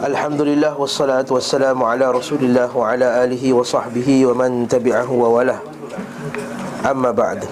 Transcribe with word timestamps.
Alhamdulillah 0.00 0.72
wassalatu 0.72 1.36
wassalamu 1.36 1.84
ala 1.84 2.08
Rasulillah 2.08 2.72
wa 2.72 2.88
ala 2.88 3.20
alihi 3.20 3.52
wa 3.52 3.60
sahbihi 3.60 4.24
wa 4.32 4.46
man 4.46 4.64
tabi'ahu 4.64 5.12
wa 5.12 5.28
wala. 5.28 5.60
Amma 6.80 7.12
ba'd. 7.12 7.44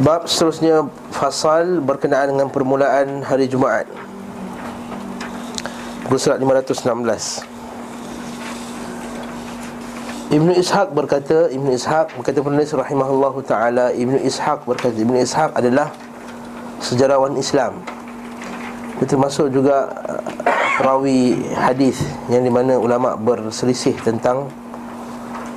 Bab 0.00 0.24
seterusnya 0.24 0.88
fasal 1.12 1.84
berkenaan 1.84 2.32
dengan 2.32 2.48
permulaan 2.48 3.20
hari 3.20 3.44
Jumaat. 3.44 3.84
Surat 6.16 6.40
516. 6.40 7.44
Ibnu 10.32 10.52
Ishaq 10.56 10.96
berkata 10.96 11.52
Ibnu 11.52 11.76
Ishaq 11.76 12.16
berkata 12.16 12.40
penulis 12.40 12.72
rahimahullahu 12.72 13.44
taala 13.44 13.92
Ibnu 13.92 14.16
Ishaq 14.24 14.64
berkata 14.64 14.96
Ibnu 14.96 15.20
Ishaq 15.20 15.52
adalah 15.52 15.92
sejarawan 16.80 17.36
Islam 17.36 17.84
itu 19.02 19.18
termasuk 19.18 19.50
juga 19.50 19.90
uh, 20.06 20.22
perawi 20.78 21.34
hadis 21.58 21.98
yang 22.30 22.46
di 22.46 22.54
mana 22.54 22.78
ulama 22.78 23.18
berselisih 23.18 23.98
tentang 23.98 24.46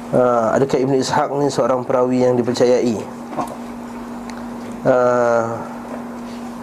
uh, 0.10 0.58
adakah 0.58 0.82
Ibnu 0.82 0.98
Ishaq 0.98 1.30
ni 1.38 1.54
seorang 1.54 1.86
perawi 1.86 2.26
yang 2.26 2.34
dipercayai. 2.34 2.98
Uh, 4.82 5.62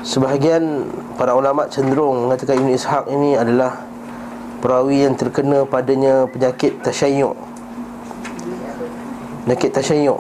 sebahagian 0.03 0.91
para 1.15 1.39
ulama 1.39 1.71
cenderung 1.71 2.27
mengatakan 2.27 2.59
Ibnu 2.59 2.75
Ishaq 2.75 3.07
ini 3.15 3.39
adalah 3.39 3.87
perawi 4.59 5.07
yang 5.07 5.15
terkena 5.15 5.63
padanya 5.63 6.27
penyakit 6.27 6.83
tasyayyuk. 6.83 7.39
Penyakit 9.47 9.71
tasyayyuk. 9.71 10.19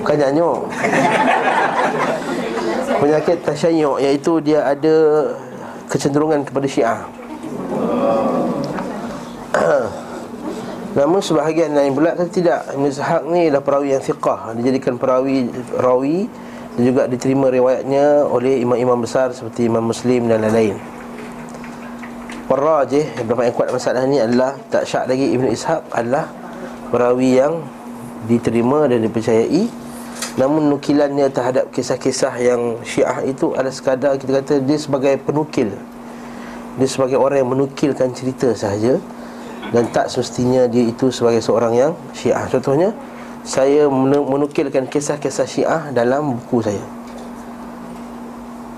Bukan 0.00 0.16
nyanyuk 0.16 0.64
penyakit 3.04 3.44
tasyayyuk 3.44 4.00
iaitu 4.00 4.40
dia 4.40 4.64
ada 4.64 5.28
kecenderungan 5.92 6.40
kepada 6.40 6.64
Syiah. 6.64 7.04
Namun 10.96 11.20
sebahagian 11.20 11.76
lain 11.76 11.92
pula 11.92 12.16
kata 12.16 12.32
tidak. 12.32 12.64
Ibn 12.72 12.88
Ishaq 12.88 13.22
ni 13.28 13.52
adalah 13.52 13.60
perawi 13.60 13.92
yang 13.92 14.00
thiqah. 14.00 14.56
Dijadikan 14.56 14.96
perawi 14.96 15.52
rawi 15.76 16.30
Dan 16.74 16.90
juga 16.90 17.06
diterima 17.06 17.50
riwayatnya 17.54 18.26
oleh 18.26 18.58
imam-imam 18.62 19.02
besar 19.02 19.30
Seperti 19.30 19.66
Imam 19.66 19.82
Muslim 19.82 20.30
dan 20.30 20.42
lain-lain. 20.42 20.78
Warrajih 22.46 23.14
Yang 23.18 23.26
berapa 23.26 23.42
yang 23.46 23.54
kuat 23.58 23.68
masalah 23.74 24.02
ni 24.06 24.22
adalah 24.22 24.54
Tak 24.70 24.86
syak 24.86 25.10
lagi 25.10 25.34
Ibn 25.34 25.46
Ishaq 25.50 25.82
adalah 25.90 26.30
Perawi 26.94 27.42
yang 27.42 27.62
diterima 28.30 28.86
dan 28.86 29.02
dipercayai 29.02 29.83
Namun 30.34 30.66
nukilannya 30.66 31.30
terhadap 31.30 31.70
kisah-kisah 31.70 32.34
yang 32.42 32.82
syiah 32.82 33.22
itu 33.22 33.54
adalah 33.54 33.70
sekadar 33.70 34.18
kita 34.18 34.42
kata 34.42 34.54
dia 34.66 34.78
sebagai 34.78 35.14
penukil. 35.22 35.70
Dia 36.74 36.88
sebagai 36.90 37.22
orang 37.22 37.46
yang 37.46 37.50
menukilkan 37.54 38.10
cerita 38.18 38.50
sahaja 38.50 38.98
Dan 39.70 39.86
tak 39.94 40.10
semestinya 40.10 40.66
dia 40.66 40.90
itu 40.90 41.14
sebagai 41.14 41.38
seorang 41.38 41.72
yang 41.74 41.92
syiah. 42.10 42.50
Contohnya 42.50 42.90
saya 43.46 43.86
menukilkan 44.26 44.90
kisah-kisah 44.90 45.46
syiah 45.46 45.82
dalam 45.94 46.34
buku 46.38 46.66
saya. 46.66 46.82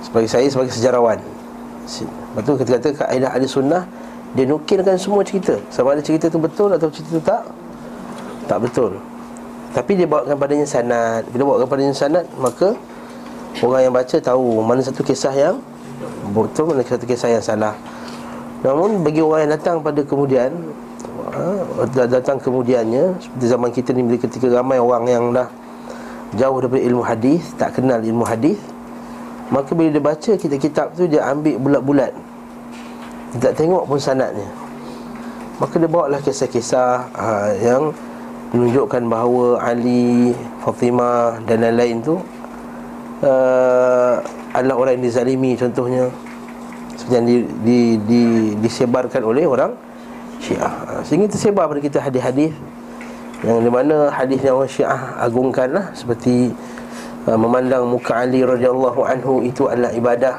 Sebagai 0.04 0.28
saya 0.28 0.46
sebagai 0.52 0.72
sejarawan. 0.76 1.18
Lepas 1.88 2.42
tu 2.44 2.52
kita 2.60 2.70
kata 2.78 2.88
kaedah 2.98 3.30
ahli 3.30 3.46
sunnah 3.46 3.86
Dia 4.36 4.44
nukilkan 4.44 5.00
semua 5.00 5.24
cerita. 5.24 5.56
Sama 5.72 5.96
ada 5.96 6.04
cerita 6.04 6.28
itu 6.28 6.36
betul 6.36 6.68
atau 6.68 6.92
cerita 6.92 7.10
itu 7.16 7.22
tak? 7.24 7.42
Tak 8.46 8.58
betul 8.60 9.15
tapi 9.74 9.92
dia 9.92 10.08
bawakan 10.08 10.40
padanya 10.40 10.64
sanad. 10.64 11.28
Bila 11.28 11.52
bawakan 11.52 11.68
padanya 11.68 11.92
sanad 11.92 12.24
Maka 12.40 12.72
Orang 13.60 13.80
yang 13.84 13.92
baca 13.92 14.16
tahu 14.20 14.64
Mana 14.64 14.80
satu 14.80 15.04
kisah 15.04 15.32
yang 15.36 15.60
Betul 16.32 16.72
Mana 16.72 16.80
satu 16.80 17.04
kisah 17.04 17.28
yang 17.28 17.44
salah. 17.44 17.76
Namun 18.64 19.04
bagi 19.04 19.20
orang 19.20 19.44
yang 19.48 19.52
datang 19.60 19.84
pada 19.84 20.00
kemudian 20.00 20.48
ha, 21.32 21.44
Datang 22.08 22.40
kemudiannya 22.40 23.20
Seperti 23.20 23.44
zaman 23.48 23.68
kita 23.68 23.92
ni 23.92 24.00
Bila 24.00 24.18
ketika 24.24 24.46
ramai 24.48 24.80
orang 24.80 25.04
yang 25.08 25.24
dah 25.36 25.48
Jauh 26.40 26.56
daripada 26.60 26.82
ilmu 26.82 27.04
hadis 27.04 27.44
Tak 27.60 27.76
kenal 27.76 28.00
ilmu 28.00 28.24
hadis 28.24 28.56
Maka 29.52 29.76
bila 29.76 29.92
dia 29.92 30.02
baca 30.02 30.32
kitab-kitab 30.40 30.96
tu 30.96 31.04
Dia 31.04 31.28
ambil 31.28 31.60
bulat-bulat. 31.60 32.12
Dia 33.36 33.52
tak 33.52 33.62
tengok 33.62 33.84
pun 33.84 34.00
sanadnya. 34.00 34.48
Maka 35.60 35.76
dia 35.76 35.88
bawa 35.88 36.08
lah 36.10 36.20
kisah-kisah 36.24 36.90
ha, 37.12 37.52
Yang 37.60 37.92
menunjukkan 38.54 39.02
bahawa 39.10 39.58
Ali, 39.58 40.30
Fatimah 40.62 41.42
dan 41.50 41.66
lain-lain 41.66 41.98
tu 42.04 42.14
uh, 43.26 44.14
adalah 44.54 44.76
orang 44.78 44.92
yang 45.00 45.04
dizalimi 45.10 45.58
contohnya 45.58 46.08
seperti 46.96 47.14
yang 47.14 47.26
di, 47.26 47.36
di, 47.62 47.78
di, 48.06 48.22
disebarkan 48.62 49.22
oleh 49.26 49.44
orang 49.44 49.74
Syiah. 50.40 51.02
Sehingga 51.04 51.28
tersebar 51.28 51.68
pada 51.68 51.80
kita 51.80 51.98
hadis-hadis 52.00 52.52
yang 53.44 53.60
di 53.60 53.68
mana 53.68 54.08
hadis 54.08 54.40
yang 54.40 54.56
orang 54.56 54.70
Syiah 54.70 55.02
agungkanlah 55.20 55.92
seperti 55.92 56.54
uh, 57.28 57.36
memandang 57.36 57.84
muka 57.90 58.16
Ali 58.16 58.46
radhiyallahu 58.46 59.00
anhu 59.04 59.44
itu 59.44 59.68
adalah 59.68 59.92
ibadah. 59.92 60.36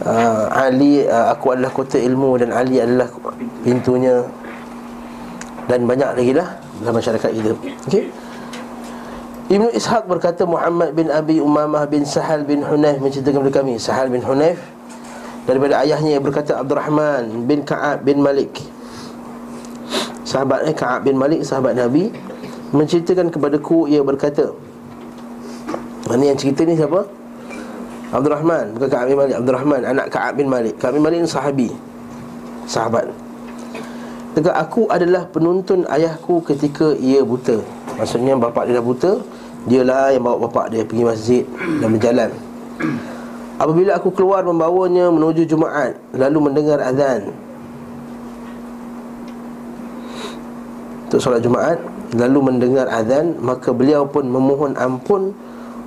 Uh, 0.00 0.48
Ali 0.56 1.04
uh, 1.04 1.32
aku 1.32 1.52
adalah 1.52 1.72
kota 1.72 2.00
ilmu 2.00 2.40
dan 2.40 2.56
Ali 2.56 2.80
adalah 2.80 3.08
pintunya 3.60 4.24
dan 5.66 5.84
banyak 5.84 6.10
lagi 6.16 6.32
lah 6.32 6.48
dalam 6.80 6.94
masyarakat 6.96 7.30
kita. 7.34 7.52
Okey. 7.88 8.04
Ibnu 9.50 9.66
Ishaq 9.74 10.06
berkata 10.06 10.46
Muhammad 10.46 10.94
bin 10.94 11.10
Abi 11.10 11.42
Umamah 11.42 11.82
bin 11.90 12.06
Sahal 12.06 12.46
bin 12.46 12.62
Hunayf 12.62 13.02
menceritakan 13.02 13.42
kepada 13.42 13.66
kami 13.66 13.82
Sahal 13.82 14.06
bin 14.06 14.22
Hunayf 14.22 14.62
daripada 15.42 15.82
ayahnya 15.82 16.22
berkata 16.22 16.54
Abdurrahman 16.62 17.50
bin 17.50 17.66
Ka'ab 17.66 18.06
bin 18.06 18.22
Malik 18.22 18.62
Sahabat 20.22 20.70
eh 20.70 20.74
Ka'ab 20.76 21.02
bin 21.02 21.18
Malik 21.18 21.42
sahabat 21.42 21.74
Nabi 21.74 22.14
menceritakan 22.70 23.34
kepadaku 23.34 23.90
ia 23.90 23.98
berkata 24.06 24.54
Mana 26.06 26.30
yang 26.30 26.38
cerita 26.38 26.62
ni 26.62 26.78
siapa? 26.78 27.02
Abdurrahman 28.14 28.78
bukan 28.78 28.86
Ka'ab 28.86 29.06
bin 29.10 29.18
Malik 29.18 29.34
Abdurrahman 29.42 29.80
anak 29.82 30.06
Ka'ab 30.14 30.38
bin 30.38 30.46
Malik 30.46 30.78
Ka'ab 30.78 30.94
bin 30.94 31.02
Malik 31.02 31.26
ni 31.26 31.30
sahabi 31.30 31.68
sahabat 32.70 33.10
Tegak 34.40 34.56
aku 34.56 34.88
adalah 34.88 35.28
penuntun 35.28 35.84
ayahku 35.84 36.40
ketika 36.48 36.96
ia 36.96 37.20
buta. 37.20 37.60
Maksudnya 38.00 38.40
bapak 38.40 38.72
dia 38.72 38.80
dah 38.80 38.86
buta 38.88 39.20
Dialah 39.68 40.16
yang 40.16 40.24
bawa 40.24 40.48
bapak 40.48 40.72
dia 40.72 40.80
pergi 40.80 41.04
masjid 41.04 41.44
dan 41.76 41.92
berjalan. 41.92 42.32
Apabila 43.60 44.00
aku 44.00 44.08
keluar 44.16 44.40
membawanya 44.40 45.12
menuju 45.12 45.44
Jumaat 45.44 46.00
Lalu 46.16 46.38
mendengar 46.40 46.80
azan 46.80 47.36
Untuk 51.04 51.20
solat 51.20 51.44
Jumaat 51.44 51.76
Lalu 52.16 52.40
mendengar 52.40 52.88
azan 52.88 53.36
Maka 53.44 53.76
beliau 53.76 54.08
pun 54.08 54.24
memohon 54.24 54.72
ampun 54.80 55.36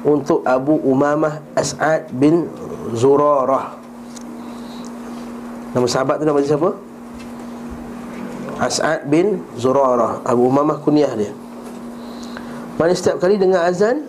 Untuk 0.05 0.45
Abu 0.45 0.77
Umamah 0.85 1.41
As'ad 1.57 2.05
bin 2.13 2.45
Zurarah. 2.93 3.73
Nama 5.73 5.87
sahabat 5.89 6.21
tu 6.21 6.29
nama 6.29 6.37
siapa? 6.45 6.92
As'ad 8.63 9.03
bin 9.11 9.43
Zurarah 9.59 10.23
Abu 10.23 10.47
Umamah 10.47 10.79
kunyah 10.79 11.11
dia. 11.19 11.35
Mana 12.79 12.95
setiap 12.95 13.19
kali 13.19 13.35
dengar 13.35 13.67
azan 13.67 14.07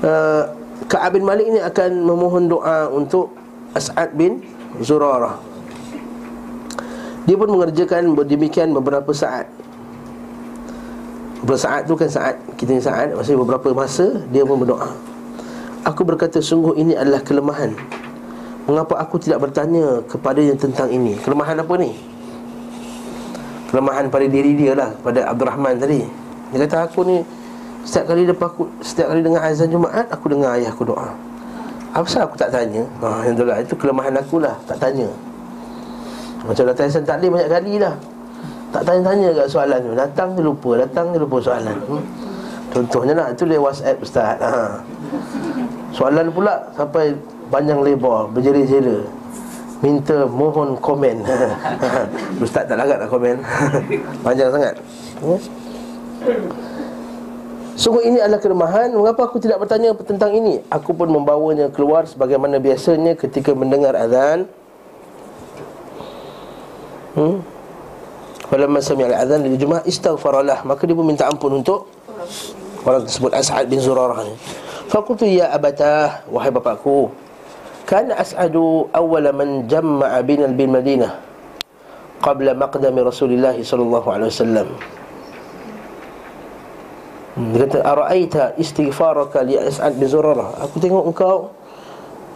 uh, 0.00 0.48
Ka'ab 0.88 1.14
bin 1.14 1.28
Malik 1.28 1.52
ni 1.52 1.60
akan 1.60 2.02
memohon 2.02 2.48
doa 2.48 2.88
untuk 2.88 3.36
As'ad 3.76 4.16
bin 4.16 4.40
Zurarah. 4.80 5.36
Dia 7.28 7.36
pun 7.36 7.52
mengerjakan 7.52 8.16
demikian 8.26 8.72
beberapa 8.72 9.12
saat. 9.12 9.46
Beberapa 11.44 11.60
saat 11.60 11.86
tu 11.90 11.94
kan 11.98 12.06
saat 12.06 12.38
Kita 12.54 12.70
ni 12.70 12.78
saat 12.78 13.10
Maksudnya 13.18 13.42
beberapa 13.42 13.74
masa 13.74 14.14
Dia 14.30 14.46
pun 14.46 14.62
berdoa. 14.62 14.94
Aku 15.82 16.06
berkata 16.06 16.38
sungguh 16.38 16.78
ini 16.78 16.94
adalah 16.94 17.18
kelemahan. 17.18 17.74
Mengapa 18.70 18.94
aku 19.02 19.18
tidak 19.18 19.42
bertanya 19.42 20.06
kepada 20.06 20.38
yang 20.38 20.54
tentang 20.54 20.86
ini? 20.94 21.18
Kelemahan 21.18 21.58
apa 21.58 21.74
ni? 21.82 22.11
Kelemahan 23.72 24.04
pada 24.12 24.28
diri 24.28 24.52
dia 24.52 24.76
lah 24.76 24.92
pada 25.00 25.32
Abdul 25.32 25.48
Rahman 25.48 25.80
tadi. 25.80 26.04
Dia 26.52 26.68
kata 26.68 26.92
aku 26.92 27.08
ni 27.08 27.24
setiap 27.88 28.12
kali 28.12 28.28
lepas 28.28 28.52
aku 28.52 28.68
setiap 28.84 29.08
kali 29.08 29.24
dengar 29.24 29.40
azan 29.48 29.72
Jumaat 29.72 30.06
aku 30.12 30.28
dengar 30.28 30.60
ayah 30.60 30.68
aku 30.68 30.84
doa. 30.84 31.08
Apa 31.96 32.04
sebab 32.04 32.24
aku 32.28 32.36
tak 32.36 32.52
tanya? 32.52 32.84
Ha 33.00 33.24
yang 33.24 33.32
itulah 33.32 33.56
itu 33.64 33.72
kelemahan 33.80 34.12
aku 34.20 34.44
lah 34.44 34.52
tak 34.68 34.76
tanya. 34.76 35.08
Macam 36.44 36.68
datang 36.68 36.92
azan 36.92 37.02
taklim 37.08 37.32
banyak 37.32 37.48
kali 37.48 37.80
lah. 37.80 37.96
Tak 38.76 38.82
tanya-tanya 38.84 39.28
kat 39.32 39.46
soalan 39.48 39.80
tu. 39.80 39.92
Datang 39.96 40.28
je 40.36 40.42
lupa 40.44 40.70
datang 40.76 41.06
je 41.16 41.18
lupa 41.18 41.36
soalan. 41.40 41.76
Hmm? 41.88 42.04
contohnya 42.72 43.12
lah 43.12 43.28
itu 43.32 43.44
dia 43.48 43.60
WhatsApp 43.60 43.96
ustaz. 44.04 44.36
Ha. 44.40 44.80
Soalan 45.92 46.28
pula 46.32 46.60
sampai 46.76 47.16
panjang 47.48 47.80
lebar 47.84 48.28
berjela-jela 48.32 49.04
Minta 49.82 50.30
mohon 50.30 50.78
komen. 50.78 51.26
Ustaz 52.44 52.70
tak 52.70 52.78
lagat 52.78 53.02
nak 53.02 53.10
komen. 53.10 53.42
Panjang 54.24 54.54
sangat. 54.54 54.78
Sungguh 57.74 58.06
ini 58.06 58.22
adalah 58.22 58.38
kelemahan. 58.38 58.94
Mengapa 58.94 59.26
aku 59.26 59.42
tidak 59.42 59.58
bertanya 59.58 59.90
tentang 60.06 60.30
ini? 60.38 60.62
Aku 60.70 60.94
pun 60.94 61.10
membawanya 61.10 61.66
keluar 61.74 62.06
Sebagaimana 62.06 62.62
biasanya 62.62 63.18
ketika 63.18 63.58
mendengar 63.58 63.98
azan. 63.98 64.46
Hmm? 67.18 67.42
Falamma 68.46 68.80
sami'al 68.80 69.12
azan 69.12 69.44
Di 69.44 69.60
Jumat 69.60 69.84
istaghfaralah 69.84 70.64
Maka 70.64 70.88
dia 70.88 70.96
pun 70.96 71.04
minta 71.04 71.28
ampun 71.28 71.60
untuk 71.60 71.90
Orang 72.86 73.02
tersebut. 73.02 73.34
As'ad 73.34 73.66
bin 73.66 73.82
Zurarah 73.82 74.22
ni. 74.24 74.32
Fakultu 74.86 75.26
ya 75.26 75.50
abatah 75.50 76.22
Wahai 76.30 76.54
bapakku 76.54 77.10
Kan 77.92 78.08
As'adu 78.08 78.88
awwala 78.88 79.36
man 79.36 79.68
jamma'a 79.68 80.24
binal 80.24 80.56
bin 80.56 80.72
Madinah 80.72 81.12
Qabla 82.24 82.56
maqdami 82.56 83.04
Rasulullah 83.04 83.52
sallallahu 83.52 84.08
alaihi 84.08 84.32
wasallam 84.32 84.68
dia 87.32 87.64
kata 87.64 87.80
araaita 87.80 88.60
istighfaraka 88.60 89.40
li 89.40 89.56
As'ad 89.56 89.96
bin 89.96 90.04
Zurarah. 90.04 90.52
Aku 90.68 90.76
tengok 90.76 91.08
engkau 91.08 91.48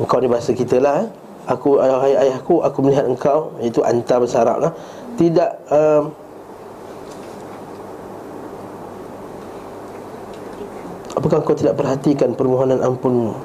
engkau 0.01 0.19
ni 0.25 0.29
bahasa 0.29 0.57
kita 0.57 0.81
lah 0.81 1.05
eh. 1.05 1.09
Aku 1.53 1.77
ayah 1.85 2.01
ayahku 2.25 2.65
aku 2.65 2.81
melihat 2.81 3.05
engkau 3.05 3.53
itu 3.61 3.85
anta 3.85 4.17
bahasa 4.17 4.41
Arab 4.41 4.57
lah. 4.65 4.73
Tidak 5.21 5.51
um, 5.69 6.03
Apakah 11.13 11.45
kau 11.45 11.57
tidak 11.57 11.77
perhatikan 11.77 12.33
permohonan 12.33 12.81
ampunmu 12.81 13.37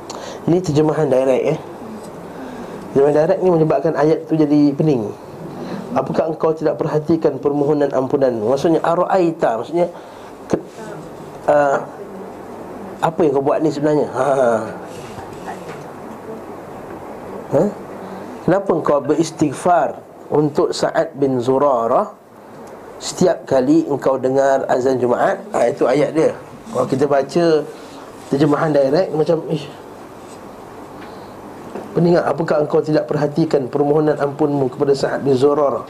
Ini 0.47 0.59
terjemahan 0.59 1.07
direct 1.07 1.43
eh 1.55 1.59
Terjemahan 2.91 3.15
direct 3.23 3.39
ni 3.39 3.49
menyebabkan 3.49 3.93
ayat 3.95 4.27
tu 4.27 4.35
jadi 4.35 4.75
pening 4.75 5.07
Apakah 5.91 6.31
engkau 6.31 6.55
tidak 6.55 6.79
perhatikan 6.79 7.39
permohonan 7.39 7.91
ampunan 7.91 8.31
Maksudnya 8.43 8.79
Ara'aita 8.83 9.59
Maksudnya 9.59 9.87
uh, 11.47 11.77
apa 13.01 13.19
yang 13.25 13.33
kau 13.33 13.41
buat 13.41 13.59
ni 13.65 13.73
sebenarnya? 13.73 14.07
Ha. 14.13 14.25
Ha? 17.51 17.63
Kenapa 18.45 18.71
kau 18.85 19.01
beristighfar 19.01 19.97
untuk 20.29 20.69
Sa'ad 20.69 21.17
bin 21.17 21.41
Zurarah 21.41 22.13
setiap 23.01 23.49
kali 23.49 23.89
engkau 23.89 24.21
dengar 24.21 24.69
azan 24.69 25.01
Jumaat? 25.01 25.41
Ha, 25.49 25.73
itu 25.73 25.89
ayat 25.89 26.13
dia. 26.13 26.31
Kalau 26.71 26.85
kita 26.85 27.09
baca 27.09 27.45
terjemahan 28.29 28.69
direct 28.69 29.09
macam 29.17 29.37
ish. 29.49 29.65
Pening 31.91 32.15
apakah 32.15 32.63
engkau 32.63 32.79
tidak 32.79 33.03
perhatikan 33.03 33.67
permohonan 33.67 34.15
ampunmu 34.15 34.71
kepada 34.71 34.95
Sa'ad 34.95 35.27
bin 35.27 35.35
Zurarah? 35.35 35.83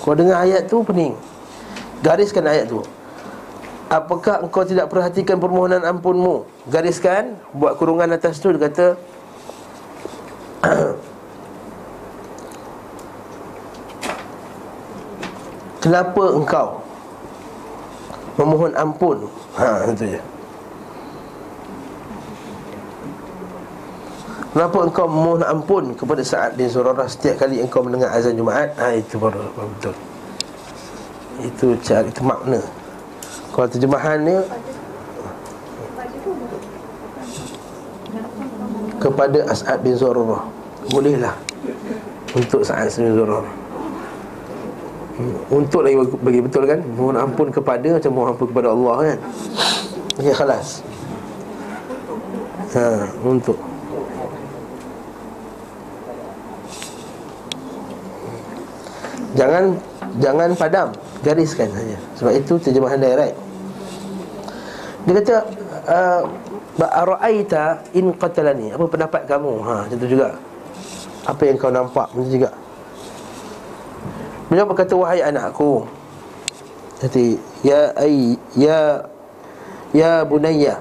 Kau 0.00 0.16
dengar 0.16 0.40
ayat 0.48 0.64
tu 0.64 0.80
pening. 0.80 1.12
Gariskan 2.00 2.48
ayat 2.48 2.72
tu. 2.72 2.80
Apakah 3.86 4.42
engkau 4.42 4.66
tidak 4.66 4.90
perhatikan 4.90 5.38
permohonan 5.38 5.86
ampunmu 5.86 6.42
Gariskan 6.66 7.38
Buat 7.54 7.78
kurungan 7.78 8.10
atas 8.10 8.42
tu 8.42 8.50
Dia 8.50 8.66
kata 8.66 8.98
Kenapa 15.86 16.24
engkau 16.34 16.82
Memohon 18.42 18.74
ampun 18.74 19.30
Ha 19.54 19.86
itu 19.94 20.18
je 20.18 20.35
Kenapa 24.56 24.88
engkau 24.88 25.04
memohon 25.04 25.44
ampun 25.44 25.84
Kepada 25.92 26.24
saat 26.24 26.56
bin 26.56 26.64
Surarah 26.72 27.04
Setiap 27.04 27.44
kali 27.44 27.60
engkau 27.60 27.84
mendengar 27.84 28.08
azan 28.16 28.40
Jumaat? 28.40 28.72
Ha 28.80 28.96
itu 28.96 29.20
baru 29.20 29.52
betul. 29.52 29.92
Itu 31.44 31.76
cari 31.84 32.08
itu 32.08 32.24
makna. 32.24 32.64
Kalau 33.52 33.68
terjemahan 33.68 34.16
ni 34.24 34.32
Kepada 38.96 39.44
As'ad 39.52 39.84
bin 39.84 39.92
Zurarah. 39.92 40.48
Bolehlah 40.88 41.36
Untuk 42.32 42.64
As'ad 42.64 42.88
bin 42.96 43.12
Zurarah. 43.12 43.52
Untuk 45.52 45.84
lagi 45.84 46.00
bagi 46.00 46.40
betul 46.40 46.64
kan? 46.64 46.80
Mohon 46.96 47.16
ampun 47.28 47.52
kepada 47.52 48.00
Macam 48.00 48.08
mohon 48.08 48.28
ampun 48.32 48.48
kepada 48.48 48.72
Allah 48.72 48.96
kan? 49.04 49.18
Okey 50.16 50.32
khalas. 50.32 50.80
Ha, 52.72 53.04
untuk 53.20 53.75
Jangan 59.36 59.76
Jangan 60.16 60.48
padam. 60.56 60.88
Gariskan 61.20 61.68
saja. 61.68 61.96
Sebab 62.16 62.32
itu 62.32 62.54
terjemahan 62.56 62.96
direct 62.96 63.46
dia 65.06 65.22
kata 65.22 65.36
uh, 65.86 66.22
Ara'aita 66.82 67.86
in 67.94 68.10
qatalani. 68.10 68.74
Apa 68.74 68.84
pendapat 68.90 69.22
kamu? 69.30 69.62
Ha, 69.62 69.74
Macam 69.86 69.98
tu 70.02 70.08
juga. 70.10 70.34
Apa 71.22 71.42
yang 71.46 71.56
kau 71.56 71.70
nampak? 71.70 72.10
Macam 72.10 72.26
juga. 72.26 72.50
Beliau 74.46 74.66
berkata 74.66 74.94
Wahai 74.94 75.26
anakku 75.26 75.90
Jadi 77.02 77.34
Ya 77.66 77.90
ay, 77.98 78.38
Ya 78.54 79.02
Ya 79.90 80.22
bunayya 80.22 80.78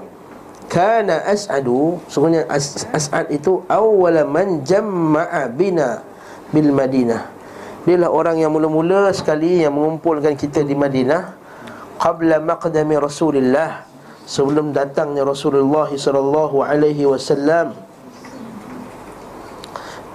Kana 0.70 1.26
as'adu. 1.26 1.98
As, 2.46 2.86
as'ad 2.94 3.34
itu 3.34 3.66
Awala 3.66 4.22
man 4.22 4.62
jamma'a 4.62 5.50
bina 5.50 6.06
Bil 6.54 6.70
Madinah 6.70 7.35
Dia 7.86 8.02
lah 8.02 8.10
orang 8.10 8.42
yang 8.42 8.50
mula-mula 8.50 9.14
sekali 9.14 9.62
Yang 9.62 9.74
mengumpulkan 9.78 10.34
kita 10.34 10.66
di 10.66 10.74
Madinah 10.74 11.38
Qabla 12.02 12.42
maqdami 12.42 12.98
Rasulullah 13.00 13.86
sebelum 14.26 14.74
datangnya 14.74 15.22
Rasulullah 15.22 15.88
sallallahu 15.88 16.66
alaihi 16.66 17.06
wasallam 17.06 17.78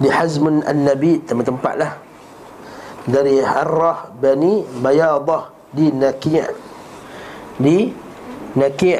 di 0.03 0.11
Hazmun 0.11 0.67
An-Nabi 0.67 1.23
tempat-tempatlah 1.23 1.95
dari 3.07 3.39
Harrah 3.39 4.11
Bani 4.19 4.67
Bayadah 4.83 5.53
di 5.71 5.93
Naqi' 5.95 6.43
di 7.61 7.93
Naqi' 8.57 8.99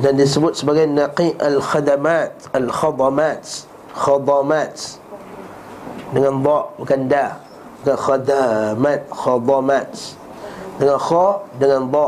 dan 0.00 0.14
disebut 0.14 0.54
sebagai 0.54 0.86
Naqi' 0.86 1.34
Al-Khadamat 1.40 2.54
Al-Khadamat 2.54 3.42
Khadamat 3.96 4.99
dengan 6.10 6.42
ba 6.42 6.70
bukan 6.74 7.06
da. 7.06 7.38
Bukan 7.80 7.96
khadamat 7.96 9.00
khadamat. 9.08 9.90
Dengan 10.76 10.98
kha 10.98 11.26
dengan 11.56 11.82
ba. 11.86 12.06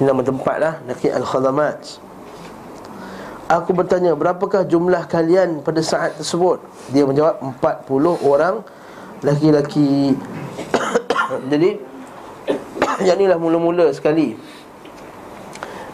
Ini 0.00 0.08
nama 0.08 0.24
tempat 0.24 0.56
lah 0.56 0.74
Nakit 0.88 1.12
Al-Khadamat. 1.12 2.00
Aku 3.52 3.76
bertanya 3.76 4.16
Berapakah 4.16 4.64
jumlah 4.64 5.04
kalian 5.04 5.60
pada 5.60 5.84
saat 5.84 6.16
tersebut? 6.16 6.56
Dia 6.88 7.04
menjawab 7.04 7.36
40 7.60 8.16
orang 8.24 8.64
Laki-laki. 9.20 10.16
Jadi 11.52 11.70
Yang 13.06 13.16
inilah 13.20 13.36
mula-mula 13.36 13.92
sekali. 13.92 14.40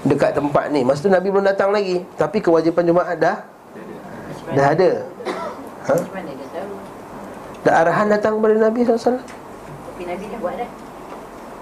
Dekat 0.06 0.38
tempat 0.38 0.70
ni. 0.70 0.86
Masa 0.86 1.02
tu 1.02 1.10
Nabi 1.10 1.26
belum 1.26 1.42
datang 1.42 1.74
lagi. 1.74 2.06
Tapi 2.14 2.38
kewajipan 2.38 2.86
Jumaat 2.86 3.18
dah 3.18 3.42
Dah 4.54 4.70
ada 4.70 5.15
ha? 5.90 5.96
Dah 7.66 7.74
arahan 7.82 8.06
datang 8.10 8.38
kepada 8.38 8.54
Nabi 8.62 8.86
SAW 8.86 9.18
Tapi 9.18 10.02
Nabi 10.06 10.24
dah 10.30 10.38
buat 10.38 10.54
dah 10.58 10.70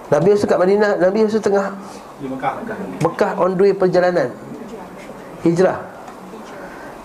Nabi 0.04 0.36
Yusuf 0.36 0.46
kat 0.46 0.60
Madinah 0.60 1.00
Nabi 1.00 1.18
Yusuf 1.24 1.40
tengah 1.40 1.72
Mekah. 2.20 2.52
Mekah 3.00 3.30
on 3.40 3.56
the 3.56 3.62
way 3.64 3.72
perjalanan 3.72 4.28
hijrah. 5.44 5.78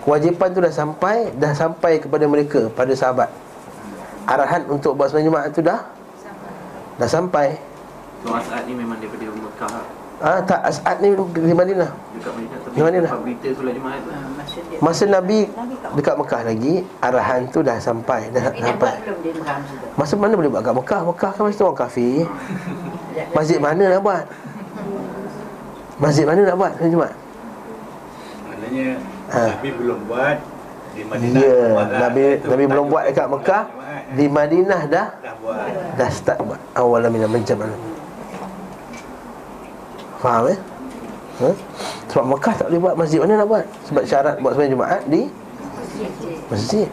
Kewajipan 0.00 0.48
tu 0.56 0.64
dah 0.64 0.72
sampai, 0.72 1.28
dah 1.36 1.52
sampai 1.52 2.00
kepada 2.00 2.24
mereka 2.24 2.72
pada 2.72 2.96
sahabat. 2.96 3.28
Arahan 4.24 4.64
untuk 4.72 4.96
buat 4.96 5.12
sembahyang 5.12 5.28
Jumaat 5.28 5.52
tu 5.52 5.60
dah 5.60 5.80
dah 6.96 7.08
sampai. 7.08 7.56
So 8.24 8.32
As'ad 8.32 8.64
ni 8.68 8.76
memang 8.76 8.96
daripada 9.00 9.28
Mekah. 9.28 9.99
Ah 10.20 10.44
tak 10.44 10.60
As'ad 10.68 11.00
ni 11.00 11.16
di 11.16 11.54
Madinah. 11.56 11.88
Dekat 12.12 12.32
Madinah. 12.36 12.58
Di 12.76 12.80
Madinah. 12.84 13.10
Berita 13.24 13.48
solat 13.56 13.72
Jumaat 13.72 14.00
tu. 14.04 14.10
Masa 14.84 15.04
Nabi 15.08 15.48
dekat 15.96 16.14
Mekah 16.20 16.40
lagi, 16.44 16.74
arahan 17.00 17.40
tu 17.48 17.64
dah 17.64 17.80
sampai, 17.80 18.28
dah 18.28 18.52
sampai. 18.52 19.00
Masa 19.96 20.12
mana 20.20 20.36
boleh 20.36 20.52
buat 20.52 20.60
kat 20.60 20.76
Mekah? 20.76 21.00
Mekah 21.08 21.30
kan 21.32 21.42
mesti 21.48 21.64
orang 21.64 21.80
kafir. 21.80 22.28
Masjid 23.36 23.56
mana 23.56 23.82
nak 23.96 24.00
buat? 24.04 24.24
Masjid 25.96 26.24
mana 26.28 26.40
nak 26.44 26.56
buat 26.60 26.72
hari 26.76 26.88
Jumaat? 26.92 27.14
Maknanya 28.44 28.88
ha. 29.32 29.42
Nabi 29.56 29.68
belum 29.72 29.98
buat 30.04 30.36
di 30.92 31.02
Madinah. 31.08 31.40
Ya, 31.40 31.60
Nabi 31.96 32.22
Nabi 32.44 32.64
belum 32.68 32.86
buat 32.92 33.04
dekat 33.08 33.26
Mekah. 33.32 33.64
Di 34.10 34.26
Madinah 34.28 34.80
dah 34.84 35.06
dah 35.16 35.34
buat. 35.40 35.96
Dah 35.96 36.10
start 36.12 36.44
buat. 36.44 36.60
Awal 36.76 37.08
min 37.08 37.24
menjam. 37.24 37.56
Faham 40.20 40.52
eh? 40.52 40.58
Ha? 41.40 41.50
Sebab 42.12 42.24
Mekah 42.36 42.54
tak 42.54 42.66
boleh 42.68 42.80
buat 42.84 42.94
masjid 43.00 43.18
mana 43.24 43.40
nak 43.40 43.48
buat? 43.48 43.64
Sebab 43.88 44.02
syarat 44.04 44.34
buat 44.44 44.52
sembahyang 44.52 44.74
Jumaat 44.76 45.02
di 45.08 45.22
masjid. 46.52 46.88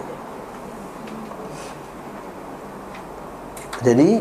Jadi 3.86 4.20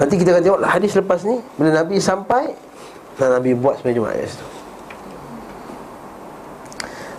Nanti 0.00 0.14
kita 0.16 0.34
akan 0.34 0.42
tengok 0.42 0.60
hadis 0.64 0.96
lepas 0.96 1.20
ni 1.28 1.36
Bila 1.60 1.84
Nabi 1.84 2.00
sampai 2.00 2.48
Dan 3.20 3.28
Nabi 3.38 3.52
buat 3.52 3.76
sembahyang 3.76 3.98
Jumaat 4.00 4.16
kat 4.24 4.28
situ 4.32 4.46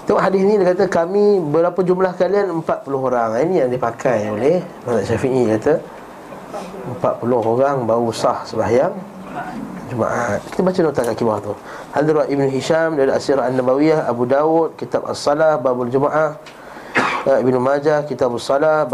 Tengok 0.04 0.20
hadis 0.20 0.42
ni 0.44 0.60
dia 0.60 0.68
kata 0.76 0.92
kami 0.92 1.40
berapa 1.40 1.80
jumlah 1.80 2.12
kalian 2.20 2.60
40 2.60 2.92
orang. 2.92 3.40
Ini 3.40 3.56
yang 3.64 3.72
dipakai 3.72 4.28
oleh 4.36 4.60
Mazhab 4.84 5.16
Syafi'i 5.16 5.48
kata 5.56 5.80
40 7.00 7.24
orang 7.32 7.88
baru 7.88 8.12
sah 8.12 8.44
sembahyang 8.44 8.92
Jumaat. 9.94 10.42
Kita 10.50 10.66
baca 10.66 10.80
nota 10.82 11.02
kat 11.06 11.22
bawah 11.22 11.40
tu. 11.40 11.54
Hadrat 11.94 12.28
Ibn 12.34 12.44
Hisham 12.50 12.98
dari 12.98 13.14
Asirah 13.14 13.46
An-Nabawiyah, 13.48 14.10
Abu 14.10 14.26
Dawud, 14.26 14.74
Kitab 14.76 15.06
As-Salah, 15.06 15.62
Babul 15.62 15.94
Jumaah, 15.94 16.42
uh, 17.30 17.38
Ibn 17.38 17.56
Majah, 17.62 18.04
Kitab 18.10 18.34
As-Salah, 18.34 18.90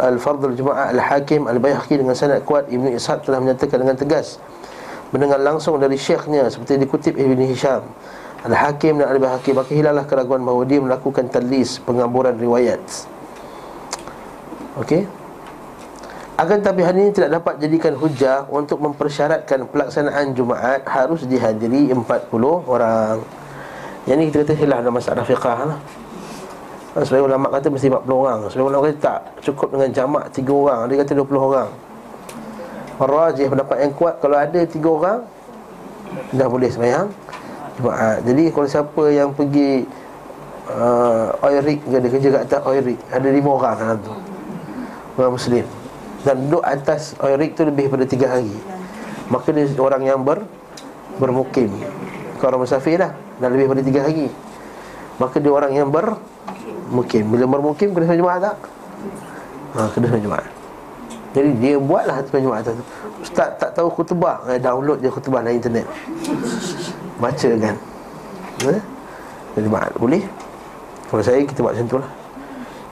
Al-Fardhu 0.00 0.56
Jumaah, 0.56 0.96
Al-Hakim, 0.96 1.44
Al-Baihaqi 1.44 2.00
dengan 2.00 2.16
sanad 2.16 2.40
kuat 2.48 2.72
Ibn 2.72 2.96
Ishaq 2.96 3.28
telah 3.28 3.44
menyatakan 3.44 3.76
dengan 3.76 3.94
tegas 4.00 4.40
mendengar 5.14 5.38
langsung 5.38 5.78
dari 5.78 5.94
syekhnya 5.94 6.50
seperti 6.50 6.82
dikutip 6.82 7.14
Ibn 7.14 7.40
Hisham. 7.46 7.82
Al-Hakim 8.46 9.02
dan 9.02 9.10
Al-Baihaqi 9.10 9.50
maka 9.54 9.70
hilanglah 9.74 10.06
keraguan 10.06 10.42
bahawa 10.42 10.62
dia 10.66 10.78
melakukan 10.78 11.26
tadlis 11.30 11.82
pengamburan 11.82 12.34
riwayat. 12.38 12.82
Okey. 14.78 15.08
Akan 16.36 16.60
tapi 16.60 16.84
hal 16.84 16.92
ini 16.92 17.16
tidak 17.16 17.40
dapat 17.40 17.64
jadikan 17.64 17.96
hujah 17.96 18.44
untuk 18.52 18.76
mempersyaratkan 18.84 19.72
pelaksanaan 19.72 20.36
Jumaat 20.36 20.84
harus 20.84 21.24
dihadiri 21.24 21.88
40 21.88 22.04
orang. 22.68 23.24
Yang 24.04 24.16
ini 24.20 24.24
kita 24.28 24.36
kata 24.44 24.54
hilang 24.60 24.80
dalam 24.84 25.00
masalah 25.00 25.24
fiqah 25.24 25.58
lah. 25.64 25.80
Sebab 26.92 27.24
ulama 27.24 27.48
kata 27.48 27.72
mesti 27.72 27.88
40 27.88 28.04
orang. 28.12 28.38
Sebab 28.52 28.68
ulama 28.68 28.84
kata 28.84 28.96
tak 29.00 29.20
cukup 29.48 29.80
dengan 29.80 29.88
jamak 29.96 30.24
3 30.28 30.44
orang. 30.52 30.78
Dia 30.92 30.96
kata 31.00 31.12
20 31.16 31.40
orang. 31.40 31.68
Rajih 33.00 33.46
pendapat 33.48 33.76
yang 33.80 33.92
kuat 33.96 34.14
kalau 34.20 34.36
ada 34.36 34.60
3 34.60 34.76
orang 34.84 35.18
dah 36.36 36.48
boleh 36.52 36.68
sembahyang 36.68 37.08
Jumaat. 37.80 38.20
Jadi 38.28 38.44
kalau 38.52 38.68
siapa 38.68 39.02
yang 39.08 39.32
pergi 39.32 39.88
uh, 40.68 41.32
oil 41.48 41.64
rig 41.64 41.80
ke 41.80 41.96
dia 41.96 42.10
kerja 42.12 42.28
kat 42.28 42.42
atas 42.44 42.60
oil 42.68 42.84
rig 42.84 43.00
ada 43.08 43.24
5 43.24 43.40
orang 43.40 43.74
dalam 43.80 43.98
tu. 44.04 44.12
Orang 45.16 45.32
muslim 45.40 45.75
dan 46.26 46.50
duduk 46.50 46.66
atas 46.66 47.14
rig 47.38 47.54
tu 47.54 47.62
lebih 47.62 47.86
daripada 47.86 48.04
tiga 48.10 48.26
hari. 48.34 48.50
Maka 49.30 49.54
dia 49.54 49.62
orang 49.78 50.02
yang 50.02 50.26
ber 50.26 50.42
bermukim. 51.22 51.70
Kalau 52.36 52.52
orang 52.52 52.68
musafir 52.68 53.00
lah 53.00 53.16
Dan 53.40 53.54
lebih 53.54 53.70
daripada 53.70 53.82
tiga 53.86 54.00
hari. 54.04 54.28
Maka 55.16 55.40
dia 55.40 55.48
orang 55.48 55.72
yang 55.72 55.88
bermukim 55.88 57.24
Bila 57.32 57.48
bermukim 57.48 57.96
kena 57.96 58.04
semua 58.04 58.20
Jumaat 58.20 58.40
tak? 58.44 58.56
Ha, 59.72 59.78
kena 59.96 60.04
semua 60.12 60.20
Jumaat. 60.20 60.48
Jadi 61.32 61.50
dia 61.56 61.74
buatlah 61.80 62.16
semua 62.28 62.42
Jumaat 62.44 62.62
tu. 62.68 62.72
Ustaz 63.24 63.48
tak 63.56 63.70
tahu 63.72 63.88
khutbah. 63.88 64.44
Eh, 64.52 64.60
Download 64.60 65.00
je 65.00 65.08
khutbah 65.08 65.40
dalam 65.40 65.56
internet. 65.56 65.88
Baca 67.16 67.50
kan. 67.56 67.76
Eh? 68.68 68.82
Boleh? 69.96 70.22
Kalau 71.08 71.22
saya 71.24 71.40
kita 71.48 71.64
buat 71.64 71.72
macam 71.72 71.88
tu 71.88 71.98
lah 72.02 72.25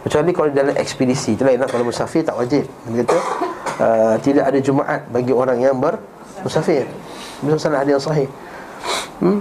Kecuali 0.04 0.30
kalau 0.36 0.52
dalam 0.52 0.76
ekspedisi 0.76 1.32
Itu 1.32 1.48
lain 1.48 1.64
lah. 1.64 1.68
Kalau 1.68 1.88
musafir 1.88 2.20
tak 2.20 2.36
wajib. 2.36 2.68
Dia 2.68 3.02
kata 3.02 3.16
uh, 3.80 4.14
Tidak 4.20 4.44
ada 4.44 4.58
Jumaat 4.60 5.08
bagi 5.08 5.32
orang 5.32 5.64
yang 5.64 5.80
bermusafir 5.80 6.84
Bisa 7.40 7.56
salah 7.56 7.80
yang 7.88 7.96
sahih. 7.96 8.28
Hmm? 9.24 9.40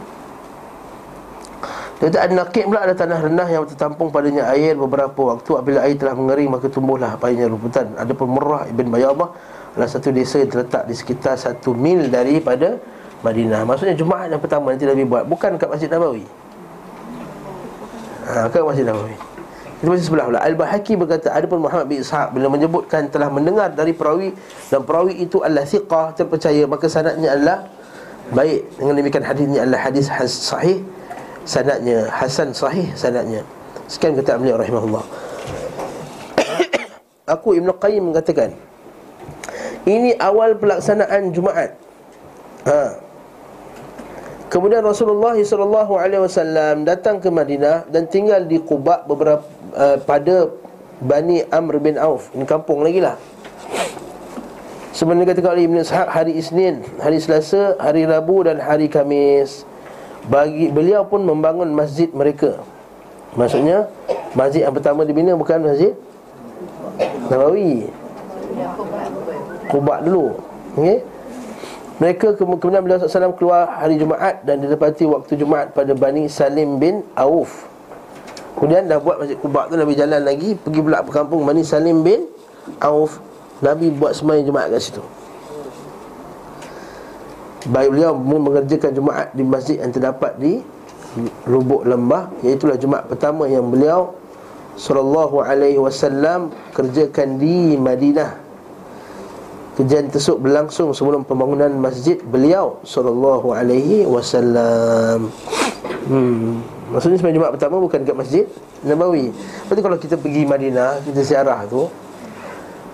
Dia 2.00 2.12
kata 2.12 2.20
An-Naqib 2.32 2.68
pula 2.68 2.80
ada 2.84 2.96
tanah 2.96 3.20
rendah 3.28 3.48
yang 3.48 3.64
tertampung 3.68 4.12
padanya 4.12 4.48
air 4.52 4.76
beberapa 4.76 5.36
waktu. 5.36 5.52
Apabila 5.56 5.84
air 5.84 5.96
telah 6.00 6.16
mengering 6.16 6.52
maka 6.52 6.72
tumbuhlah 6.72 7.20
payahnya 7.20 7.52
rumputan. 7.52 7.92
Ada 8.00 8.12
pun 8.16 8.28
Murrah 8.32 8.68
Ibn 8.72 8.88
Bayadah 8.88 9.30
Adalah 9.76 9.90
satu 9.92 10.12
desa 10.16 10.40
yang 10.40 10.52
terletak 10.52 10.84
di 10.88 10.96
sekitar 10.96 11.36
satu 11.36 11.76
mil 11.76 12.08
daripada 12.08 12.80
Madinah. 13.24 13.64
Maksudnya 13.68 13.96
Jumaat 13.96 14.32
yang 14.32 14.40
pertama 14.40 14.72
nanti 14.72 14.84
Nabi 14.84 15.04
buat 15.08 15.24
Bukan 15.28 15.56
kat 15.56 15.68
Masjid 15.72 15.92
Nabawi. 15.92 16.24
Ha, 18.28 18.48
kat 18.52 18.64
Masjid 18.64 18.88
Nabawi 18.88 19.33
kita 19.84 19.92
baca 19.92 20.00
sebelah 20.08 20.26
pula 20.32 20.40
Al-Bahaki 20.40 20.96
berkata 20.96 21.28
Adapun 21.36 21.60
Muhammad 21.60 21.92
bin 21.92 22.00
Ishaq 22.00 22.32
Bila 22.32 22.48
menyebutkan 22.48 23.12
telah 23.12 23.28
mendengar 23.28 23.68
dari 23.68 23.92
perawi 23.92 24.32
Dan 24.72 24.88
perawi 24.88 25.20
itu 25.20 25.44
adalah 25.44 25.68
thiqah 25.68 26.16
Terpercaya 26.16 26.64
Maka 26.64 26.88
sanatnya 26.88 27.36
adalah 27.36 27.68
Baik. 28.32 28.64
Dengan 28.80 28.96
demikian 28.96 29.28
hadis 29.28 29.44
ini 29.44 29.60
adalah 29.60 29.84
hadis 29.84 30.08
sahih 30.24 30.80
Sanatnya 31.44 32.08
Hasan 32.16 32.56
sahih 32.56 32.96
sanatnya 32.96 33.44
Sekian 33.92 34.16
kata 34.16 34.40
beliau 34.40 34.56
rahimahullah. 34.56 35.04
Aku 37.36 37.60
Ibn 37.60 37.76
Qayyim 37.76 38.08
mengatakan 38.08 38.56
Ini 39.84 40.16
awal 40.16 40.56
pelaksanaan 40.64 41.36
Jumaat. 41.36 41.76
Ha. 42.72 43.04
Kemudian 44.48 44.80
Rasulullah 44.80 45.36
SAW 45.36 46.88
datang 46.88 47.20
ke 47.20 47.28
Madinah 47.28 47.84
dan 47.92 48.08
tinggal 48.08 48.48
di 48.48 48.64
Quba 48.64 49.04
beberapa 49.04 49.44
uh, 49.74 49.98
pada 50.02 50.50
Bani 51.04 51.44
Amr 51.52 51.82
bin 51.84 52.00
Auf. 52.00 52.32
Ini 52.32 52.46
kampung 52.48 52.86
lagi 52.86 53.04
lah. 53.04 53.20
Sebenarnya 54.94 55.34
kata 55.34 55.50
oleh 55.50 55.66
Ibn 55.66 55.82
Ishaq 55.82 56.08
hari 56.08 56.38
Isnin, 56.38 56.86
hari 57.02 57.18
Selasa, 57.18 57.74
hari 57.82 58.06
Rabu 58.06 58.46
dan 58.46 58.62
hari 58.62 58.88
Kamis. 58.88 59.66
Bagi 60.30 60.70
beliau 60.70 61.04
pun 61.04 61.26
membangun 61.26 61.74
masjid 61.74 62.08
mereka. 62.14 62.62
Maksudnya 63.34 63.90
masjid 64.38 64.70
yang 64.70 64.72
pertama 64.78 65.04
dibina 65.04 65.34
bukan 65.34 65.66
masjid 65.66 65.98
Nabawi. 67.28 67.90
Quba 69.68 70.06
dulu. 70.06 70.38
Okey. 70.78 71.02
Mereka 71.98 72.38
kemudian 72.38 72.82
beliau 72.86 73.02
SAW 73.02 73.38
keluar 73.38 73.70
hari 73.70 74.02
Jumaat 74.02 74.42
Dan 74.42 74.66
didapati 74.66 75.06
waktu 75.06 75.38
Jumaat 75.38 75.78
pada 75.78 75.94
Bani 75.94 76.26
Salim 76.26 76.82
bin 76.82 77.06
Auf 77.14 77.73
Kemudian 78.58 78.86
dah 78.86 79.02
buat 79.02 79.18
masjid 79.22 79.38
Kubak 79.38 79.70
tu 79.70 79.76
Nabi 79.76 79.94
jalan 79.98 80.22
lagi 80.22 80.54
Pergi 80.56 80.80
pula 80.80 81.02
ke 81.02 81.12
kampung 81.12 81.42
Bani 81.44 81.66
Salim 81.66 82.06
bin 82.06 82.30
Auf 82.80 83.18
Nabi 83.60 83.90
buat 83.94 84.14
semayang 84.14 84.46
Jumaat 84.48 84.70
kat 84.72 84.82
situ 84.82 85.04
Baik 87.70 87.96
beliau 87.96 88.12
mengerjakan 88.16 88.92
Jumaat 88.92 89.28
di 89.32 89.44
masjid 89.44 89.80
yang 89.80 89.92
terdapat 89.92 90.36
di 90.38 90.60
Lubuk 91.50 91.88
Lembah 91.88 92.30
Iaitulah 92.44 92.78
Jumaat 92.78 93.10
pertama 93.10 93.50
yang 93.50 93.68
beliau 93.68 94.14
Sallallahu 94.74 95.42
alaihi 95.42 95.80
wasallam 95.80 96.54
Kerjakan 96.74 97.38
di 97.38 97.78
Madinah 97.78 98.44
Kejadian 99.74 100.14
tersebut 100.14 100.38
berlangsung 100.38 100.94
sebelum 100.94 101.26
pembangunan 101.26 101.74
masjid 101.74 102.22
beliau 102.22 102.78
sallallahu 102.86 103.58
alaihi 103.58 104.06
wasallam. 104.06 105.34
Hmm. 106.06 106.62
Maksudnya 106.94 107.18
sembahyang 107.18 107.38
Jumaat 107.42 107.54
pertama 107.58 107.76
bukan 107.82 107.98
dekat 108.06 108.18
Masjid 108.22 108.46
Nabawi. 108.86 109.34
Berarti 109.66 109.82
kalau 109.82 109.98
kita 109.98 110.16
pergi 110.22 110.46
Madinah, 110.46 111.02
kita 111.02 111.20
ziarah 111.26 111.66
tu 111.66 111.90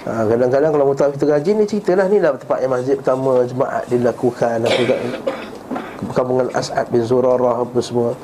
ha, 0.08 0.24
Kadang-kadang 0.26 0.72
kalau 0.72 0.86
mutawif 0.88 1.14
kita 1.20 1.26
gaji 1.28 1.52
ni 1.60 1.64
ceritalah 1.68 2.06
ni 2.08 2.18
lah 2.22 2.36
tempat 2.38 2.58
yang 2.64 2.72
masjid 2.72 2.96
pertama 2.96 3.44
Jumaat 3.44 3.84
dilakukan 3.92 4.58
apa 4.64 4.82
kat 4.88 5.00
Kampungan 6.16 6.48
As'ad 6.56 6.88
bin 6.90 7.04
Zurarah 7.04 7.62
apa 7.62 7.80
semua 7.84 8.16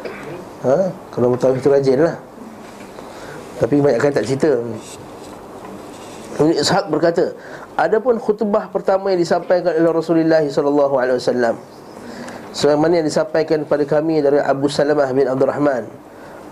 ha? 0.64 0.90
Kalau 1.12 1.28
mutawif 1.36 1.60
kita 1.60 1.76
rajin 1.76 2.00
lah 2.08 2.16
Tapi 3.60 3.84
banyak 3.84 4.00
kan 4.00 4.12
tak 4.16 4.26
cerita 4.28 4.64
Ibn 6.36 6.52
Ishaq 6.52 6.86
berkata 6.92 7.36
Adapun 7.76 8.20
khutbah 8.20 8.72
pertama 8.72 9.12
yang 9.12 9.20
disampaikan 9.20 9.76
oleh 9.76 9.92
Rasulullah 9.92 10.44
sallallahu 10.48 10.96
alaihi 10.96 11.20
wasallam 11.20 11.56
sebagaimana 12.56 13.04
yang 13.04 13.08
disampaikan 13.12 13.68
kepada 13.68 13.84
kami 13.84 14.24
dari 14.24 14.40
Abu 14.40 14.72
Salamah 14.72 15.12
bin 15.12 15.28
Abdul 15.28 15.52
Rahman. 15.52 15.84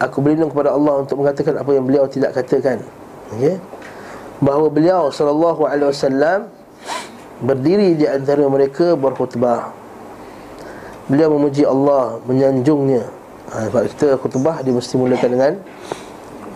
Aku 0.03 0.19
berlindung 0.19 0.51
kepada 0.51 0.75
Allah 0.75 0.99
untuk 0.99 1.23
mengatakan 1.23 1.55
apa 1.55 1.71
yang 1.71 1.87
beliau 1.87 2.03
tidak 2.11 2.35
katakan. 2.35 2.83
Okey? 3.31 3.55
Bahawa 4.43 4.67
beliau 4.67 5.07
wasallam 5.07 6.51
berdiri 7.39 7.95
di 7.95 8.03
antara 8.03 8.43
mereka 8.51 8.99
berkhutbah. 8.99 9.71
Beliau 11.07 11.31
memuji 11.39 11.63
Allah 11.63 12.19
menyanjungnya. 12.27 13.07
Ha, 13.55 13.71
kita 13.71 14.19
khutbah 14.19 14.59
dia 14.59 14.75
mesti 14.75 14.99
mulakan 14.99 15.29
dengan 15.31 15.53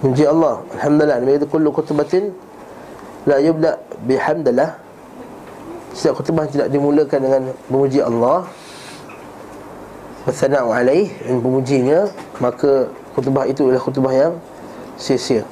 memuji 0.03 0.27
Allah. 0.27 0.59
Alhamdulillah 0.75 1.17
nabi 1.23 1.31
kata 1.39 1.47
kullu 1.47 1.69
khutbatin 1.71 2.35
la 3.23 3.39
yubda 3.39 3.79
bihamdallah 4.03 4.75
setiap 5.95 6.19
khutbah 6.19 6.51
tidak 6.51 6.67
dimulakan 6.67 7.19
dengan 7.23 7.43
memuji 7.71 8.03
Allah 8.03 8.43
bersana'u 10.27 10.75
alaih. 10.75 11.07
Dan 11.23 11.39
memujinya 11.39 12.11
maka 12.43 12.91
khutbah 13.15 13.47
itu 13.47 13.63
adalah 13.63 13.81
khutbah 13.81 14.13
yang 14.13 14.33
sia-sia. 14.99 15.47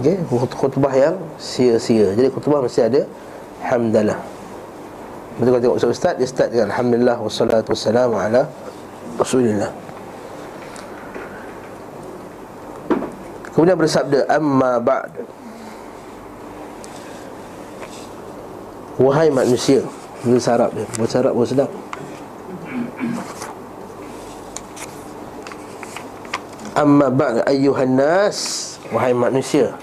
Okay, 0.00 0.16
khutbah 0.56 0.96
yang 0.96 1.20
sia-sia. 1.36 2.16
Jadi 2.16 2.32
khutbah 2.32 2.64
mesti 2.64 2.80
ada 2.80 3.04
Hamdalah. 3.62 4.32
Betul 5.40 5.58
kalau 5.58 5.62
tengok 5.76 5.92
Ustaz 5.96 6.14
Dia 6.20 6.28
start 6.28 6.48
dengan 6.52 6.68
Alhamdulillah 6.72 7.16
Wassalatu 7.16 7.72
wassalamu 7.72 8.20
ala 8.20 8.44
Rasulullah 9.16 9.72
Kemudian 13.52 13.76
bersabda 13.76 14.28
Amma 14.32 14.80
ba'd. 14.80 15.12
Wahai 19.00 19.32
manusia 19.32 19.80
Itu 20.20 20.36
sarap 20.36 20.76
dia 20.76 20.84
Buat 21.00 21.08
sarap 21.08 21.32
pun 21.32 21.48
Amma 26.72 27.12
ba'd 27.12 27.44
ayyuhan 27.44 28.00
nas. 28.00 28.70
Wahai 28.92 29.16
manusia 29.16 29.76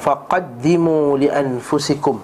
Faqaddimu 0.00 1.16
li 1.20 1.28
anfusikum. 1.28 2.20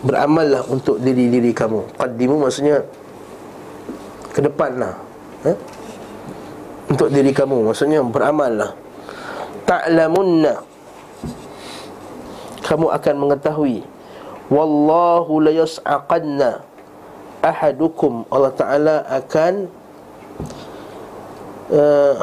Beramallah 0.00 0.64
untuk 0.72 0.96
diri-diri 1.00 1.52
kamu. 1.52 1.96
Qaddimu 2.00 2.40
maksudnya 2.40 2.80
Ke 4.32 4.40
depan 4.40 4.80
lah 4.80 4.94
eh? 5.44 5.56
Untuk 6.88 7.12
diri 7.12 7.32
kamu 7.36 7.68
Maksudnya 7.68 8.00
beramallah. 8.04 8.72
Ta'lamunna. 9.68 10.64
Kamu 12.64 12.86
akan 12.88 13.14
mengetahui. 13.20 13.84
Wallahu 14.50 15.38
la 15.44 15.52
yas'aqanna 15.54 16.64
Ahadukum. 17.40 18.28
Allah 18.28 18.52
Ta'ala 18.52 18.96
akan 19.08 19.70
uh, 21.70 22.14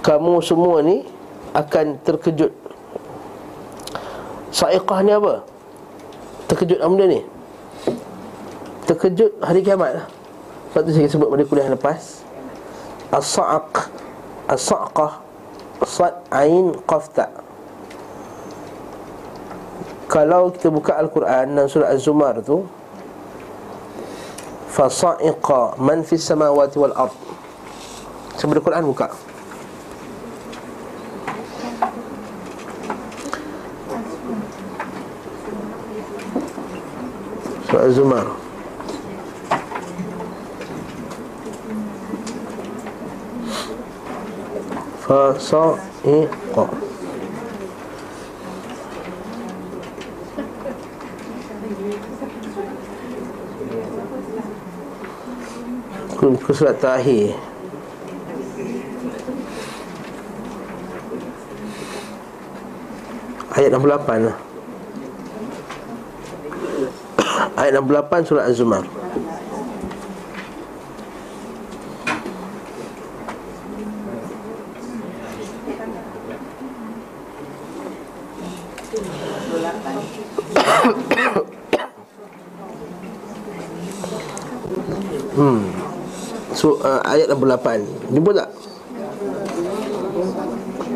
Kamu 0.00 0.40
semua 0.40 0.80
ni 0.80 1.04
Akan 1.52 2.00
terkejut 2.04 2.52
Sa'iqah 4.48 5.04
ni 5.04 5.12
apa? 5.12 5.44
Terkejut 6.48 6.80
apa 6.80 6.88
benda 6.88 7.06
ni? 7.06 7.20
Terkejut 8.88 9.36
hari 9.44 9.60
kiamat 9.60 10.00
lah 10.00 10.06
Sebab 10.72 10.82
tu 10.88 10.90
saya 10.96 11.08
sebut 11.08 11.28
pada 11.28 11.44
kuliah 11.44 11.68
lepas 11.68 12.24
As-sa'aq 13.12 13.92
As-sa'qah 14.48 15.20
Sad 15.84 16.14
ain 16.32 16.74
qafta 16.88 17.28
Kalau 20.08 20.50
kita 20.50 20.72
buka 20.72 20.96
Al-Quran 20.96 21.54
dan 21.54 21.64
surah 21.68 21.92
Az-Zumar 21.92 22.40
tu 22.40 22.64
Fasa'iqa 24.68 25.80
man 25.80 26.04
fis 26.04 26.22
samawati 26.22 26.76
wal 26.78 26.94
ard 26.94 27.12
Sebelum 28.38 28.62
Quran 28.62 28.84
buka 28.86 29.08
Surah 37.68 37.84
Az-Zumar 37.84 38.26
Fasa'iqa 45.04 46.87
Ke 56.18 56.50
surat 56.50 56.74
terakhir. 56.82 57.38
Ayat 63.54 63.70
68 63.70 64.26
lah. 64.26 64.36
Ayat 67.58 67.78
68 67.78 68.26
surah 68.26 68.50
Az-Zumar 68.50 68.82
Hmm. 85.38 85.70
So 86.58 86.82
uh, 86.82 86.97
ayat 87.14 87.28
68 87.32 88.12
Jumpa 88.12 88.30
tak? 88.36 88.48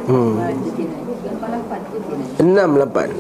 Hmm. 0.09 0.35
68 2.42 3.12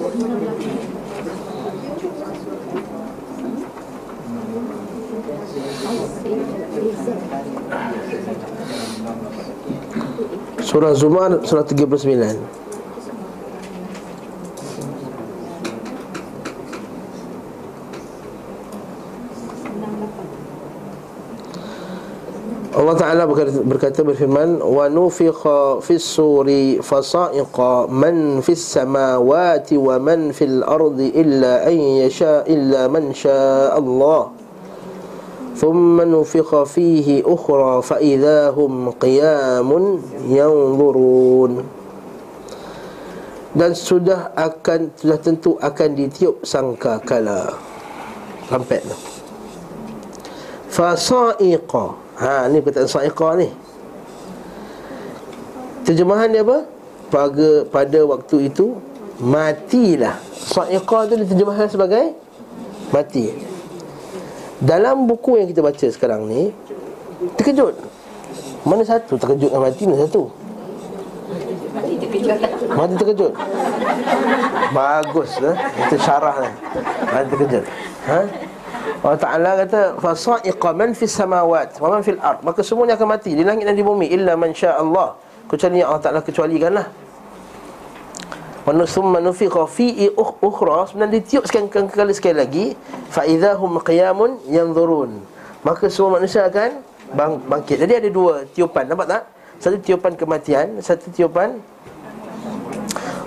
Surah 10.62 10.92
Zumar 10.96 11.30
surah 11.44 11.64
39 11.68 12.61
Allah 22.82 22.98
Ta'ala 22.98 23.22
berkata, 23.62 24.02
berfirman 24.02 24.58
Wa 24.58 24.90
nufikha 24.90 25.78
fis 25.78 26.02
suri 26.02 26.82
fasa'iqa 26.82 27.86
man 27.86 28.42
fis 28.42 28.58
samawati 28.58 29.78
wa 29.78 30.02
man 30.02 30.34
fil 30.34 30.66
ardi 30.66 31.14
illa 31.14 31.62
an 31.62 31.78
yasha 32.02 32.42
illa 32.50 32.90
man 32.90 33.14
sya 33.14 33.70
Allah 33.78 34.42
ثم 35.52 35.94
نفخ 36.00 36.50
فيه 36.74 37.22
أخرى 37.22 37.72
فإذا 37.82 38.50
هم 38.50 38.90
قيام 38.98 39.70
ينظرون 40.26 41.52
dan 43.52 43.76
sudah 43.76 44.32
akan 44.32 44.90
sudah 44.96 45.18
tentu 45.20 45.60
akan 45.60 45.88
ditiup 45.92 46.40
sangka 46.40 46.98
kala 47.04 47.52
sampai 48.48 48.80
tu 48.80 48.96
fasaiqa 50.72 52.01
ha 52.22 52.46
ni 52.46 52.62
perkataan 52.62 52.86
saiqa 52.86 53.34
ni. 53.34 53.50
Terjemahan 55.82 56.30
dia 56.30 56.46
apa? 56.46 56.62
Pada 57.10 57.66
pada 57.66 58.00
waktu 58.06 58.46
itu 58.46 58.78
matilah. 59.18 60.16
Saiqa 60.30 61.10
tu 61.10 61.18
diterjemahkan 61.18 61.66
sebagai 61.66 62.14
mati. 62.94 63.34
Dalam 64.62 65.10
buku 65.10 65.42
yang 65.42 65.50
kita 65.50 65.58
baca 65.58 65.86
sekarang 65.90 66.30
ni 66.30 66.54
Terkejut. 67.34 67.74
Mana 68.62 68.86
satu 68.86 69.18
terkejut 69.18 69.50
dengan 69.50 69.66
mati 69.66 69.82
Mana 69.90 70.06
satu? 70.06 70.22
Mati 71.74 71.92
terkejut. 71.98 72.38
Mati 72.70 72.94
terkejut. 72.94 73.32
Bagus 74.70 75.30
lah 75.42 75.56
Itu 75.82 75.96
syarah 75.98 76.36
lah. 76.46 76.52
Mati 77.10 77.26
terkejut. 77.34 77.64
Ha 78.06 78.20
Allah 79.02 79.18
Ta'ala 79.18 79.50
kata 79.66 79.80
Fasa'iqa 79.98 80.68
man 80.78 80.94
fis 80.94 81.10
samawat 81.10 81.74
Wa 81.82 81.90
man 81.90 82.06
fil 82.06 82.22
ard. 82.22 82.46
Maka 82.46 82.62
semuanya 82.62 82.94
akan 82.94 83.18
mati 83.18 83.34
Di 83.34 83.42
langit 83.42 83.66
dan 83.66 83.74
di 83.74 83.82
bumi 83.82 84.06
Illa 84.14 84.38
man 84.38 84.54
Allah. 84.54 85.18
Kecuali 85.50 85.82
yang 85.82 85.90
Allah 85.90 86.02
Ta'ala 86.06 86.20
kecualikan 86.22 86.70
lah 86.78 86.86
Summa 88.86 89.18
nufikha 89.18 89.66
fi 89.66 90.06
ukhra 90.14 90.86
Sebenarnya 90.86 91.18
ditiup 91.18 91.42
sekali, 91.50 91.66
kali 91.66 92.14
sekali 92.14 92.36
lagi 92.38 92.66
Fa 93.10 93.26
idahum 93.26 93.82
qiyamun 93.82 94.38
yanzurun. 94.46 95.18
Maka 95.66 95.90
semua 95.90 96.22
manusia 96.22 96.46
akan 96.46 96.78
bang, 97.10 97.32
bangkit. 97.42 97.82
Jadi 97.82 98.06
ada 98.06 98.08
dua 98.08 98.46
tiupan 98.54 98.86
Nampak 98.86 99.06
tak? 99.10 99.22
Satu 99.58 99.82
tiupan 99.82 100.14
kematian 100.14 100.78
Satu 100.78 101.10
tiupan 101.10 101.58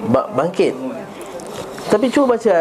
Bangkit 0.07 0.71
Tapi 1.85 2.09
cuba 2.09 2.35
baca 2.35 2.55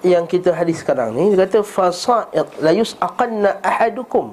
Yang 0.00 0.24
kita 0.38 0.50
hadis 0.56 0.80
sekarang 0.80 1.12
ni. 1.12 1.34
Dia 1.34 1.44
kata 1.44 1.60
Fasa'id 1.60 2.48
la 2.64 2.72
yus'aqanna 2.72 3.60
ahadukum. 3.60 4.32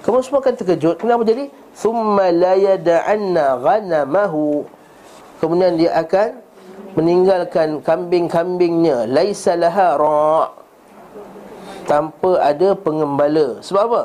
Kamu 0.00 0.24
semua 0.24 0.40
akan 0.40 0.54
terkejut. 0.56 0.96
Kenapa 0.96 1.28
jadi? 1.28 1.52
Thumma 1.76 2.32
la 2.32 2.54
yada'anna 2.56 3.60
ghanamahu. 3.60 4.64
Kemudian 5.42 5.76
dia 5.76 5.92
akan 5.98 6.40
meninggalkan 6.96 7.84
kambing-kambingnya. 7.84 9.04
Laisa 9.10 9.58
laha 9.58 9.98
ra. 10.00 10.40
Tanpa 11.84 12.40
ada 12.40 12.72
pengembala. 12.72 13.60
Sebab 13.60 13.82
apa? 13.90 14.02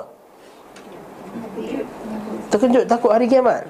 Terkejut 2.51 2.83
takut 2.87 3.11
hari 3.13 3.27
kiamat 3.31 3.67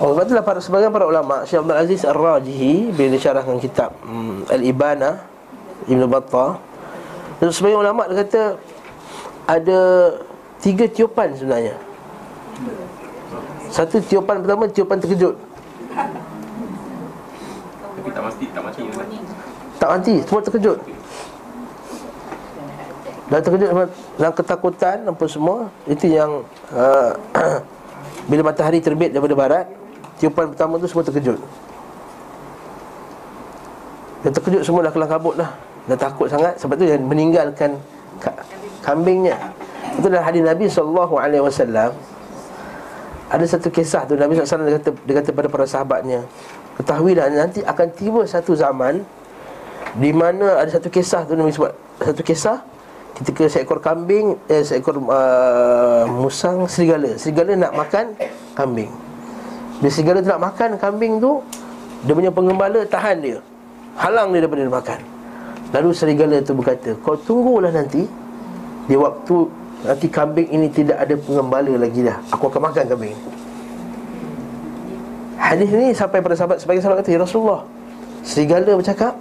Oh, 0.00 0.16
sebab 0.16 0.24
itulah 0.24 0.40
para, 0.40 0.64
sebagian 0.64 0.88
para 0.88 1.04
ulama 1.04 1.44
Syekh 1.44 1.60
Abdul 1.60 1.76
Aziz 1.76 2.08
Ar-Rajihi 2.08 2.88
Bila 2.96 3.12
dia 3.12 3.20
syarahkan 3.20 3.60
kitab 3.60 3.92
hmm, 4.00 4.48
Al-Ibana 4.48 5.20
Ibn 5.92 6.02
Battah 6.08 6.56
Dan 7.36 7.52
sebagian 7.52 7.84
ulama 7.84 8.08
dia 8.08 8.24
kata 8.24 8.56
Ada 9.44 9.80
Tiga 10.60 10.84
tiupan 10.84 11.32
sebenarnya. 11.32 11.72
Satu 13.72 13.96
tiupan 14.04 14.44
pertama 14.44 14.68
Tiupan 14.68 15.00
terkejut. 15.00 15.32
Tapi 17.96 18.08
tak 18.12 18.22
mati, 18.28 18.44
tak 18.52 18.62
mati. 18.68 18.80
Tak 19.80 19.88
mati, 19.88 20.14
semua 20.20 20.42
terkejut. 20.44 20.78
Dan 23.32 23.40
terkejut 23.40 23.68
dalam 24.20 24.34
ketakutan 24.36 24.96
Apa 25.08 25.24
semua 25.24 25.72
Itu 25.88 26.12
yang 26.12 26.44
uh, 26.76 27.16
Bila 28.28 28.52
matahari 28.52 28.84
terbit 28.84 29.16
daripada 29.16 29.32
barat 29.32 29.79
Tiupan 30.20 30.52
pertama 30.52 30.76
tu 30.76 30.84
semua 30.84 31.00
terkejut. 31.00 31.40
Dia 34.20 34.30
terkejut 34.30 34.62
semua 34.68 34.84
dah 34.84 34.92
kelang 34.92 35.08
kabut 35.08 35.34
dah 35.40 35.48
Dah 35.88 35.96
takut 35.96 36.28
sangat 36.28 36.60
Sebab 36.60 36.76
tu 36.76 36.84
dia 36.84 37.00
meninggalkan 37.00 37.72
ka- 38.20 38.36
Kambingnya. 38.84 39.36
Itu 39.96 40.12
dalam 40.12 40.24
hadis 40.24 40.44
Nabi 40.44 40.64
SAW 40.68 41.08
Ada 43.30 43.44
satu 43.48 43.68
kisah 43.72 44.04
tu 44.04 44.16
Nabi 44.20 44.36
SAW 44.36 44.68
dia 44.68 44.76
kata, 44.76 44.90
dia 45.08 45.14
kata 45.24 45.30
pada 45.32 45.48
para 45.48 45.64
sahabatnya 45.64 46.20
Ketahuilah 46.76 47.32
nanti 47.32 47.64
akan 47.64 47.88
tiba 47.96 48.20
satu 48.28 48.52
zaman 48.52 49.00
Di 49.96 50.12
mana 50.12 50.60
ada 50.60 50.68
satu 50.68 50.92
kisah 50.92 51.24
tu 51.24 51.32
Nabi 51.32 51.52
sebut. 51.52 51.72
Satu 52.04 52.20
kisah 52.20 52.60
Ketika 53.16 53.48
seekor 53.48 53.80
kambing 53.80 54.36
eh, 54.52 54.64
Seekor 54.64 55.00
uh, 55.00 56.04
musang 56.08 56.68
serigala. 56.68 57.16
Serigala 57.16 57.56
nak 57.56 57.72
makan 57.72 58.20
kambing 58.52 59.09
Serigala 59.88 60.20
tu 60.20 60.28
nak 60.28 60.42
makan 60.44 60.76
kambing 60.76 61.16
tu 61.24 61.40
Dia 62.04 62.12
punya 62.12 62.28
pengembala 62.28 62.84
tahan 62.84 63.16
dia. 63.24 63.38
Halang 63.96 64.36
dia 64.36 64.44
daripada 64.44 64.60
dia 64.60 64.72
makan. 64.72 65.00
Lalu 65.72 65.90
serigala 65.96 66.36
tu 66.44 66.52
berkata 66.52 66.92
Kau 67.00 67.16
tunggulah 67.16 67.72
nanti. 67.72 68.04
Di 68.84 68.96
waktu 68.98 69.36
Nanti 69.80 70.06
kambing 70.12 70.52
ini 70.52 70.68
tidak 70.68 71.00
ada 71.00 71.16
pengembala 71.16 71.72
lagi 71.80 72.04
dah. 72.04 72.20
Aku 72.36 72.52
akan 72.52 72.68
makan 72.68 72.84
kambing 72.84 73.16
ini. 73.16 73.24
Hadis 75.40 75.68
ni 75.72 75.88
sampai 75.96 76.20
pada 76.20 76.36
sahabat 76.36 76.60
Sebagai 76.60 76.84
sahabat 76.84 77.00
kata 77.00 77.16
Ya 77.16 77.20
Rasulullah. 77.24 77.64
Serigala 78.20 78.76
bercakap 78.76 79.16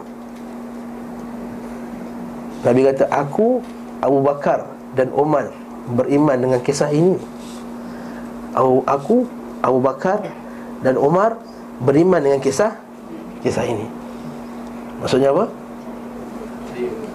Nabi 2.59 2.83
kata 2.91 3.07
Aku 3.07 3.63
Abu 4.03 4.19
Bakar 4.19 4.67
dan 4.99 5.07
Umar 5.15 5.47
Beriman 5.95 6.37
dengan 6.37 6.59
kisah 6.59 6.91
ini. 6.91 7.15
Aku 8.83 9.25
Abu 9.63 9.79
Bakar 9.79 10.21
dan 10.83 10.95
Umar 10.95 11.39
Beriman 11.79 12.19
dengan 12.19 12.43
kisah 12.43 12.75
Kisah 13.39 13.63
ini. 13.63 13.87
Maksudnya 14.99 15.31
apa? 15.31 15.47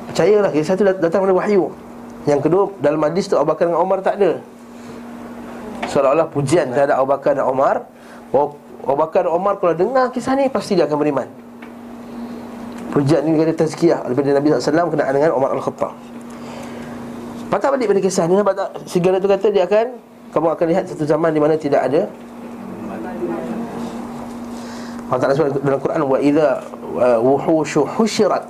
Percayalah 0.09 0.51
kisah 0.57 0.73
itu 0.73 0.85
datang 0.89 1.29
dari 1.29 1.37
wahyu. 1.37 1.69
Yang 2.25 2.49
kedua 2.49 2.63
dalam 2.81 3.01
hadis 3.05 3.29
tu 3.29 3.37
Abu 3.37 3.53
Bakar 3.53 3.69
dan 3.69 3.77
Umar 3.77 4.01
tak 4.01 4.17
ada. 4.17 4.41
Seolah-olah 5.93 6.25
pujian 6.33 6.73
terhadap 6.73 6.97
Abu 6.97 7.13
Bakar 7.13 7.37
dan 7.37 7.45
Umar. 7.45 7.85
Bahawa 8.33 8.57
Abu 8.89 8.97
Bakar 8.97 9.29
dan 9.29 9.33
Umar 9.37 9.61
kalau 9.61 9.77
dengar 9.77 10.09
kisah 10.17 10.33
ni 10.33 10.49
Pasti 10.49 10.81
dia 10.81 10.89
akan 10.89 10.97
beriman. 10.97 11.29
Pujian 12.97 13.21
ni 13.21 13.37
kata 13.37 13.53
tazkiyah. 13.53 14.01
Daripada 14.09 14.29
Nabi 14.33 14.47
SAW 14.57 14.89
kenaan 14.97 15.13
dengan 15.13 15.31
Umar 15.37 15.53
Al-Khattab. 15.53 15.93
Patah 17.53 17.69
balik 17.69 17.93
pada 17.93 18.01
kisah 18.01 18.25
ni 18.25 18.41
Nampak 18.41 18.57
tak? 18.57 18.69
Segala 18.89 19.21
tu 19.21 19.29
kata 19.29 19.53
dia 19.53 19.69
akan 19.69 19.87
Kamu 20.33 20.49
akan 20.57 20.67
lihat 20.73 20.89
satu 20.89 21.05
zaman 21.05 21.37
di 21.37 21.39
mana 21.39 21.55
tidak 21.61 21.85
ada 21.85 22.09
Allah 25.09 25.21
Ta'ala 25.21 25.35
sebut 25.37 25.61
dalam 25.61 25.81
Quran 25.81 26.01
Wa 26.09 26.19
idha 26.21 26.49
uh, 26.97 27.19
wuhushu 27.21 27.85
husyirat 27.85 28.49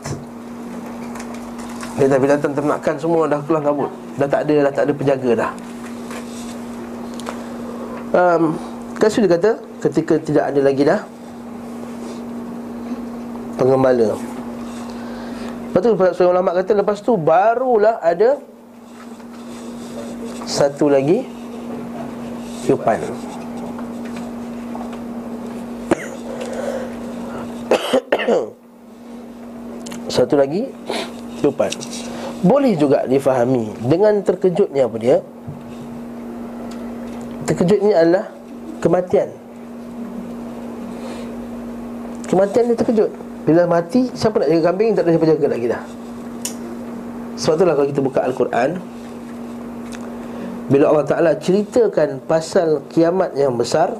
Dia 1.98 2.06
dah 2.10 2.18
binatang 2.18 2.54
ternakan 2.54 2.94
semua 2.98 3.30
dah 3.30 3.38
kelang 3.46 3.62
kabut. 3.62 3.90
Dah 4.18 4.26
tak 4.26 4.46
ada, 4.46 4.54
dah 4.66 4.72
tak 4.74 4.84
ada 4.90 4.92
penjaga 4.94 5.30
dah. 5.34 5.50
Um, 8.14 8.42
Kasih 8.98 9.26
dia 9.26 9.30
kata 9.34 9.50
Ketika 9.82 10.14
tidak 10.22 10.44
ada 10.54 10.60
lagi 10.62 10.82
dah 10.86 11.00
Pengembala. 13.54 14.18
Lepas 15.70 15.80
tu 15.82 15.90
seorang 15.94 16.34
ulama 16.38 16.50
kata 16.54 16.70
Lepas 16.78 16.98
tu 17.02 17.12
barulah 17.18 17.98
ada 17.98 18.38
Satu 20.46 20.86
lagi 20.86 21.26
Tiupan 22.66 23.33
Satu 30.14 30.38
lagi 30.38 30.70
Tiupan 31.42 31.74
Boleh 32.46 32.78
juga 32.78 33.02
difahami 33.10 33.74
Dengan 33.82 34.22
terkejutnya 34.22 34.86
apa 34.86 34.96
dia? 35.02 35.18
Terkejutnya 37.50 37.98
adalah 37.98 38.26
Kematian. 38.78 39.32
Kematian 42.28 42.68
dia 42.68 42.76
terkejut. 42.76 43.10
Bila 43.42 43.66
mati 43.66 44.12
Siapa 44.14 44.38
nak 44.38 44.48
jaga 44.54 44.62
kambing? 44.70 44.92
Tak 44.94 45.02
ada 45.02 45.10
siapa 45.16 45.26
jaga 45.34 45.46
lagi 45.50 45.66
dah. 45.72 45.82
Sebab 47.40 47.54
itulah 47.58 47.74
kalau 47.74 47.88
kita 47.90 48.00
buka 48.04 48.20
Al-Quran 48.22 48.70
Bila 50.70 50.84
Allah 50.94 51.06
Ta'ala 51.08 51.32
ceritakan 51.40 52.22
Pasal 52.28 52.86
kiamat 52.92 53.34
yang 53.34 53.58
besar 53.58 53.98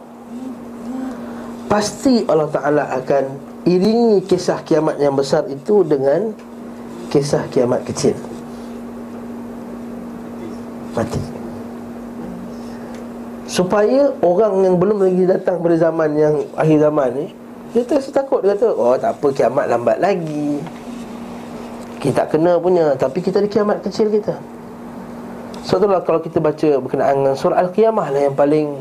Pasti 1.66 2.22
Allah 2.28 2.48
Ta'ala 2.52 2.92
akan 3.02 3.53
Iringi 3.64 4.20
kisah 4.28 4.60
kiamat 4.60 5.00
yang 5.00 5.16
besar 5.16 5.48
itu 5.48 5.80
Dengan 5.84 6.36
Kisah 7.08 7.46
kiamat 7.48 7.86
kecil. 7.86 8.16
Mati. 10.98 11.22
Supaya 13.46 14.10
orang 14.18 14.66
yang 14.66 14.76
belum 14.82 14.98
lagi 15.04 15.24
datang 15.30 15.62
pada 15.62 15.76
zaman 15.78 16.10
yang 16.18 16.34
akhir 16.58 16.78
zaman 16.90 17.08
ni 17.14 17.26
Dia 17.70 17.86
terasa 17.86 18.10
takut, 18.10 18.42
dia 18.42 18.58
kata 18.58 18.74
Oh 18.74 18.98
tak 18.98 19.14
apa 19.14 19.26
kiamat 19.30 19.70
lambat 19.70 19.98
lagi. 20.02 20.58
Kita 22.02 22.26
tak 22.26 22.36
kena 22.36 22.58
punya 22.58 22.98
Tapi 22.98 23.22
kita 23.22 23.38
ada 23.40 23.48
kiamat 23.48 23.78
kecil 23.80 24.10
kita. 24.10 24.36
Sebab 25.64 25.86
itulah 25.86 26.02
kalau 26.02 26.20
kita 26.20 26.38
baca 26.42 26.68
berkenaan 26.82 27.14
dengan 27.24 27.34
surah 27.38 27.62
Al-Qiyamah 27.62 28.06
lah 28.12 28.20
yang 28.26 28.36
paling 28.36 28.74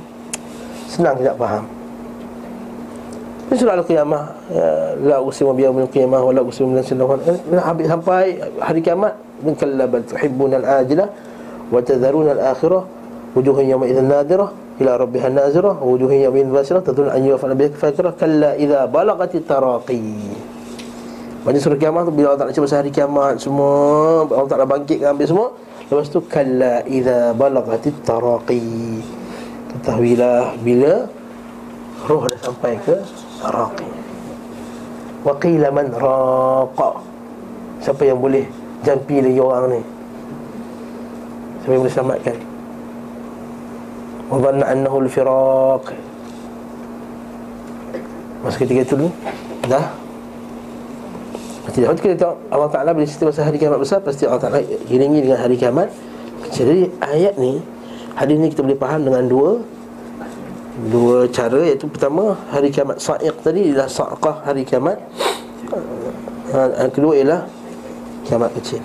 Senang 0.89 1.22
kita 1.22 1.38
faham 1.38 1.83
Ini 3.54 3.62
surah 3.62 3.78
Al-Qiyamah 3.78 4.24
ya, 4.50 4.68
La 4.98 5.18
usimu 5.22 5.54
biyawmin 5.54 5.86
qiyamah 5.94 6.26
Wa 6.26 6.34
la 6.34 6.42
usimu 6.42 6.74
bilan 6.74 6.82
sinnawan 6.82 7.22
Habis 7.54 7.86
sampai 7.86 8.42
hari 8.58 8.82
kiamat 8.82 9.13
Min 9.46 9.54
kallabal 9.54 10.02
tuhibbuna 10.10 10.58
al-ajilah 10.58 11.06
Wa 11.70 11.78
tadharuna 11.86 12.34
al-akhirah 12.34 12.82
Wujuhun 13.38 13.70
yawma 13.70 13.86
idhan 13.86 14.10
nadirah 14.10 14.50
ila 14.82 14.98
rabbiha 15.06 15.30
nazirah 15.30 15.78
wujuhun 15.86 16.18
yawmin 16.18 16.50
basirah 16.50 16.82
tadun 16.82 17.13
an 17.13 17.22
yufal 17.22 17.54
biha 17.54 17.78
fakirah 17.78 18.18
kalla 18.18 18.58
idza 18.58 18.89
balagati 18.89 19.38
taraqi 19.46 20.02
Banyak 21.46 21.62
surah 21.62 21.78
kiamat 21.78 22.10
tu 22.10 22.12
bila 22.16 22.34
Allah 22.34 22.50
Ta'ala 22.50 22.56
cerita 22.58 22.82
hari 22.82 22.89
kiamat 22.89 23.38
semua 23.38 24.26
Allah 24.26 24.50
Ta'ala 24.50 24.66
bangkitkan 24.66 25.13
habis 25.13 25.30
semua 25.30 25.54
Lepas 25.94 26.10
tu 26.10 26.26
kalla 26.26 26.82
idza 26.89 27.38
balagati 27.38 27.94
taraqi 28.02 28.66
Ketahuilah 29.78 30.58
bila 30.66 31.06
roh 32.10 32.24
dah 32.26 32.39
sampai 32.42 32.74
ke 32.82 32.98
raqi. 33.52 33.88
Wa 35.24 35.34
qila 35.40 35.68
man 35.72 35.88
raqa. 35.92 36.90
Siapa 37.84 38.04
yang 38.08 38.20
boleh 38.24 38.48
jampi 38.84 39.20
lagi 39.20 39.40
orang 39.40 39.66
ni? 39.76 39.82
Siapa 41.64 41.72
yang 41.76 41.82
boleh 41.84 41.96
selamatkan? 41.96 42.38
Wa 44.32 44.38
dhanna 44.40 44.66
annahu 44.72 44.98
al-firaq. 45.04 45.84
Masa 48.44 48.60
ketika 48.60 48.84
itu 48.84 48.96
dulu 49.00 49.10
Dah. 49.72 49.88
Mesti 51.64 51.80
dah. 51.88 51.96
Kita 51.96 52.16
tahu 52.20 52.34
Allah 52.52 52.70
Ta'ala 52.70 52.92
bila 52.92 53.08
cerita 53.08 53.32
pasal 53.32 53.48
hari 53.48 53.56
kiamat 53.56 53.80
besar 53.80 54.04
Pasti 54.04 54.28
Allah 54.28 54.44
Ta'ala 54.44 54.60
hilangi 54.60 55.24
dengan 55.24 55.40
hari 55.40 55.56
kiamat. 55.56 55.88
Jadi 56.52 56.92
ayat 57.00 57.40
ni 57.40 57.64
Hadis 58.14 58.36
ni 58.38 58.52
kita 58.52 58.62
boleh 58.62 58.78
faham 58.78 59.02
dengan 59.08 59.26
dua 59.26 59.64
Dua 60.74 61.30
cara 61.30 61.62
iaitu 61.62 61.86
pertama 61.86 62.34
Hari 62.50 62.74
kiamat. 62.74 62.98
Sa'iq 62.98 63.38
tadi 63.46 63.70
Ialah 63.70 63.86
sa'qah 63.86 64.42
hari 64.42 64.66
kiamat. 64.66 64.98
Yang 66.50 66.92
kedua 66.98 67.14
ialah 67.14 67.42
Kiamat 68.26 68.50
kecil. 68.58 68.82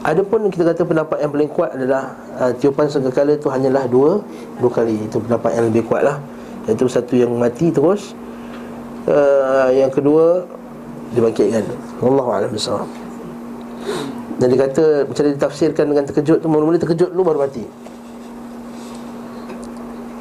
Adapun 0.00 0.48
kita 0.48 0.64
kata 0.72 0.84
pendapat 0.84 1.20
yang 1.20 1.32
paling 1.32 1.50
kuat 1.52 1.76
adalah 1.76 2.16
uh, 2.38 2.52
Tiupan 2.56 2.88
sengkakala 2.88 3.36
itu 3.36 3.50
hanyalah 3.50 3.84
dua 3.90 4.22
Dua 4.62 4.70
kali. 4.70 5.10
Itu 5.10 5.18
pendapat 5.18 5.50
yang 5.58 5.64
lebih 5.72 5.82
kuat 5.90 6.06
lah. 6.06 6.16
Iaitu 6.70 6.86
satu 6.86 7.18
yang 7.18 7.34
mati 7.34 7.74
terus 7.74 8.14
uh, 9.10 9.66
Yang 9.74 9.98
kedua 9.98 10.46
Dibangkitkan. 11.10 11.66
Wallahu'alam 11.98 12.54
besar 12.54 12.86
Dan 14.38 14.46
dia 14.46 14.58
kata 14.62 15.10
Macam 15.10 15.22
dia 15.26 15.34
ditafsirkan 15.34 15.84
dengan 15.90 16.04
terkejut 16.06 16.38
tu 16.38 16.46
Mula-mula 16.46 16.78
terkejut 16.78 17.10
dulu 17.10 17.34
baru 17.34 17.50
mati 17.50 17.66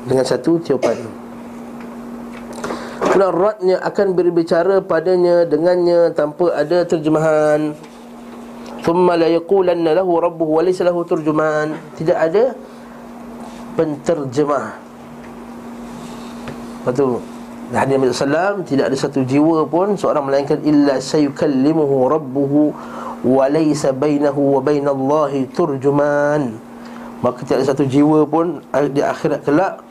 Dengan 0.10 0.26
satu 0.26 0.58
tiupan 0.58 0.98
Kemudian 3.00 3.34
ratnya 3.34 3.78
akan 3.86 4.08
berbicara 4.18 4.82
padanya 4.82 5.46
Dengannya 5.46 6.12
tanpa 6.18 6.50
ada 6.58 6.82
terjemahan 6.84 7.78
Thumma 8.80 9.20
la 9.20 9.28
yaqulanna 9.30 9.92
lahu 9.92 10.18
rabbuhu 10.24 10.56
wa 10.56 10.64
laysa 10.64 10.88
lahu 10.88 11.04
turjuman. 11.04 11.76
Tidak 12.00 12.16
ada 12.16 12.56
penterjemah. 13.76 14.80
Lepas 16.80 16.94
tu 16.96 17.20
Nabi 17.70 18.00
Muhammad 18.00 18.16
SAW 18.16 18.64
Tidak 18.64 18.86
ada 18.88 18.98
satu 18.98 19.20
jiwa 19.28 19.68
pun 19.68 20.00
Seorang 20.00 20.32
melainkan 20.32 20.64
Illa 20.64 20.98
sayukallimuhu 20.98 22.08
rabbuhu 22.08 22.72
Wa 23.28 23.52
laysa 23.52 23.92
bainahu 23.92 24.58
wa 24.58 24.60
bainallahi 24.64 25.52
turjuman 25.52 26.56
Maka 27.20 27.44
tidak 27.44 27.62
ada 27.62 27.68
satu 27.76 27.84
jiwa 27.84 28.24
pun 28.26 28.64
Di 28.96 29.04
akhirat 29.04 29.44
kelak 29.44 29.84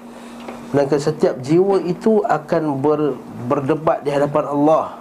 Melainkan 0.69 1.01
setiap 1.01 1.41
jiwa 1.41 1.81
itu 1.81 2.21
akan 2.29 2.85
ber, 2.85 3.17
berdebat 3.49 4.05
di 4.05 4.13
hadapan 4.13 4.45
Allah. 4.53 5.01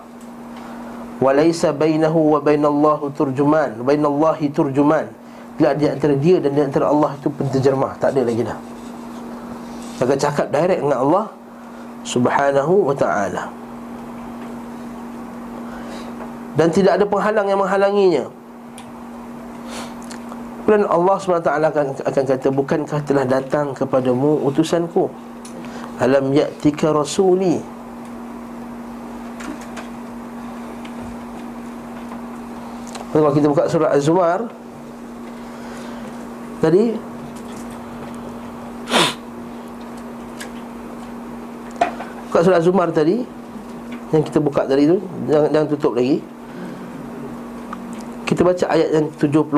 Walaysa 1.20 1.76
bainahu 1.76 2.38
wa 2.38 2.40
bainallahu 2.40 3.12
turjuman. 3.12 3.84
Bainallahi 3.84 4.48
turjuman. 4.48 5.12
Bila 5.60 5.76
di 5.76 5.92
antara 5.92 6.16
dia 6.16 6.40
dan 6.40 6.56
di 6.56 6.62
antara 6.62 6.94
Allah 6.94 7.18
itu 7.18 7.34
penterjemah 7.34 7.98
Tak 7.98 8.14
ada 8.14 8.22
lagi 8.22 8.46
dah. 8.46 8.60
Maka 9.98 10.14
cakap 10.14 10.54
direct 10.54 10.86
dengan 10.86 11.00
Allah 11.02 11.26
Subhanahu 12.06 12.74
wa 12.88 12.96
ta'ala. 12.96 13.44
Dan 16.56 16.72
tidak 16.72 17.02
ada 17.02 17.06
penghalang 17.10 17.48
yang 17.52 17.60
menghalanginya. 17.60 18.26
Kemudian 20.64 20.88
Allah 20.88 21.16
SWT 21.16 21.48
akan, 21.48 21.86
akan 21.96 22.24
kata 22.28 22.48
Bukankah 22.52 23.00
telah 23.08 23.24
datang 23.24 23.72
kepadamu 23.72 24.44
utusanku 24.48 25.08
Alam 25.98 26.30
ya'tika 26.30 26.94
rasuli. 26.94 27.78
Kalau 33.18 33.34
kita 33.34 33.48
buka 33.50 33.66
surah 33.66 33.90
Az-Zumar 33.98 34.46
Tadi 36.62 36.94
Buka 42.30 42.40
surah 42.46 42.62
Az-Zumar 42.62 42.94
tadi 42.94 43.26
Yang 44.14 44.24
kita 44.30 44.38
buka 44.38 44.70
tadi 44.70 44.92
tu 44.92 45.02
Jangan, 45.26 45.50
jangan 45.50 45.68
tutup 45.74 45.98
lagi. 45.98 46.22
Kita 48.28 48.46
baca 48.46 48.66
ayat 48.70 48.90
yang 48.92 49.08
71 49.18 49.50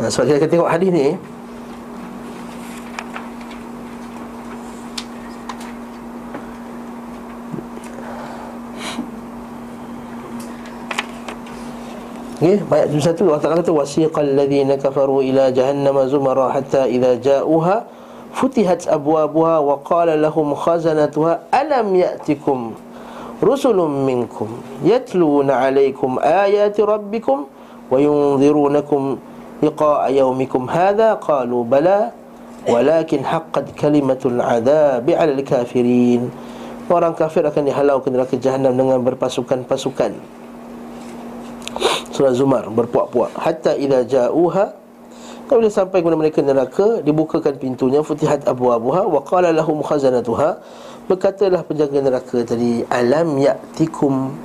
nah, 0.00 0.08
Sebab 0.08 0.24
kita 0.30 0.36
akan 0.40 0.50
tengok 0.54 0.70
hadis 0.70 0.90
ni 0.94 1.08
Okay, 12.40 12.56
ayat 12.56 12.88
71 12.88 13.20
Allah 13.28 13.36
Ta'ala 13.36 13.60
kata 13.60 13.68
wasiqal 13.68 14.32
ladzina 14.32 14.80
kafaru 14.80 15.20
ila 15.20 15.52
jahannam 15.52 15.92
zumara 16.08 16.48
hatta 16.48 16.88
idza 16.88 17.20
ja'uha 17.20 17.84
futihat 18.32 18.88
abwabuha 18.88 19.60
wa 19.60 19.76
qala 19.84 20.16
lahum 20.16 20.56
khazanatuha 20.56 21.52
alam 21.52 21.92
ya'tikum 21.92 22.72
rusulun 23.44 24.08
minkum 24.08 24.56
yatluna 24.80 25.68
'alaykum 25.68 26.16
ayati 26.16 26.80
rabbikum 26.80 27.44
wa 27.92 28.00
yunzirunakum 28.00 29.20
liqa'a 29.60 30.08
yawmikum? 30.08 30.64
Hadha 30.64 31.20
qalu 31.20 31.60
bala 31.68 32.16
walakin 32.64 33.20
haqqat 33.20 33.76
kalimatul 33.76 34.40
'adzabi 34.40 35.12
'alal 35.12 35.44
kafirin. 35.44 36.32
Orang 36.88 37.12
kafir 37.12 37.44
akan 37.44 37.68
dihalau 37.68 38.00
ke 38.00 38.08
neraka 38.08 38.40
jahanam 38.40 38.72
dengan 38.72 39.04
berpasukan-pasukan 39.04 40.39
surah 42.20 42.36
Zumar 42.36 42.68
berpuak-puak. 42.68 43.32
Hatta 43.32 43.72
idza 43.80 44.04
ja'uha 44.04 44.76
bila 45.48 45.66
sampai 45.66 45.98
kepada 46.04 46.14
mereka 46.14 46.44
neraka 46.44 47.00
dibukakan 47.02 47.58
pintunya 47.58 48.04
futihat 48.04 48.44
abwabuha 48.44 49.08
wa 49.08 49.24
qala 49.24 49.50
lahum 49.56 49.80
khazanatuha. 49.80 50.60
Berkatalah 51.08 51.64
penjaga 51.64 51.98
neraka 51.98 52.44
tadi 52.44 52.84
alam 52.92 53.40
ya'tikum 53.40 54.36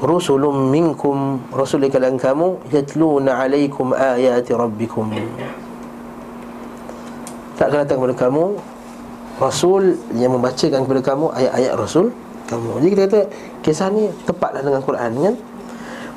rusulun 0.00 0.72
minkum? 0.72 1.38
Rasul 1.52 1.86
kalangan 1.92 2.16
kamu 2.18 2.48
yatluna 2.74 3.38
alaikum 3.44 3.92
ayati 3.92 4.56
rabbikum. 4.56 5.12
Tak 7.60 7.70
datang 7.76 8.02
kepada 8.02 8.16
kamu 8.18 8.56
rasul 9.36 9.94
yang 10.16 10.34
membacakan 10.34 10.80
kepada 10.88 11.02
kamu 11.06 11.28
ayat-ayat 11.38 11.72
rasul 11.78 12.10
kamu. 12.50 12.82
Jadi 12.82 12.88
kita 12.90 13.02
kata 13.06 13.20
kisah 13.62 13.88
ni 13.94 14.10
tepatlah 14.26 14.64
dengan 14.64 14.82
Quran 14.82 15.12
kan 15.22 15.36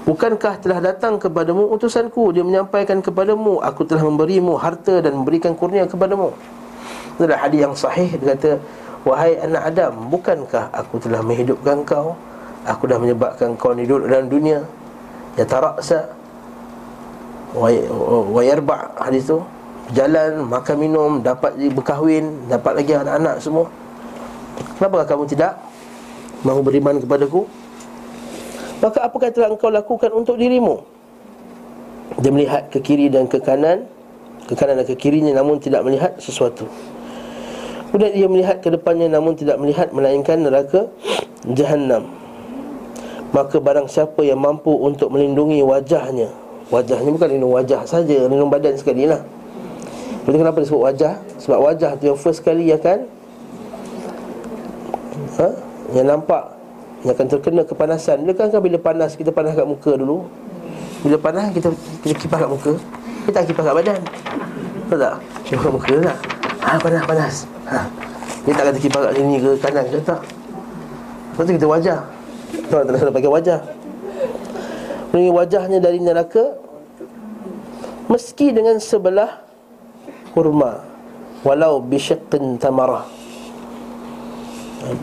Bukankah 0.05 0.61
telah 0.61 0.77
datang 0.77 1.17
kepadamu 1.17 1.65
utusanku? 1.73 2.29
Dia 2.29 2.45
menyampaikan 2.45 3.01
kepadamu 3.01 3.57
Aku 3.65 3.89
telah 3.89 4.05
memberimu 4.05 4.53
harta 4.53 5.01
dan 5.01 5.17
memberikan 5.17 5.57
kurnia 5.57 5.89
kepadamu. 5.89 6.29
Itu 7.17 7.25
adalah 7.25 7.49
hadis 7.49 7.59
yang 7.65 7.73
sahih. 7.73 8.13
Dia 8.21 8.37
kata 8.37 8.51
Wahai 9.01 9.37
anak 9.41 9.73
Adam 9.73 10.09
Bukankah 10.13 10.69
aku 10.69 11.01
telah 11.01 11.25
menghidupkan 11.25 11.81
kau? 11.81 12.13
Aku 12.69 12.85
dah 12.85 13.01
menyebabkan 13.01 13.57
kau 13.57 13.73
hidup 13.73 14.05
dalam 14.05 14.29
dunia. 14.29 14.61
Ya 15.41 15.45
taraksa 15.49 16.05
Wayarba' 18.29 19.01
hadis 19.01 19.25
tu. 19.25 19.41
Berjalan, 19.89 20.49
makan 20.49 20.75
minum, 20.81 21.11
dapat 21.21 21.53
berkahwin 21.73 22.49
Dapat 22.49 22.73
lagi 22.77 22.93
anak-anak 22.93 23.35
semua. 23.41 23.69
Kenapa 24.77 25.01
kamu 25.01 25.25
tidak 25.25 25.57
Mahu 26.45 26.61
beriman 26.61 27.01
kepadaku 27.01 27.64
Maka 28.85 29.01
apakah 29.01 29.33
telah 29.33 29.49
engkau 29.49 29.73
lakukan 29.73 30.13
untuk 30.13 30.37
dirimu 30.37 30.85
Dia 32.21 32.29
melihat 32.29 32.69
ke 32.69 32.77
kiri 32.85 33.09
dan 33.09 33.25
ke 33.25 33.41
kanan 33.41 33.89
Ke 34.45 34.53
kanan 34.53 34.77
dan 34.77 34.85
ke 34.85 34.93
kirinya 34.93 35.33
namun 35.33 35.57
tidak 35.57 35.81
melihat 35.81 36.13
sesuatu 36.21 36.69
Kemudian 37.89 38.13
dia 38.13 38.27
melihat 38.29 38.61
ke 38.61 38.69
depannya 38.69 39.09
namun 39.09 39.33
tidak 39.33 39.57
melihat 39.57 39.89
Melainkan 39.89 40.37
neraka 40.37 40.85
Jahannam 41.49 42.13
Maka 43.33 43.57
barang 43.57 43.89
siapa 43.89 44.21
yang 44.21 44.37
mampu 44.37 44.69
untuk 44.69 45.09
melindungi 45.09 45.65
wajahnya 45.65 46.29
Wajahnya 46.69 47.09
bukan 47.09 47.29
lindung 47.33 47.57
wajah 47.57 47.89
saja, 47.89 48.29
Lindung 48.29 48.53
badan 48.53 48.77
sekali 48.77 49.09
lah 49.09 49.25
Jadi 50.29 50.37
kenapa 50.37 50.61
disebut 50.61 50.81
wajah? 50.93 51.17
Sebab 51.41 51.57
wajah 51.57 51.97
tu 51.97 52.13
yang 52.13 52.21
first 52.21 52.45
kali 52.45 52.69
akan 52.69 53.09
ha? 55.41 55.49
Yang 55.89 56.05
nampak 56.05 56.54
yang 57.05 57.13
akan 57.13 57.27
terkena 57.29 57.61
kepanasan. 57.61 58.25
Bila 58.25 58.33
kan, 58.33 58.49
bila 58.57 58.81
panas 58.81 59.13
kita 59.13 59.29
panas 59.29 59.53
kat 59.53 59.69
muka 59.69 59.93
dulu. 59.93 60.25
Bila 61.05 61.21
panas 61.21 61.53
kita 61.53 61.69
kita 62.01 62.17
kipas 62.17 62.41
kat 62.41 62.49
muka. 62.49 62.73
Kita 63.29 63.45
kipas 63.45 63.63
kat 63.69 63.75
badan. 63.77 64.01
Tahu 64.89 64.97
tak? 64.97 65.13
Kipas 65.45 65.61
kat 65.61 65.73
muka 65.77 65.93
tak? 66.01 66.17
Ha, 66.65 66.69
panas, 66.81 67.01
panas. 67.05 67.35
Ha. 67.69 67.79
Dia 68.49 68.53
tak 68.57 68.63
kata 68.73 68.79
kipas 68.81 69.01
kat 69.05 69.13
sini 69.21 69.35
ke 69.37 69.51
kanan 69.61 69.85
ke 69.85 69.97
tak. 70.01 70.21
Lepas 71.29 71.43
tu 71.45 71.53
kita 71.53 71.67
wajah. 71.69 71.99
Tahu 72.73 72.81
tak 72.81 72.91
nak 72.97 73.13
pakai 73.13 73.29
wajah. 73.29 73.59
Ini 75.13 75.29
wajahnya 75.29 75.77
dari 75.77 76.01
neraka 76.01 76.65
Meski 78.05 78.53
dengan 78.53 78.77
sebelah 78.77 79.41
kurma. 80.33 80.85
Walau 81.41 81.81
bisyakin 81.81 82.57
tamarah. 82.57 83.05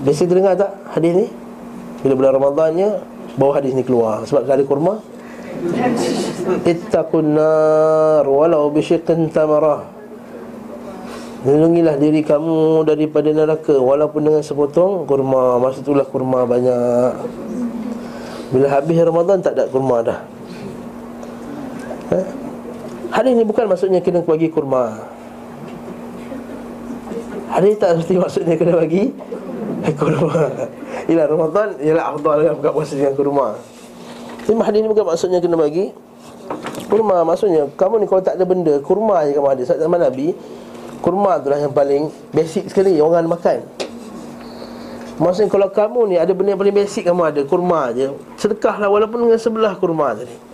Biasa 0.06 0.26
dengar 0.30 0.54
tak 0.54 0.70
hadis 0.94 1.12
ni? 1.14 1.26
Bila 2.02 2.12
bulan 2.18 2.32
Ramadannya 2.36 2.90
Bawa 3.38 3.62
hadis 3.62 3.72
ni 3.72 3.86
keluar. 3.86 4.26
Sebab 4.26 4.44
kali 4.44 4.66
kurma 4.66 4.98
Ittaqun 6.66 7.38
nar 7.38 8.26
Walau 8.26 8.68
bisyikin 8.74 9.30
tamarah 9.30 9.86
Lindungilah 11.42 11.98
diri 11.98 12.22
kamu 12.22 12.86
daripada 12.86 13.30
neraka 13.34 13.74
Walaupun 13.74 14.30
dengan 14.30 14.42
sepotong 14.46 15.10
kurma. 15.10 15.58
Masa 15.58 15.82
itulah 15.82 16.06
kurma 16.06 16.46
banyak. 16.46 17.18
Bila 18.54 18.70
habis 18.70 18.94
Ramadan 19.02 19.42
tak 19.42 19.58
ada 19.58 19.66
kurma 19.66 20.06
dah. 20.06 20.22
Eh? 22.14 22.26
Hadis 23.10 23.32
ni 23.34 23.42
bukan 23.42 23.66
maksudnya 23.66 23.98
kena 23.98 24.22
bagi 24.22 24.54
kurma. 24.54 25.02
Hadis 27.50 27.74
tak 27.74 27.98
mesti 27.98 28.14
maksudnya 28.22 28.54
kena 28.54 28.78
bagi 28.78 29.10
kurma 29.98 30.46
Ialah 31.12 31.26
Ramadan 31.28 31.68
Ialah 31.76 32.04
afdal 32.16 32.38
yang 32.40 32.56
buka 32.56 32.70
puasa 32.72 32.96
dengan 32.96 33.12
kurma 33.12 33.60
Tapi 34.48 34.56
hadis 34.64 34.80
ni 34.80 34.88
bukan 34.88 35.04
maksudnya 35.04 35.38
kena 35.44 35.60
bagi 35.60 35.92
Kurma 36.88 37.20
maksudnya 37.28 37.68
Kamu 37.76 38.00
ni 38.00 38.08
kalau 38.08 38.24
tak 38.24 38.40
ada 38.40 38.44
benda 38.48 38.80
Kurma 38.80 39.28
je 39.28 39.36
kamu 39.36 39.48
ada. 39.52 39.62
Sebab 39.68 39.78
zaman 39.84 40.00
Nabi 40.00 40.32
Kurma 41.04 41.36
tu 41.44 41.52
lah 41.52 41.60
yang 41.60 41.74
paling 41.76 42.08
Basic 42.32 42.72
sekali 42.72 42.96
Orang 42.96 43.28
makan. 43.28 43.60
Maksudnya 45.20 45.52
kalau 45.52 45.68
kamu 45.68 46.00
ni 46.08 46.16
Ada 46.16 46.32
benda 46.32 46.56
yang 46.56 46.60
paling 46.64 46.76
basic 46.80 47.04
kamu 47.04 47.22
ada 47.28 47.40
Kurma 47.44 47.92
je. 47.92 48.08
Sedekah 48.40 48.80
lah 48.80 48.88
Walaupun 48.88 49.28
dengan 49.28 49.36
sebelah 49.36 49.76
kurma 49.76 50.16
tadi 50.16 50.51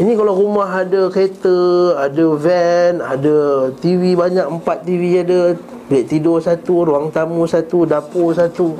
ini 0.00 0.12
kalau 0.16 0.32
rumah 0.32 0.84
ada 0.84 1.12
kereta, 1.12 1.58
ada 2.00 2.26
van, 2.32 2.94
ada 3.04 3.36
TV 3.76 4.16
banyak, 4.16 4.46
empat 4.48 4.88
TV 4.88 5.20
ada. 5.20 5.56
Bilik 5.92 6.08
tidur 6.08 6.40
satu, 6.40 6.88
ruang 6.88 7.12
tamu 7.12 7.44
satu, 7.44 7.84
dapur 7.84 8.32
satu. 8.32 8.72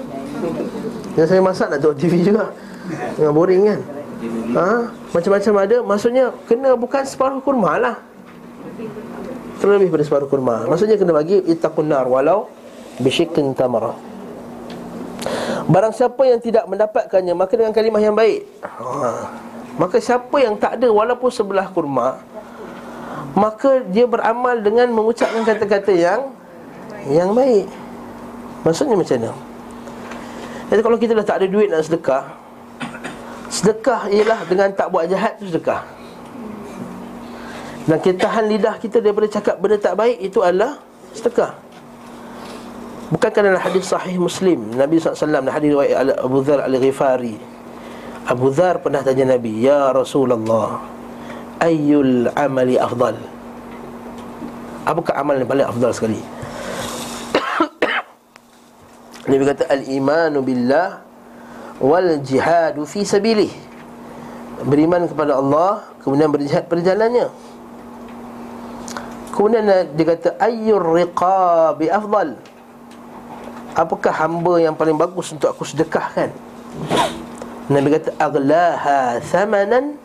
Yang 1.12 1.28
saya 1.28 1.40
masak 1.44 1.68
nak 1.68 1.78
tengok 1.84 1.98
TV 2.00 2.24
juga. 2.24 2.48
Tengah 3.20 3.32
boring 3.36 3.62
kan? 3.68 3.80
Ha? 4.56 4.68
Macam-macam 5.12 5.52
ada. 5.60 5.76
Maksudnya 5.84 6.24
kena 6.48 6.72
bukan 6.72 7.02
separuh 7.04 7.44
kurma 7.44 7.76
lah. 7.76 7.96
Terlebih 9.60 9.92
pada 9.92 10.04
separuh 10.08 10.28
kurma. 10.32 10.64
Maksudnya 10.64 10.96
kena 10.96 11.12
bagi 11.12 11.44
Ittaqun 11.44 11.92
nar 11.92 12.08
walau 12.08 12.48
Bishikin 12.96 13.52
tamara. 13.52 13.92
Barang 15.68 15.94
siapa 15.94 16.18
yang 16.26 16.42
tidak 16.42 16.66
mendapatkannya 16.66 17.34
Maka 17.36 17.54
dengan 17.54 17.72
kalimah 17.76 18.02
yang 18.02 18.16
baik. 18.16 18.48
Ha. 18.64 19.51
Maka 19.80 19.96
siapa 20.02 20.36
yang 20.36 20.60
tak 20.60 20.76
ada 20.76 20.88
Walaupun 20.92 21.32
sebelah 21.32 21.68
kurma 21.72 22.20
Maka 23.32 23.80
dia 23.88 24.04
beramal 24.04 24.60
dengan 24.60 24.92
mengucapkan 24.92 25.40
kata-kata 25.48 25.92
yang 25.96 26.20
yang 27.02 27.34
baik. 27.34 27.66
Maksudnya 28.62 28.94
macam 28.94 29.16
mana? 29.18 29.32
Jadi 30.70 30.80
kalau 30.86 30.98
kita 31.00 31.12
dah 31.18 31.26
tak 31.26 31.36
ada 31.42 31.46
duit 31.50 31.66
nak 31.66 31.82
sedekah 31.82 32.24
Sedekah 33.50 34.06
ialah 34.12 34.40
dengan 34.46 34.68
tak 34.72 34.88
buat 34.88 35.04
jahat 35.12 35.36
tu 35.36 35.44
sedekah. 35.44 35.84
Dan 37.84 37.98
kita 38.00 38.30
tahan 38.30 38.48
lidah 38.48 38.80
kita 38.80 39.02
daripada 39.02 39.28
cakap 39.28 39.58
benda 39.58 39.76
tak 39.76 39.98
baik 39.98 40.16
Itu 40.22 40.40
adalah 40.40 40.78
sedekah. 41.12 41.52
Bukankah 43.12 43.40
dalam 43.44 43.60
hadis 43.60 43.92
sahih 43.92 44.16
Muslim 44.16 44.72
Nabi 44.72 44.96
SAW 44.96 45.28
dalam 45.28 45.52
hadis 45.52 45.76
Abu 46.16 46.40
Dhar 46.40 46.64
Al-Ghifari 46.64 47.36
Abu 48.22 48.54
Dhar 48.54 48.78
pernah 48.78 49.02
tanya 49.02 49.34
Nabi 49.34 49.66
Ya 49.66 49.90
Rasulullah 49.90 50.78
Ayyul 51.58 52.30
amali 52.38 52.78
afdal? 52.78 53.18
Apakah 54.86 55.18
amal 55.18 55.42
yang 55.42 55.50
paling 55.50 55.66
afdal 55.66 55.90
sekali? 55.90 56.22
Nabi 59.30 59.42
kata 59.42 59.66
Al-imanu 59.66 60.38
billah 60.46 61.02
Wal 61.82 62.22
jihadu 62.22 62.86
fi 62.86 63.02
sabilih. 63.02 63.50
Beriman 64.70 65.10
kepada 65.10 65.42
Allah 65.42 65.90
Kemudian 66.06 66.30
berjihad 66.30 66.70
perjalannya 66.70 67.26
Kemudian 69.34 69.66
dia 69.98 70.06
kata 70.06 70.38
Ayyur 70.38 70.94
riqabi 70.94 71.90
afdal? 71.90 72.38
Apakah 73.74 74.14
hamba 74.14 74.62
yang 74.62 74.78
paling 74.78 74.94
bagus 74.94 75.34
untuk 75.34 75.50
aku 75.50 75.66
sedekahkan 75.66 76.30
Nabi 77.72 77.88
kata 77.96 78.12
Aglaha 78.20 79.16
thamanan 79.24 79.96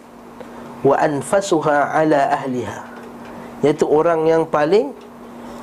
Wa 0.88 0.96
anfasuha 1.04 1.92
ala 1.92 2.32
ahliha 2.32 2.80
Iaitu 3.60 3.84
orang 3.84 4.24
yang 4.24 4.44
paling 4.48 4.96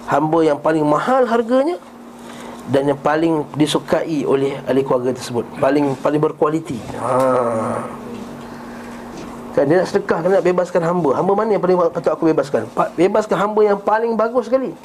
Hamba 0.04 0.44
yang 0.44 0.60
paling 0.60 0.84
mahal 0.84 1.24
harganya 1.24 1.80
Dan 2.68 2.92
yang 2.92 3.00
paling 3.00 3.48
disukai 3.56 4.28
oleh 4.28 4.60
ahli 4.68 4.84
keluarga 4.84 5.16
tersebut 5.16 5.48
Paling 5.56 5.96
paling 6.04 6.20
berkualiti 6.20 6.76
ha. 7.00 7.80
Kan 9.54 9.70
dia 9.70 9.80
nak 9.80 9.88
sedekah, 9.88 10.18
nak 10.26 10.42
bebaskan 10.44 10.82
hamba 10.82 11.14
Hamba 11.14 11.32
mana 11.32 11.56
yang 11.56 11.62
paling 11.62 11.78
patut 11.88 12.10
aku 12.12 12.26
bebaskan? 12.28 12.68
Bebaskan 12.98 13.36
hamba 13.38 13.60
yang 13.64 13.78
paling 13.80 14.12
bagus 14.12 14.52
sekali 14.52 14.76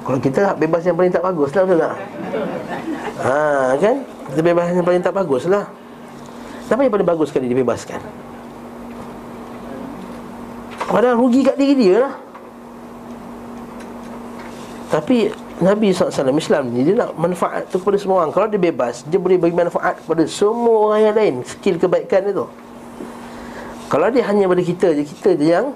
kalau 0.00 0.16
kita 0.16 0.56
bebas 0.56 0.82
yang 0.82 0.96
paling 0.96 1.12
tak 1.12 1.22
bagus 1.22 1.52
lah 1.52 1.62
betul 1.62 1.78
tak? 1.78 1.94
Ha, 3.20 3.76
kan? 3.78 3.96
Kita 4.32 4.40
bebas 4.42 4.72
yang 4.72 4.82
paling 4.82 5.02
tak 5.04 5.14
bagus 5.14 5.44
lah 5.44 5.68
Siapa 6.70 6.86
yang 6.86 6.94
paling 6.94 7.10
bagus 7.10 7.34
sekali 7.34 7.50
dibebaskan? 7.50 7.98
Padahal 10.86 11.18
rugi 11.18 11.42
kat 11.42 11.58
diri 11.58 11.74
dia 11.74 12.06
lah. 12.06 12.14
Tapi 14.86 15.34
Nabi 15.58 15.90
SAW 15.90 16.30
Islam 16.38 16.70
ni 16.70 16.86
Dia 16.86 16.94
nak 16.94 17.18
manfaat 17.18 17.66
tu 17.74 17.82
kepada 17.82 17.98
semua 17.98 18.22
orang. 18.22 18.30
Kalau 18.30 18.46
dia 18.46 18.58
bebas 18.58 19.02
Dia 19.06 19.18
boleh 19.18 19.38
bagi 19.38 19.54
manfaat 19.54 19.98
kepada 19.98 20.22
semua 20.30 20.94
orang 20.94 21.10
yang 21.10 21.14
lain. 21.18 21.34
Skill 21.42 21.78
kebaikan 21.78 22.30
itu 22.30 22.46
Kalau 23.90 24.06
dia 24.14 24.22
hanya 24.30 24.46
pada 24.46 24.62
kita 24.62 24.94
je 24.94 25.02
Kita 25.02 25.34
je 25.34 25.46
yang 25.50 25.74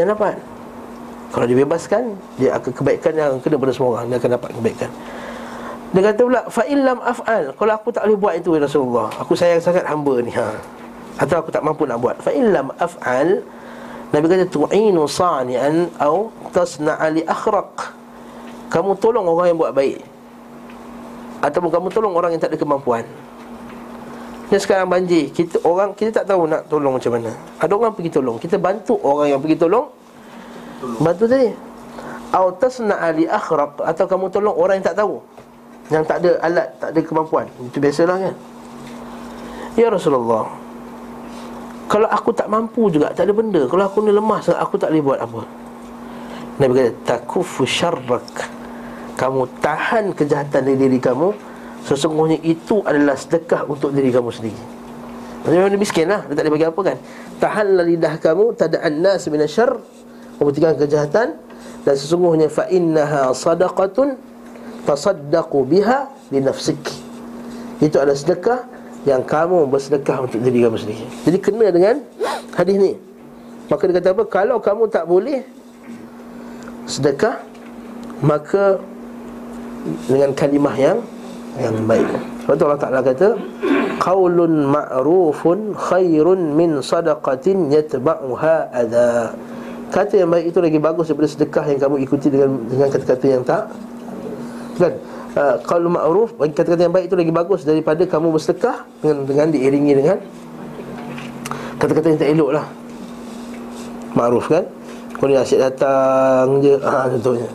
Yang 0.00 0.16
dapat. 0.16 0.36
Kalau 1.32 1.44
dibebaskan 1.44 2.16
Dia 2.40 2.56
akan 2.56 2.72
kebaikan 2.72 3.12
yang 3.16 3.32
kena 3.40 3.56
pada 3.60 3.72
semua 3.76 4.00
orang. 4.00 4.12
Dia 4.12 4.16
akan 4.16 4.30
dapat 4.36 4.50
kebaikan 4.56 4.90
Dia 5.90 6.00
kata 6.06 6.20
pula 6.22 6.42
Fa'ilam 6.46 6.98
af'al. 7.02 7.50
Kalau 7.58 7.72
aku 7.74 7.90
tak 7.90 8.06
boleh 8.06 8.18
buat 8.18 8.34
itu 8.38 8.54
ya 8.54 8.62
Rasulullah. 8.62 9.10
Aku 9.18 9.34
sayang 9.34 9.58
sangat 9.58 9.82
hamba 9.90 10.22
ni 10.22 10.30
ha. 10.38 10.54
Atau 11.18 11.42
aku 11.42 11.50
tak 11.50 11.66
mampu 11.66 11.82
nak 11.82 11.98
buat. 11.98 12.14
Fa'ilam 12.22 12.70
af'al 12.78 13.42
Nabi 14.10 14.26
kata 14.26 14.46
Tu'inu 14.50 15.06
sa'ni'an 15.06 15.90
Au 15.98 16.30
tasna'ali 16.54 17.26
akhraq. 17.26 17.98
Kamu 18.70 19.02
tolong 19.02 19.26
orang 19.26 19.50
yang 19.50 19.58
buat 19.58 19.74
baik. 19.74 19.98
Ataupun 21.42 21.70
kamu 21.74 21.86
tolong 21.90 22.14
orang 22.14 22.38
yang 22.38 22.42
tak 22.42 22.54
ada 22.54 22.58
kemampuan. 22.58 23.02
Ni 24.50 24.58
sekarang 24.62 24.86
banjir. 24.86 25.34
Kita 25.34 25.58
orang 25.66 25.90
kita 25.98 26.22
tak 26.22 26.30
tahu 26.30 26.46
nak 26.46 26.70
tolong 26.70 27.02
macam 27.02 27.18
mana. 27.18 27.34
Ada 27.58 27.72
orang 27.74 27.90
pergi 27.98 28.10
tolong. 28.14 28.38
Kita 28.38 28.62
bantu 28.62 28.94
orang 29.02 29.34
yang 29.34 29.42
pergi 29.42 29.58
tolong. 29.58 29.90
Bantu 31.02 31.26
tadi. 31.26 31.50
Au 32.30 32.54
tasna 32.54 32.94
ali 33.02 33.26
akhraq. 33.26 33.82
Atau 33.82 34.06
kamu 34.06 34.30
tolong 34.30 34.54
orang 34.54 34.78
yang 34.78 34.86
tak 34.86 35.02
tahu 35.02 35.18
yang 35.90 36.06
tak 36.06 36.22
ada 36.22 36.38
alat, 36.40 36.68
tak 36.78 36.94
ada 36.94 37.00
kemampuan. 37.02 37.46
Itu 37.58 37.82
biasalah 37.82 38.16
kan. 38.30 38.34
Ya 39.74 39.90
Rasulullah. 39.90 40.46
Kalau 41.90 42.06
aku 42.06 42.30
tak 42.30 42.46
mampu 42.46 42.86
juga, 42.94 43.10
tak 43.10 43.26
ada 43.26 43.34
benda. 43.34 43.66
Kalau 43.66 43.82
aku 43.82 43.98
ni 44.06 44.14
lemah, 44.14 44.38
aku 44.54 44.78
tak 44.78 44.94
boleh 44.94 45.02
buat 45.02 45.18
apa. 45.18 45.42
Nabi 46.62 46.72
kata, 46.78 46.92
takufu 47.02 47.66
syarrak. 47.66 48.46
Kamu 49.18 49.50
tahan 49.58 50.14
kejahatan 50.14 50.70
dari 50.70 50.78
diri 50.78 51.02
kamu. 51.02 51.34
Sesungguhnya 51.82 52.38
itu 52.46 52.78
adalah 52.86 53.18
sedekah 53.18 53.66
untuk 53.66 53.90
diri 53.90 54.14
kamu 54.14 54.30
sendiri. 54.30 54.62
Maksudnya 55.42 55.80
miskin 55.80 56.06
lah, 56.06 56.22
dia 56.30 56.38
tak 56.38 56.46
boleh 56.46 56.54
bagi 56.54 56.68
apa 56.68 56.80
kan. 56.84 56.96
Tahanlah 57.40 57.84
lidah 57.88 58.14
kamu, 58.20 58.44
tada'an 58.54 58.94
nas 59.00 59.24
minasyarr 59.26 59.80
memutihkan 60.38 60.76
kejahatan 60.76 61.28
dan 61.84 61.94
sesungguhnya 61.96 62.48
fa 62.52 62.68
innaha 62.68 63.32
sadaqatun 63.32 64.29
tasaddaqu 64.84 65.58
biha 65.66 66.08
li 66.32 66.40
nafsik. 66.40 66.80
Itu 67.80 67.96
adalah 67.96 68.18
sedekah 68.18 68.60
yang 69.08 69.24
kamu 69.24 69.64
bersedekah 69.72 70.28
untuk 70.28 70.40
diri 70.44 70.64
kamu 70.64 70.76
sendiri. 70.76 71.06
Jadi 71.24 71.38
kena 71.40 71.66
dengan 71.72 71.96
hadis 72.52 72.76
ni. 72.76 72.92
Maka 73.72 73.82
dia 73.86 73.94
kata 74.02 74.08
apa? 74.12 74.24
Kalau 74.28 74.56
kamu 74.60 74.82
tak 74.90 75.04
boleh 75.08 75.40
sedekah 76.84 77.40
maka 78.20 78.76
dengan 80.10 80.36
kalimah 80.36 80.76
yang 80.76 80.98
yang 81.56 81.74
baik. 81.88 82.04
Sebab 82.44 82.66
Allah 82.66 82.82
Ta'ala 82.82 83.00
kata 83.00 83.28
Qawlun 84.00 84.72
ma'rufun 84.72 85.76
khairun 85.76 86.56
min 86.56 86.80
sadaqatin 86.80 87.68
yatba'uha 87.72 88.72
adha. 88.72 89.32
Kata 89.90 90.24
yang 90.24 90.30
baik 90.30 90.54
itu 90.54 90.58
lagi 90.62 90.78
bagus 90.78 91.10
daripada 91.10 91.28
sedekah 91.28 91.64
yang 91.66 91.78
kamu 91.80 91.96
ikuti 92.04 92.26
dengan 92.30 92.50
dengan 92.68 92.88
kata-kata 92.88 93.26
yang 93.26 93.42
tak 93.42 93.68
kan 94.80 94.94
uh, 95.36 95.56
kalau 95.62 95.92
ma'ruf 95.92 96.34
bagi 96.34 96.56
kata-kata 96.56 96.88
yang 96.88 96.94
baik 96.94 97.06
itu 97.12 97.16
lagi 97.18 97.32
bagus 97.32 97.60
daripada 97.62 98.02
kamu 98.08 98.34
bersedekah 98.34 98.82
dengan 99.04 99.18
dengan 99.28 99.46
diiringi 99.52 99.92
dengan 99.92 100.18
kata-kata 101.80 102.06
yang 102.12 102.20
tak 102.20 102.30
elok 102.36 102.50
lah. 102.60 102.66
Ma'ruf 104.12 104.50
kan? 104.50 104.66
Kalau 105.16 105.30
ni 105.32 105.36
asyik 105.36 105.60
datang 105.60 106.60
je. 106.60 106.74
Ha, 106.80 107.08
contohnya. 107.16 107.50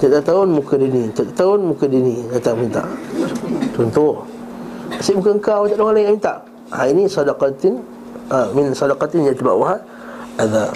Setiap 0.00 0.24
tahun 0.24 0.48
muka 0.56 0.80
dia 0.80 0.88
ni. 0.88 1.04
Setiap 1.12 1.36
tahun 1.36 1.58
muka 1.64 1.84
dia 1.84 2.00
ni. 2.00 2.16
Datang 2.32 2.56
minta. 2.56 2.84
Contoh. 3.76 4.24
Asyik 4.96 5.16
muka 5.20 5.30
engkau 5.32 5.60
Tak 5.64 5.76
ada 5.76 5.82
orang 5.86 5.96
lain 5.96 6.04
yang 6.08 6.16
minta. 6.20 6.34
Ha, 6.70 6.76
Ini 6.92 7.02
sadaqatin 7.08 7.74
ha, 8.28 8.52
Min 8.52 8.74
sadaqatin 8.74 9.26
yang 9.26 9.36
tiba 9.38 9.54
adab 10.38 10.74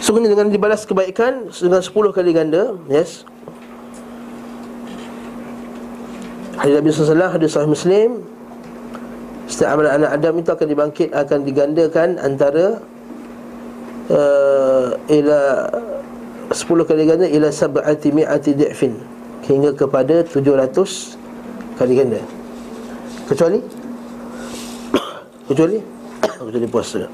Sungguhnya 0.00 0.32
dengan 0.32 0.48
dibalas 0.48 0.88
kebaikan 0.88 1.52
Dengan 1.52 1.80
10 1.84 1.92
kali 1.92 2.30
ganda 2.32 2.72
Yes 2.88 3.24
Hadis 6.60 6.76
Nabi 6.76 6.88
SAW 6.92 7.32
Hadis 7.32 7.56
Sahih 7.56 7.72
Muslim. 7.72 8.10
Setiap 9.48 9.80
amalan 9.80 9.96
anak 9.96 10.10
Adam 10.20 10.34
itu 10.44 10.50
akan 10.52 10.66
dibangkit 10.68 11.08
Akan 11.10 11.42
digandakan 11.42 12.20
antara 12.20 12.84
uh, 14.12 14.94
Ila 15.10 15.40
10 16.52 16.86
kali 16.86 17.02
ganda 17.08 17.26
Ila 17.26 17.48
sab'ati 17.50 18.14
mi'ati 18.14 18.54
di'fin 18.54 18.94
Hingga 19.48 19.74
kepada 19.74 20.22
700 20.22 21.80
Kali 21.80 21.92
ganda. 21.96 22.20
Kecuali 23.24 23.58
Kecuali 25.48 25.78
Kecuali 26.46 26.68
puasa. 26.68 27.08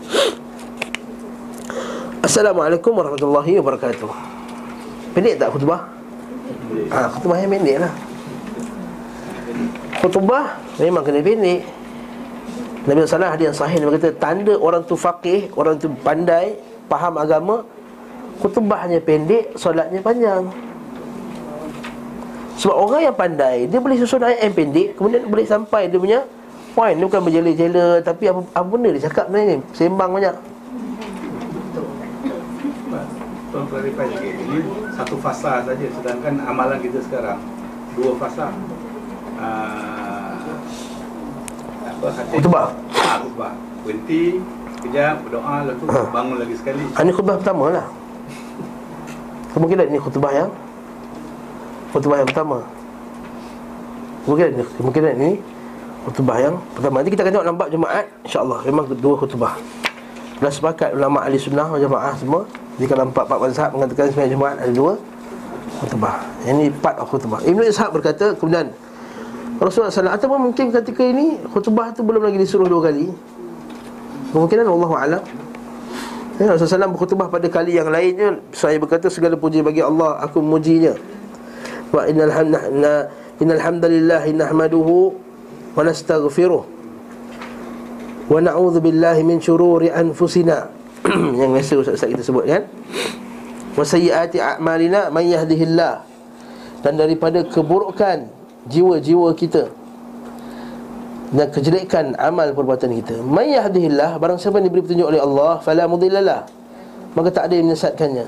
Assalamualaikum 2.27 2.91
warahmatullahi 2.91 3.55
wabarakatuh. 3.63 4.11
Pendek 5.15 5.39
tak 5.39 5.55
khutbah? 5.55 5.87
Ha, 6.91 7.07
khutbah 7.15 7.39
yang 7.39 7.55
pendek 7.55 7.79
lah 7.87 7.95
Khutbah 10.01 10.61
memang 10.79 11.03
kena 11.03 11.21
pendek. 11.25 11.61
Nabi 12.87 13.03
SAW 13.03 13.27
ada 13.27 13.43
yang 13.43 13.57
sahih 13.57 13.83
Dia 13.83 13.91
kata 13.91 14.11
tanda 14.15 14.55
orang 14.55 14.87
tu 14.87 14.95
faqih 14.95 15.51
Orang 15.59 15.75
tu 15.77 15.91
pandai 16.07 16.55
Faham 16.87 17.19
agama 17.19 17.67
Khutbahnya 18.39 19.03
pendek 19.03 19.59
Solatnya 19.59 19.99
panjang. 19.99 20.47
Sebab 22.63 22.77
orang 22.79 23.11
yang 23.11 23.17
pandai 23.19 23.67
Dia 23.67 23.83
boleh 23.83 23.99
susun 23.99 24.23
ayat 24.23 24.47
yang 24.47 24.55
pendek 24.55 24.95
Kemudian 24.95 25.27
boleh 25.27 25.45
sampai 25.45 25.91
dia 25.91 25.99
punya 25.99 26.23
Point. 26.79 26.95
Dia 26.95 27.07
bukan 27.11 27.23
berjela-jela 27.27 27.87
Tapi 28.07 28.25
apa, 28.31 28.41
apa 28.55 28.67
benda 28.71 28.89
dia 28.95 29.03
cakap 29.11 29.35
ni 29.35 29.59
Sembang 29.75 30.15
banyak. 30.15 30.37
Satu 34.95 35.17
fasa 35.19 35.67
saja 35.67 35.87
Sedangkan 35.91 36.39
amalan 36.47 36.79
kita 36.79 37.03
sekarang 37.03 37.43
Dua 37.99 38.15
fasa 38.21 38.55
uh, 39.37 40.35
Apa 41.87 42.07
khatib 42.13 42.39
Khutbah. 42.43 42.69
Ha, 42.97 43.11
Khutbah. 43.23 43.53
Berhenti 43.87 44.43
Kejap 44.87 45.25
berdoa 45.25 45.67
Lepas 45.67 45.83
tu 45.83 45.85
ha. 45.89 46.01
bangun 46.13 46.37
lagi 46.39 46.55
sekali. 46.55 46.85
Ha, 46.95 46.99
Ini 47.03 47.13
khutbah 47.17 47.37
pertama 47.41 47.65
lah. 47.73 47.87
Kemungkinan 49.57 49.87
ini 49.89 49.99
khutbah 49.99 50.33
yang 50.37 50.51
Khutbah 51.91 52.17
yang 52.21 52.29
pertama. 52.29 52.59
Kemungkinan 54.29 54.51
Kemungkinan 54.77 55.13
ini 55.17 55.31
Khutbah 56.07 56.39
yang 56.39 56.55
pertama. 56.77 57.03
Nanti 57.03 57.11
kita 57.11 57.27
akan 57.27 57.33
tengok 57.35 57.49
nampak 57.51 57.69
jemaat 57.73 58.05
InsyaAllah. 58.23 58.59
Memang 58.63 58.85
dua 59.01 59.15
khutbah. 59.19 59.55
Dah 60.39 60.53
sepakat 60.53 60.93
ulama 60.93 61.25
ahli 61.25 61.41
sunnah 61.41 61.67
Jemaah 61.81 62.15
semua. 62.15 62.45
Jika 62.77 62.93
nampak 62.93 63.25
Pak 63.25 63.41
Mazhab 63.41 63.73
Mengatakan 63.73 64.13
sebenarnya 64.13 64.33
jemaat 64.37 64.57
ada 64.61 64.73
dua 64.77 64.93
Khutbah. 65.81 66.23
Ini 66.47 66.71
part 66.79 67.01
of 67.01 67.09
khutbah. 67.09 67.41
Ibn 67.43 67.61
Ishaq 67.65 67.91
berkata 67.91 68.37
Kemudian 68.37 68.71
Rasulullah 69.57 69.93
SAW 69.93 70.13
Ataupun 70.13 70.39
mungkin 70.51 70.69
ketika 70.69 71.03
ini 71.03 71.41
Khutbah 71.49 71.93
tu 71.97 72.05
belum 72.05 72.21
lagi 72.21 72.37
disuruh 72.37 72.69
dua 72.69 72.93
kali. 72.93 73.09
Kemungkinan 74.33 74.67
Allah 74.69 74.93
Alam. 75.01 75.23
Ya, 76.37 76.53
Rasulullah 76.53 76.85
SAW 76.85 76.93
berkhutbah 76.93 77.33
pada 77.33 77.49
kali 77.49 77.81
yang 77.81 77.89
lainnya 77.89 78.37
Saya 78.53 78.77
berkata 78.77 79.09
segala 79.09 79.41
puji 79.41 79.65
bagi 79.65 79.81
Allah 79.81 80.21
Aku 80.29 80.45
memujinya. 80.45 80.93
Wa 81.89 82.05
innal 82.05 82.29
hamdalillah 82.29 82.99
Innal 83.41 83.63
hamdalillah 83.65 84.25
Nahmaduhu 84.37 85.17
Wa 85.73 85.81
nastaghfiruh 85.81 86.63
Wa 88.27 88.43
na'udhu 88.43 88.83
billahi 88.83 89.23
min 89.23 89.39
syururi 89.39 89.89
anfusina. 89.89 90.69
Yang 91.41 91.51
biasa 91.57 91.73
Ustaz-Ustaz 91.79 92.11
kita 92.11 92.25
sebut 92.27 92.45
kan 92.45 92.67
Wa 93.73 93.85
sayyiati 93.87 94.37
a'malina 94.37 95.09
Man 95.09 95.25
yahdihillah. 95.25 96.05
Dan 96.85 97.01
daripada 97.01 97.41
keburukan 97.49 98.36
Jiwa-jiwa 98.67 99.31
kita 99.39 99.71
dan 101.35 101.51
kejelekan 101.51 102.15
amal 102.23 102.55
perbuatan 102.55 102.95
kita. 103.03 103.19
May 103.27 103.59
yahdihillah 103.59 104.19
barang 104.23 104.39
siapa 104.39 104.63
yang 104.63 104.71
diberi 104.71 104.87
petunjuk 104.87 105.07
oleh 105.11 105.19
Allah 105.19 105.59
fala 105.59 105.91
mudhillalah. 105.91 106.47
Maka 107.19 107.29
tak 107.33 107.51
ada 107.51 107.55
yang 107.59 107.67
menyesatkannya. 107.73 108.27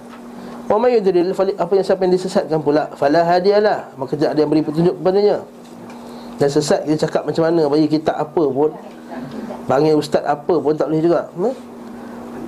Wa 0.68 0.76
may 0.76 0.98
yudlil 0.98 1.32
apa 1.32 1.72
yang 1.72 1.86
siapa 1.86 2.00
yang 2.04 2.12
disesatkan 2.12 2.58
pula 2.58 2.90
fala 2.98 3.22
hadiyalah. 3.22 3.94
Maka 3.94 4.18
tak 4.18 4.34
ada 4.34 4.40
yang 4.42 4.50
beri 4.50 4.66
petunjuk 4.66 4.98
kepadanya. 4.98 5.46
Dan 6.38 6.48
sesat 6.48 6.86
kita 6.86 7.06
cakap 7.06 7.26
macam 7.26 7.42
mana 7.50 7.66
bagi 7.66 7.90
kita 7.90 8.14
apa 8.14 8.44
pun 8.46 8.70
Panggil 9.66 9.98
ustaz 9.98 10.22
apa 10.22 10.54
pun 10.54 10.70
tak 10.78 10.86
boleh 10.86 11.02
juga 11.02 11.26
ha? 11.26 11.50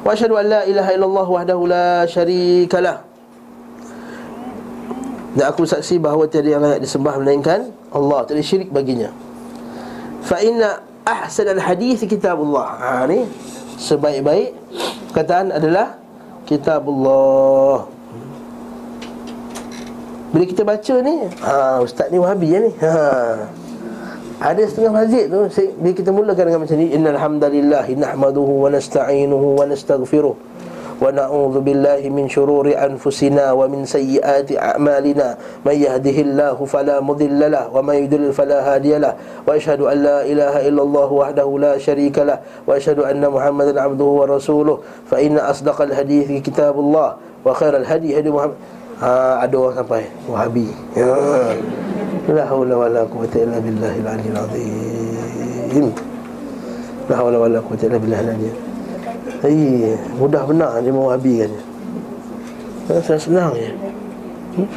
Wa 0.06 0.14
asyhadu 0.14 0.38
an 0.38 0.46
la 0.46 0.60
ilaha 0.62 0.90
illallah 0.94 1.26
wahdahu 1.26 1.62
la 1.66 2.06
syarikalah 2.06 3.02
Dan 5.34 5.44
aku 5.50 5.66
saksi 5.66 5.98
bahawa 5.98 6.30
tiada 6.30 6.54
yang 6.54 6.62
layak 6.62 6.86
disembah 6.86 7.18
melainkan 7.18 7.74
Allah 7.90 8.18
Tak 8.26 8.38
ada 8.38 8.42
syirik 8.42 8.70
baginya. 8.70 9.10
Fa 10.22 10.38
inna 10.42 10.84
ahsan 11.02 11.50
al 11.56 11.60
hadis 11.62 12.04
kitabullah. 12.06 12.68
Ha 12.78 12.90
ni 13.10 13.26
sebaik-baik 13.80 14.54
perkataan 15.10 15.50
adalah 15.50 15.98
kitabullah. 16.46 17.88
Bila 20.30 20.44
kita 20.46 20.62
baca 20.62 20.94
ni 21.02 21.14
ha 21.42 21.82
ustaz 21.82 22.06
ni 22.14 22.18
wahabi 22.22 22.48
ya 22.54 22.58
ni. 22.62 22.70
Ha. 22.78 22.94
Ada 24.40 24.72
setengah 24.72 25.04
masjid 25.04 25.28
tu 25.28 25.40
bila 25.76 25.92
kita 25.92 26.10
mulakan 26.16 26.44
dengan 26.48 26.60
macam 26.64 26.76
ni 26.80 26.88
innal 26.96 27.18
hamdalillah 27.20 27.84
nahmaduhu 27.92 28.64
wa 28.64 28.72
nasta'inuhu 28.72 29.60
wa 29.60 29.68
nastaghfiruh 29.68 30.32
ونعوذ 31.00 31.64
بالله 31.64 32.00
من 32.12 32.28
شرور 32.28 32.76
أنفسنا 32.76 33.52
ومن 33.56 33.88
سيئات 33.88 34.52
أعمالنا. 34.52 35.28
من 35.64 35.76
يهده 35.76 36.16
الله 36.20 36.56
فلا 36.68 37.00
مضل 37.00 37.40
له 37.40 37.72
ومن 37.72 37.96
يضلل 38.04 38.32
فلا 38.36 38.60
هادي 38.74 39.00
له. 39.00 39.16
وأشهد 39.48 39.80
أن 39.80 39.96
لا 40.04 40.18
إله 40.28 40.68
إلا 40.68 40.82
الله 40.82 41.08
وحده 41.12 41.48
لا 41.58 41.74
شريك 41.80 42.20
له. 42.20 42.38
وأشهد 42.68 43.00
أن 43.00 43.24
محمدا 43.24 43.80
عبده 43.80 44.04
ورسوله. 44.04 44.76
فإن 45.10 45.40
أصدق 45.40 45.82
الحديث 45.82 46.44
كتاب 46.44 46.76
الله 46.76 47.08
وخير 47.48 47.76
الهدي 47.76 48.20
هدي 48.20 48.30
محمد. 48.30 48.58
ha, 49.00 49.40
ada 49.40 49.56
orang 49.56 49.76
sampai 49.80 50.04
Wahabi. 50.28 50.68
Ya. 50.92 51.16
La 52.28 52.44
haula 52.44 52.76
wala 52.76 53.02
quwata 53.08 53.40
illa 53.40 53.56
billahil 53.56 54.04
aliyyil 54.04 54.36
azim. 54.36 55.88
La 57.08 57.14
haula 57.16 57.40
wala 57.40 57.58
quwata 57.64 57.88
illa 57.88 57.96
billahil 57.96 58.69
Hei, 59.40 59.96
mudah 60.20 60.44
benar 60.44 60.84
dia 60.84 60.92
mau 60.92 61.08
habiskan 61.08 61.48
dia. 61.48 63.00
Senang 63.00 63.22
senang 63.24 63.50
je. 63.56 63.72
Hmm? 64.52 64.68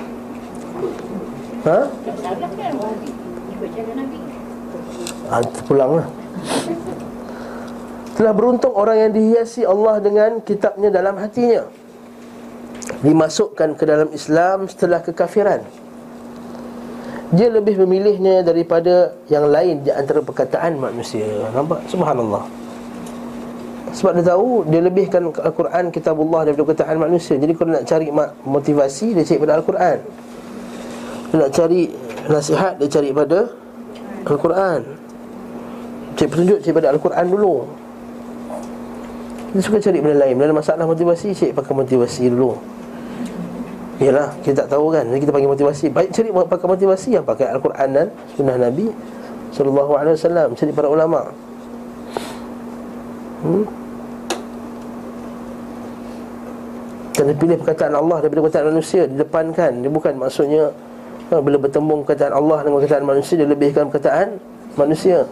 Ha? 1.68 1.80
Ha, 5.28 5.36
pulang 5.68 6.00
lah. 6.00 6.08
Telah 8.16 8.32
beruntung 8.32 8.72
orang 8.72 9.04
yang 9.04 9.12
dihiasi 9.12 9.68
Allah 9.68 10.00
dengan 10.00 10.40
kitabnya 10.46 10.94
dalam 10.94 11.18
hatinya 11.18 11.66
Dimasukkan 13.02 13.74
ke 13.74 13.84
dalam 13.90 14.14
Islam 14.14 14.70
setelah 14.70 15.02
kekafiran 15.02 15.66
Dia 17.34 17.50
lebih 17.50 17.82
memilihnya 17.82 18.46
daripada 18.46 19.18
yang 19.34 19.50
lain 19.50 19.82
di 19.82 19.90
antara 19.90 20.22
perkataan 20.22 20.78
manusia 20.78 21.26
Nampak? 21.58 21.90
Subhanallah 21.90 22.63
sebab 23.94 24.18
dia 24.18 24.26
tahu 24.26 24.66
dia 24.74 24.82
lebihkan 24.82 25.22
Al-Quran 25.30 25.94
kitabullah 25.94 26.50
daripada 26.50 26.74
perkataan 26.74 26.98
manusia. 26.98 27.38
Jadi 27.38 27.54
kalau 27.54 27.78
nak 27.78 27.86
cari 27.86 28.10
motivasi 28.42 29.14
dia 29.14 29.22
cari 29.22 29.40
pada 29.46 29.54
Al-Quran. 29.62 29.98
Dia 31.30 31.36
nak 31.38 31.52
cari 31.54 31.82
nasihat 32.26 32.74
dia 32.82 32.88
cari 32.90 33.10
pada 33.14 33.40
Al-Quran. 34.26 34.82
Cari 36.18 36.30
petunjuk 36.30 36.58
cari 36.66 36.74
pada 36.74 36.90
Al-Quran 36.90 37.26
dulu. 37.30 37.56
Dia 39.54 39.62
suka 39.62 39.78
cari 39.78 40.02
benda 40.02 40.18
lain. 40.26 40.34
Bila 40.42 40.46
ada 40.50 40.58
masalah 40.58 40.86
motivasi 40.90 41.38
cari 41.38 41.54
pakai 41.54 41.74
motivasi 41.78 42.24
dulu. 42.34 42.58
Yalah, 44.02 44.34
kita 44.42 44.66
tak 44.66 44.74
tahu 44.74 44.90
kan. 44.90 45.06
Jadi 45.06 45.22
kita 45.22 45.32
panggil 45.32 45.54
motivasi. 45.54 45.86
Baik 45.94 46.10
cari 46.10 46.34
pakai 46.34 46.66
motivasi 46.66 47.10
yang 47.14 47.26
pakai 47.30 47.46
Al-Quran 47.54 47.88
dan 47.94 48.08
sunnah 48.34 48.58
Nabi 48.58 48.90
sallallahu 49.54 49.94
alaihi 49.94 50.18
wasallam, 50.18 50.48
cari 50.58 50.72
para 50.74 50.90
ulama. 50.90 51.30
Hmm? 53.46 53.83
Dia 57.14 57.36
pilih 57.38 57.58
perkataan 57.62 57.94
Allah 57.94 58.26
daripada 58.26 58.50
perkataan 58.50 58.74
manusia 58.74 59.06
Didepankan 59.06 59.86
Dia 59.86 59.92
bukan 59.94 60.14
maksudnya 60.18 60.74
ha, 61.30 61.38
Bila 61.38 61.62
bertembung 61.62 62.02
perkataan 62.02 62.34
Allah 62.34 62.66
dengan 62.66 62.78
perkataan 62.82 63.06
manusia 63.06 63.36
Dia 63.38 63.48
lebihkan 63.48 63.88
perkataan 63.94 64.42
manusia. 64.74 65.30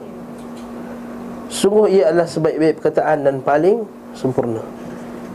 Sungguh 1.52 1.92
ia 1.92 2.14
adalah 2.14 2.30
sebaik-baik 2.30 2.80
perkataan 2.80 3.28
dan 3.28 3.36
paling 3.44 3.84
sempurna. 4.16 4.64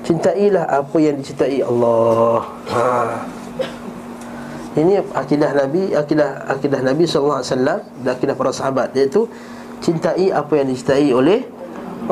Cintailah 0.06 0.64
apa 0.70 0.96
yang 1.02 1.18
dicintai 1.18 1.60
Allah. 1.60 2.46
Ha. 2.72 2.86
Ini 4.76 5.00
akidah 5.16 5.56
Nabi 5.56 5.96
Akidah 5.96 6.52
akidah 6.52 6.84
Nabi 6.84 7.08
SAW 7.08 7.40
Dan 8.04 8.12
akidah 8.12 8.36
para 8.36 8.52
sahabat 8.52 8.92
Iaitu 8.92 9.24
Cintai 9.80 10.28
apa 10.28 10.52
yang 10.52 10.68
dicintai 10.68 11.08
oleh 11.16 11.48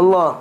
Allah 0.00 0.40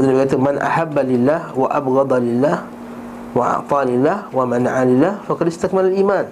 Dia 0.00 0.16
kata 0.24 0.36
man 0.40 0.56
ahabba 0.56 1.04
lillah 1.04 1.52
wa 1.52 1.68
abghadha 1.68 2.16
lillah 2.24 2.56
wa 3.36 3.60
a'ta 3.60 3.84
lillah 3.84 4.18
wa 4.32 4.44
man'a 4.48 4.82
lillah 4.88 5.20
faqad 5.28 5.52
istakmal 5.52 5.92
iman. 5.92 6.24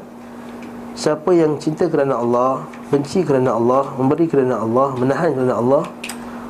Siapa 0.98 1.30
yang 1.30 1.60
cinta 1.62 1.86
kerana 1.86 2.18
Allah, 2.18 2.66
benci 2.90 3.22
kerana 3.22 3.54
Allah, 3.54 3.86
memberi 3.94 4.26
kerana 4.26 4.58
Allah, 4.58 4.96
menahan 4.98 5.30
kerana 5.30 5.54
Allah, 5.54 5.82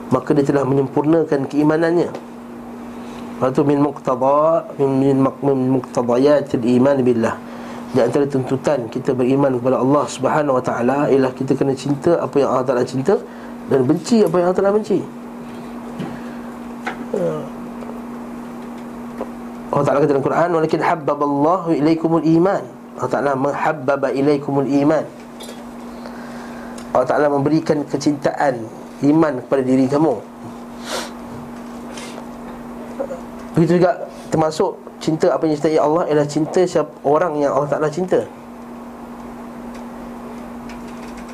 maka 0.08 0.32
dia 0.32 0.46
telah 0.46 0.64
menyempurnakan 0.64 1.44
keimanannya. 1.52 2.08
Itu 3.44 3.62
min 3.62 3.78
muqtada 3.84 4.64
min 4.80 5.20
min 5.20 5.58
muqtadayat 5.78 6.54
iman 6.54 6.96
billah. 7.04 7.34
Di 7.92 8.04
antara 8.04 8.28
tuntutan 8.28 8.88
kita 8.88 9.16
beriman 9.16 9.56
kepada 9.60 9.80
Allah 9.80 10.04
Subhanahu 10.06 10.60
wa 10.60 10.64
taala 10.64 10.98
ialah 11.08 11.32
kita 11.32 11.56
kena 11.56 11.72
cinta 11.72 12.20
apa 12.20 12.36
yang 12.36 12.52
Allah 12.52 12.66
Taala 12.68 12.84
cinta 12.84 13.16
dan 13.72 13.84
benci 13.88 14.20
apa 14.20 14.34
yang 14.36 14.52
Allah 14.52 14.58
Taala 14.60 14.76
benci. 14.76 15.17
Allah 19.68 19.84
Ta'ala 19.84 19.98
kata 20.00 20.12
dalam 20.16 20.24
Quran 20.24 20.48
Walakin 20.56 20.82
habbaballahu 20.82 21.68
ilaikumul 21.76 22.24
iman. 22.24 22.64
Allah 22.98 23.10
Ta'ala 23.10 23.32
menghabbaba 23.38 24.08
ilaikumul 24.10 24.66
iman. 24.66 25.04
Allah 26.96 27.06
Ta'ala 27.06 27.26
memberikan 27.30 27.84
kecintaan 27.84 28.64
Iman 28.98 29.38
kepada 29.46 29.62
diri 29.62 29.86
kamu. 29.86 30.18
Begitu 33.54 33.78
juga 33.78 34.10
termasuk 34.34 34.88
Cinta 34.98 35.30
apa 35.30 35.46
yang 35.46 35.54
cintai 35.54 35.78
Allah 35.78 36.04
Ialah 36.10 36.26
cinta 36.26 36.60
siapa 36.66 36.90
orang 37.06 37.38
yang 37.38 37.54
Allah 37.54 37.70
Ta'ala 37.70 37.86
cinta. 37.86 38.26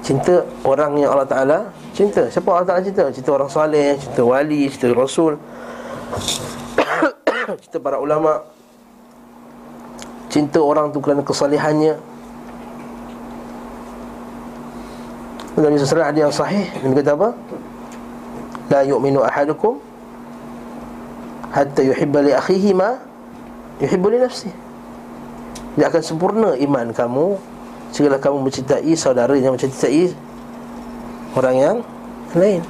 Cinta 0.05 0.45
orang 0.69 1.01
yang 1.01 1.17
Allah 1.17 1.25
Ta'ala 1.25 1.59
cinta. 1.97 2.29
Siapa 2.29 2.45
Allah 2.53 2.69
Ta'ala 2.69 2.85
cinta? 2.85 3.09
Cinta 3.09 3.31
orang 3.33 3.49
saleh, 3.49 3.97
cinta 3.97 4.21
wali, 4.21 4.69
cinta 4.69 4.93
rasul 4.93 5.41
Cinta 7.63 7.79
para 7.83 7.99
ulama 8.01 8.45
Cinta 10.35 10.59
orang 10.59 10.91
tu 10.91 10.99
kerana 10.99 11.23
kesalehannya. 11.23 11.95
Nabi 15.55 15.79
SAW 15.79 16.03
ada 16.03 16.19
yang 16.19 16.35
sahih. 16.35 16.67
Nabi 16.83 16.99
kata 16.99 17.15
apa? 17.15 17.29
La 18.67 18.83
yu'minu 18.83 19.23
ahadukum 19.23 19.79
Hatta 21.55 21.87
yuhibba 21.87 22.27
li 22.27 22.35
akhihi 22.35 22.75
ma 22.75 22.99
yuhibbu 23.79 24.11
li 24.11 24.19
nafsi. 24.19 24.51
Dia 25.79 25.87
akan 25.87 26.03
sempurna 26.03 26.51
iman 26.59 26.91
kamu 26.91 27.39
Jikalau 27.95 28.19
kamu 28.19 28.39
mencintai 28.51 28.91
saudara 28.99 29.39
yang 29.39 29.55
mencintai 29.55 30.11
Orang 31.39 31.55
yang 31.55 31.77
lain 32.35 32.63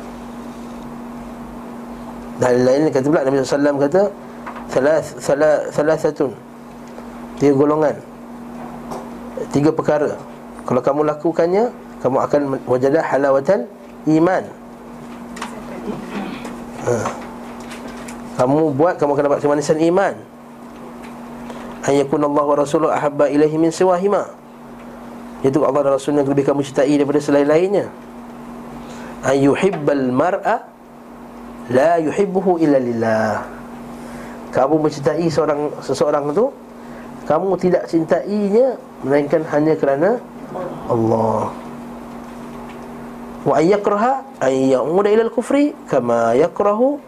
Dan 2.43 2.67
lain 2.67 2.91
kata 2.91 3.07
pula 3.07 3.23
Nabi 3.23 3.43
SAW 3.43 3.79
kata 3.79 4.03
Thalath, 4.65 5.23
thalath, 5.23 5.71
Thalathatun 5.77 6.33
Tiga 7.39 7.53
golongan. 7.55 7.95
Tiga 9.51 9.71
perkara. 9.71 10.19
Kalau 10.65 10.81
kamu 10.81 11.01
lakukannya 11.15 11.71
Kamu 12.03 12.17
akan 12.21 12.41
wajadah 12.67 13.05
halawatan 13.05 13.71
iman. 14.09 14.45
Ha. 16.85 16.93
Kamu 18.41 18.75
buat 18.75 18.99
Kamu 18.99 19.15
akan 19.15 19.25
dapat 19.31 19.41
kemanisan 19.41 19.79
iman. 19.79 20.15
Ayyakun 21.85 22.21
Allah 22.25 22.45
wa 22.49 22.57
Rasuluh 22.57 22.89
ahabba 22.89 23.29
ilahi 23.29 23.61
min 23.61 23.69
siwahima. 23.69 24.33
Itu 25.45 25.61
Allah 25.61 25.85
dan 25.85 25.93
Rasulnya 26.01 26.25
lebih 26.25 26.49
kamu 26.49 26.65
cintai 26.65 26.97
daripada 26.97 27.21
selain-lainnya. 27.21 27.93
Ayyuhibbal 29.21 30.09
mar'a 30.09 30.65
La 31.73 31.97
yuhibbuhu 31.97 32.61
illa 32.61 32.77
lillah. 32.77 33.33
Kamu 34.53 34.79
mencintai 34.83 35.27
seorang 35.27 35.75
seseorang 35.83 36.31
itu 36.31 36.47
Kamu 37.27 37.59
tidak 37.59 37.91
cintainya 37.91 38.79
Melainkan 39.03 39.43
hanya 39.51 39.75
kerana 39.75 40.23
Allah. 40.87 41.51
Wa 43.43 43.59
ayyakraha 43.59 44.39
Ayya'uda 44.39 45.11
ilal 45.11 45.35
kufri 45.35 45.75
Kama 45.91 46.39
yakrahu 46.39 47.03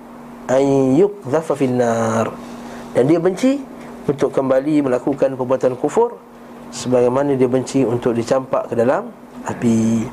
Ayyukzafa 0.50 1.54
finnar 1.54 2.34
Dan 2.98 3.06
dia 3.06 3.22
benci 3.22 3.62
untuk 4.06 4.30
kembali 4.30 4.86
melakukan 4.86 5.34
perbuatan 5.34 5.74
kufur 5.74 6.14
sebagaimana 6.70 7.34
dia 7.34 7.50
benci 7.50 7.82
untuk 7.82 8.14
dicampak 8.14 8.70
ke 8.70 8.74
dalam 8.78 9.10
api. 9.46 10.06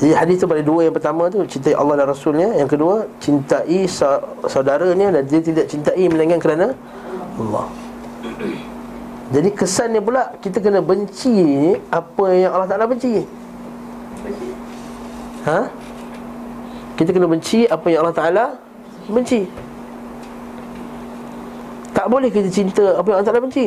Jadi 0.00 0.16
hadis 0.16 0.40
tu 0.40 0.48
pada 0.48 0.64
dua 0.64 0.88
yang 0.88 0.96
pertama 0.96 1.28
tu 1.28 1.44
cintai 1.44 1.76
Allah 1.76 2.00
dan 2.00 2.08
Rasulnya, 2.08 2.56
yang 2.56 2.64
kedua 2.64 3.04
cintai 3.20 3.84
saudaranya 4.48 5.20
dan 5.20 5.22
dia 5.28 5.44
tidak 5.44 5.68
cintai 5.68 6.08
melainkan 6.08 6.40
kerana 6.40 6.72
Allah. 7.36 7.68
Jadi 9.28 9.48
kesannya 9.52 10.00
pula 10.00 10.32
kita 10.40 10.56
kena 10.64 10.80
benci 10.80 11.76
apa 11.92 12.24
yang 12.32 12.50
Allah 12.56 12.68
Taala 12.72 12.88
benci. 12.88 13.28
Ha? 15.44 15.68
Kita 16.96 17.10
kena 17.12 17.28
benci 17.28 17.68
apa 17.68 17.86
yang 17.92 18.00
Allah 18.00 18.16
Taala 18.16 18.44
benci. 19.04 19.44
Tak 21.92 22.08
boleh 22.08 22.32
kita 22.32 22.48
cinta 22.48 22.96
apa 22.96 23.12
yang 23.12 23.16
Allah 23.20 23.28
Ta'ala 23.28 23.42
benci 23.42 23.66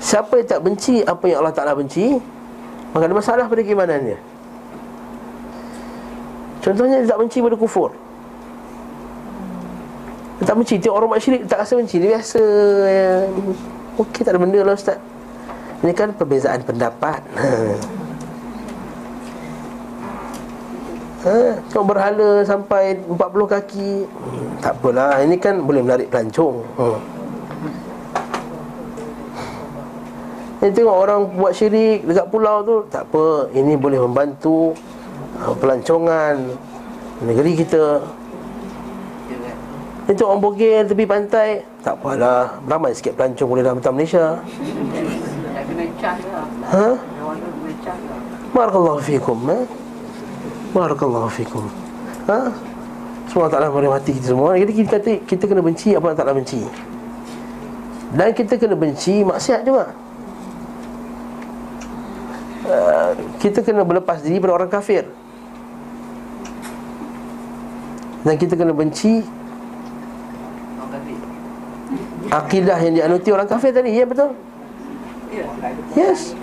Siapa 0.00 0.40
yang 0.40 0.48
tak 0.48 0.60
benci 0.64 1.04
apa 1.04 1.24
yang 1.28 1.44
Allah 1.44 1.54
Ta'ala 1.54 1.76
benci 1.76 2.16
Maka 2.96 3.04
ada 3.04 3.14
masalah 3.14 3.44
pada 3.46 3.60
keimanannya 3.62 4.37
Contohnya 6.58 7.00
dia 7.02 7.08
tak 7.08 7.18
benci 7.22 7.38
pada 7.38 7.56
kufur. 7.56 7.90
Dia 10.38 10.44
tak 10.46 10.56
benci 10.58 10.78
Tengok 10.78 10.96
orang 11.02 11.08
buat 11.10 11.20
syirik 11.22 11.42
tak 11.50 11.66
rasa 11.66 11.74
benci 11.74 11.98
Dia 11.98 12.14
biasa 12.14 12.42
Okey 13.98 14.22
tak 14.22 14.32
ada 14.34 14.40
benda 14.40 14.60
lah 14.62 14.74
Ustaz. 14.78 14.98
Ini 15.82 15.92
kan 15.94 16.14
perbezaan 16.14 16.62
pendapat. 16.62 17.22
Ha, 21.18 21.58
Tengok 21.66 21.86
berhala 21.90 22.46
sampai 22.46 22.94
40 22.94 23.18
kaki. 23.50 24.06
Hmm, 24.06 24.54
Tak 24.62 24.78
apalah 24.78 25.18
Ini 25.18 25.34
kan 25.42 25.66
boleh 25.66 25.82
menarik 25.82 26.14
pelancong. 26.14 26.62
Hmm. 26.78 26.98
Ini 30.62 30.70
tengok 30.70 30.94
orang 30.94 31.20
buat 31.34 31.50
syirik 31.58 32.06
dekat 32.06 32.26
pulau 32.30 32.62
tu 32.62 32.76
Tak 32.86 33.06
apa 33.10 33.50
Ini 33.50 33.78
boleh 33.78 33.98
membantu 34.02 34.74
Pelancongan 35.38 36.34
Negeri 37.22 37.52
kita 37.58 38.02
tengok 40.08 40.24
orang 40.24 40.40
bogel 40.40 40.82
tepi 40.88 41.04
pantai 41.04 41.62
Tak 41.84 42.00
apalah 42.00 42.58
Ramai 42.64 42.96
sikit 42.96 43.12
pelancong 43.14 43.48
boleh 43.48 43.62
dalam 43.62 43.78
Malaysia 43.92 44.40
Ha? 46.68 46.86
Barakallahu 48.54 49.00
fikum 49.02 49.38
eh? 49.52 49.64
Barakallahu 50.72 51.28
fikum. 51.32 51.64
Ha? 52.28 52.52
Semua 53.28 53.48
taklah 53.48 53.68
merahmati 53.72 54.16
kita 54.16 54.32
semua. 54.32 54.56
Jadi 54.56 54.72
kita 54.72 55.00
kata 55.00 55.12
kita 55.24 55.44
kena 55.48 55.62
benci 55.64 55.92
apa 55.92 56.12
yang 56.12 56.16
taklah 56.16 56.36
benci. 56.36 56.60
Dan 58.12 58.28
kita 58.32 58.56
kena 58.56 58.76
benci 58.76 59.20
maksiat 59.24 59.60
juga. 59.64 59.92
Uh, 62.68 63.12
kita 63.40 63.64
kena 63.64 63.84
berlepas 63.84 64.20
diri 64.20 64.40
pada 64.40 64.52
orang 64.56 64.70
kafir. 64.72 65.08
Dan 68.28 68.36
kita 68.36 68.60
kena 68.60 68.76
benci 68.76 69.24
Akidah 72.28 72.76
yang 72.84 72.92
dianuti 72.92 73.32
orang 73.32 73.48
kafir 73.48 73.72
tadi 73.72 73.96
Ya 73.96 74.04
betul? 74.04 74.36
Yes. 75.96 76.36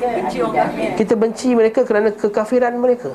Kita 0.97 1.13
benci 1.13 1.53
mereka 1.53 1.85
kerana 1.85 2.09
kekafiran 2.09 2.73
mereka. 2.77 3.13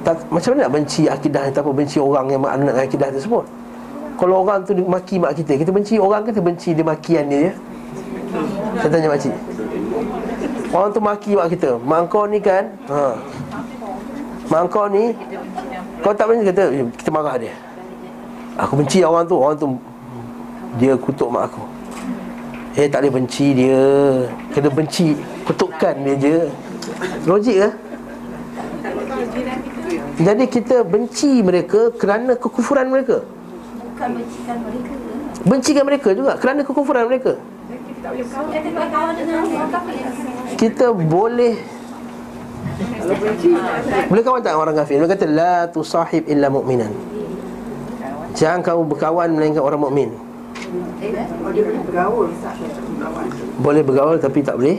Tak, 0.00 0.16
macam 0.32 0.48
mana 0.54 0.60
nak 0.66 0.72
benci 0.74 1.02
akidah 1.06 1.42
ni 1.46 1.52
tanpa 1.54 1.70
benci 1.70 1.98
orang 2.02 2.26
yang 2.34 2.42
menganut 2.42 2.74
akidah 2.78 3.14
tersebut. 3.14 3.46
Kalau 4.18 4.42
orang 4.42 4.66
tu 4.66 4.74
maki 4.74 5.22
mak 5.22 5.38
kita 5.38 5.54
kita 5.54 5.70
benci 5.70 6.02
orang 6.02 6.26
kita 6.26 6.42
benci 6.42 6.74
dia 6.74 6.86
makian 6.86 7.30
dia 7.30 7.50
ya? 7.50 7.52
saya 8.80 8.90
tanya 8.90 9.08
makcik 9.10 9.34
orang 10.70 10.90
tu 10.94 11.00
maki 11.02 11.30
mak 11.34 11.48
kita. 11.50 11.78
Mak 11.82 12.10
kau 12.10 12.26
ni 12.26 12.38
kan 12.38 12.70
ha. 12.90 13.18
mak 14.50 14.70
kau 14.70 14.86
ni 14.86 15.14
kau 16.02 16.14
tak 16.14 16.30
benci 16.30 16.50
kata 16.50 16.62
kita 16.96 17.10
marah 17.10 17.36
dia. 17.38 17.54
Aku 18.58 18.78
benci 18.78 19.02
orang 19.02 19.26
tu. 19.26 19.36
Orang 19.38 19.56
tu 19.58 19.66
dia 20.78 20.94
kutuk 20.94 21.30
mak 21.30 21.50
aku. 21.50 21.62
Eh 22.78 22.86
tak 22.86 23.02
boleh 23.02 23.12
benci 23.22 23.46
dia. 23.54 23.82
Kena 24.54 24.70
benci 24.70 25.18
Kutukan 25.42 25.94
dia 26.06 26.14
je. 26.14 26.36
Logik 27.26 27.56
ke? 27.58 27.70
Jadi 30.20 30.44
kita 30.52 30.84
benci 30.84 31.40
mereka 31.40 31.88
Kerana 31.96 32.36
kekufuran 32.36 32.92
mereka. 32.92 33.24
Bukan 33.24 34.08
bencikan 34.16 34.56
mereka 34.60 34.92
Bencikan 35.40 35.84
mereka 35.88 36.08
juga 36.12 36.32
Kerana 36.36 36.60
kekufuran 36.60 37.08
mereka. 37.08 37.40
Kita 37.40 38.08
boleh 38.12 40.39
Boleh 44.12 44.22
kawan 44.22 44.40
tak 44.44 44.52
orang 44.52 44.76
kafir? 44.76 45.00
Dia 45.00 45.08
kata 45.08 45.26
La 45.26 45.64
tusahib 45.72 46.28
illa 46.28 46.52
mu'minan. 46.52 46.92
Jangan 48.36 48.60
kamu 48.60 48.82
berkawan 48.92 49.28
Melainkan 49.32 49.64
orang 49.64 49.80
mukmin. 49.80 50.10
boleh 53.58 53.82
bergaul 53.82 54.16
tapi 54.20 54.38
tak 54.44 54.60
boleh 54.60 54.78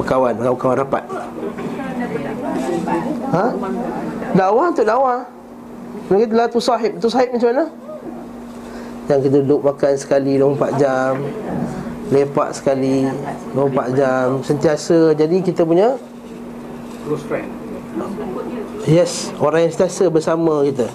berkawan. 0.00 0.34
Kawan 0.40 0.76
rapat. 0.80 1.04
Ha? 3.30 3.44
Dakwah 4.34 4.68
tu 4.74 4.82
dakwah. 4.82 5.20
Lagi 6.10 6.26
tu 6.26 6.34
lah 6.34 6.46
tu 6.50 6.58
sahib 6.58 6.92
tu 6.98 7.06
sahib 7.06 7.30
macam 7.30 7.48
mana? 7.54 7.64
Yang 9.06 9.20
kita 9.30 9.36
duduk 9.46 9.60
makan 9.62 9.92
sekali 9.94 10.32
24 10.38 10.80
jam 10.82 11.14
lepak 12.10 12.50
sekali 12.52 13.06
24 13.54 13.98
jam 13.98 14.26
sentiasa. 14.42 15.14
Jadi 15.14 15.46
kita 15.46 15.62
punya 15.62 15.94
close 17.06 17.24
friend. 17.26 17.48
Yes 18.86 19.30
orang 19.38 19.66
yang 19.66 19.72
sentiasa 19.72 20.10
bersama 20.10 20.66
kita. 20.66 20.90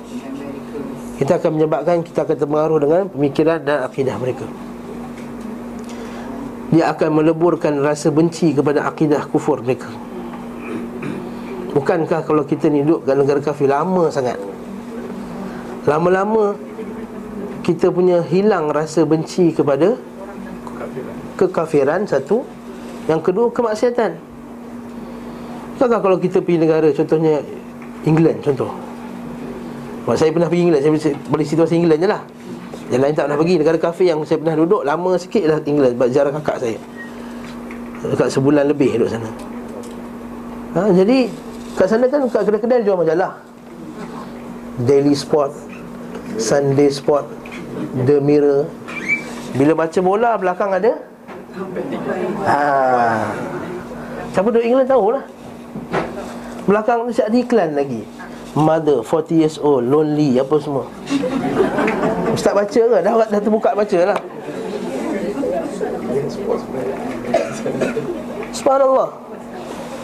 Kita 1.16 1.40
akan 1.40 1.52
menyebabkan 1.56 2.04
kita 2.04 2.28
akan 2.28 2.36
terpengaruh 2.36 2.80
dengan 2.84 3.02
pemikiran 3.08 3.64
dan 3.64 3.88
akidah 3.88 4.20
mereka. 4.20 4.44
Dia 6.76 6.92
akan 6.92 7.24
meleburkan 7.24 7.80
rasa 7.80 8.12
benci 8.12 8.52
kepada 8.52 8.84
akidah 8.84 9.24
kufur 9.32 9.64
mereka. 9.64 9.88
Bukankah 11.72 12.28
kalau 12.28 12.44
kita 12.44 12.68
ni 12.68 12.84
duduk 12.84 13.08
kat 13.08 13.16
negara 13.16 13.40
kafir 13.40 13.72
lama 13.72 14.12
sangat? 14.12 14.36
Lama-lama 15.88 16.56
kita 17.64 17.92
punya 17.92 18.20
hilang 18.24 18.72
rasa 18.72 19.08
benci 19.08 19.56
kepada 19.56 19.96
kekafiran 21.36 22.08
satu 22.08 22.44
yang 23.06 23.22
kedua 23.22 23.52
kemaksiatan. 23.54 24.18
Bukankah 25.76 26.00
kalau 26.00 26.18
kita 26.18 26.40
pergi 26.40 26.60
negara 26.64 26.88
contohnya 26.96 27.44
England 28.08 28.40
contoh. 28.42 28.72
Mak 30.06 30.16
saya 30.22 30.30
pernah 30.30 30.46
pergi 30.46 30.64
England 30.70 30.82
Saya 30.86 31.18
boleh 31.34 31.46
situasi 31.46 31.74
England 31.82 32.00
je 32.06 32.10
lah. 32.10 32.22
Yang 32.94 33.02
lain 33.02 33.14
tak 33.18 33.24
pernah 33.26 33.40
pergi 33.42 33.56
Negara 33.58 33.78
kafe 33.82 34.04
yang 34.06 34.22
saya 34.22 34.38
pernah 34.38 34.54
duduk 34.54 34.86
Lama 34.86 35.18
sikit 35.18 35.44
lah 35.50 35.58
England 35.66 35.98
Sebab 35.98 36.08
jarang 36.14 36.34
kakak 36.38 36.58
saya. 36.62 36.78
Dekat 38.06 38.30
sebulan 38.30 38.70
lebih 38.70 39.02
duduk 39.02 39.10
sana. 39.10 39.30
Ha, 40.78 40.94
Jadi 40.94 41.26
Kat 41.76 41.92
sana 41.92 42.08
kan 42.08 42.24
kat 42.32 42.48
kedai-kedai 42.48 42.88
jual 42.88 42.96
majalah. 42.96 43.36
Daily 44.88 45.12
Sport 45.12 45.52
Sunday 46.40 46.88
Sport 46.88 47.28
The 48.08 48.24
Mirror. 48.24 48.70
Bila 49.60 49.74
baca 49.76 50.00
bola 50.00 50.40
belakang 50.40 50.72
ada 50.72 51.15
ha. 52.44 52.60
Siapa 54.36 54.48
duduk 54.52 54.66
England 54.68 54.90
tahulah. 54.92 55.24
Belakang 56.66 57.08
tu 57.08 57.14
ada 57.22 57.38
iklan 57.38 57.72
lagi. 57.78 58.04
Mother 58.56 59.04
40 59.04 59.36
years 59.36 59.58
old 59.60 59.84
Lonely 59.84 60.40
Apa 60.40 60.56
semua. 60.64 60.88
Ustaz 62.32 62.56
baca 62.56 62.68
ke? 62.72 62.98
Dah, 63.04 63.14
dah 63.28 63.40
terbuka 63.40 63.72
baca 63.76 64.00
lah. 64.04 64.20
Subhanallah. 68.56 69.10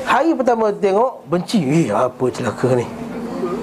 Hari 0.07 0.31
pertama 0.35 0.71
tengok 0.75 1.23
Benci. 1.27 1.59
Eh 1.63 1.87
apa 1.91 2.25
celaka 2.31 2.75
ni? 2.75 2.87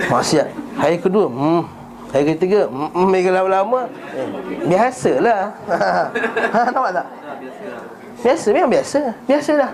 Maksiat. 0.08 0.48
Hari 0.80 0.96
kedua 1.00 1.28
hmm. 1.28 1.62
Hari 2.08 2.24
ketiga 2.36 2.68
hmm, 2.68 2.92
hmm, 2.92 3.08
Mega 3.08 3.30
lama-lama. 3.32 3.88
Eh, 4.16 4.28
Biasalah. 4.68 5.40
Ha, 6.48 6.72
Nampak 6.72 6.92
tak? 6.96 7.06
Biasa 8.18 8.46
memang 8.50 8.70
biasa. 8.72 8.98
Biasa 9.30 9.50
dah. 9.54 9.72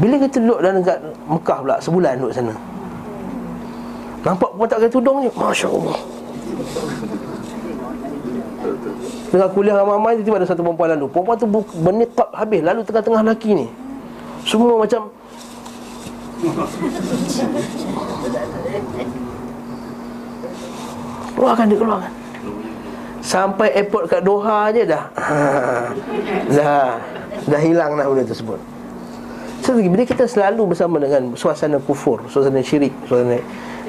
Bila 0.00 0.16
kita 0.16 0.40
duduk 0.40 0.58
dalam 0.64 0.80
dekat 0.80 0.98
Mekah 1.28 1.58
pula 1.60 1.76
Sebulan 1.76 2.12
duduk 2.16 2.32
sana. 2.32 2.54
Nampak 4.24 4.50
pun 4.56 4.64
tak 4.64 4.80
kena 4.80 4.92
tudung 4.92 5.20
je. 5.20 5.30
Masya 5.36 5.68
Allah 5.68 5.98
Tengah 9.30 9.48
kuliah 9.52 9.76
ramai-ramai 9.76 10.16
Tiba-tiba 10.20 10.36
ada 10.40 10.48
satu 10.48 10.64
perempuan 10.64 10.88
lalu. 10.96 11.06
Perempuan 11.12 11.36
tu 11.36 11.46
bernitab 11.84 12.28
habis. 12.32 12.60
Lalu 12.64 12.80
tengah-tengah 12.88 13.20
lelaki 13.20 13.50
ni. 13.52 13.66
Semua 14.48 14.80
macam 14.80 15.12
Keluarkan 21.36 21.64
dia 21.68 21.76
keluarkan 21.76 22.19
Sampai 23.20 23.72
airport 23.76 24.08
kat 24.08 24.24
Doha 24.24 24.72
je 24.72 24.88
dah 24.88 25.04
Dah 26.56 26.96
Dah 27.44 27.60
hilang 27.60 27.96
dah 28.00 28.08
benda 28.08 28.24
tersebut 28.24 28.60
So, 29.60 29.76
bila 29.76 30.08
kita 30.08 30.24
selalu 30.24 30.72
bersama 30.72 30.96
dengan 30.96 31.36
suasana 31.36 31.76
kufur, 31.84 32.24
suasana 32.32 32.64
syirik, 32.64 32.96
suasana 33.04 33.36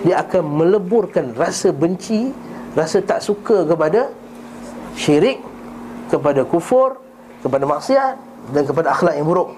dia 0.01 0.19
akan 0.19 0.43
meleburkan 0.61 1.31
rasa 1.37 1.69
benci, 1.69 2.33
rasa 2.73 2.99
tak 3.05 3.21
suka 3.21 3.63
kepada 3.63 4.09
syirik, 4.97 5.39
kepada 6.09 6.41
kufur, 6.43 6.99
kepada 7.45 7.63
maksiat 7.69 8.13
dan 8.51 8.63
kepada 8.65 8.91
akhlak 8.91 9.15
yang 9.15 9.29
buruk. 9.29 9.53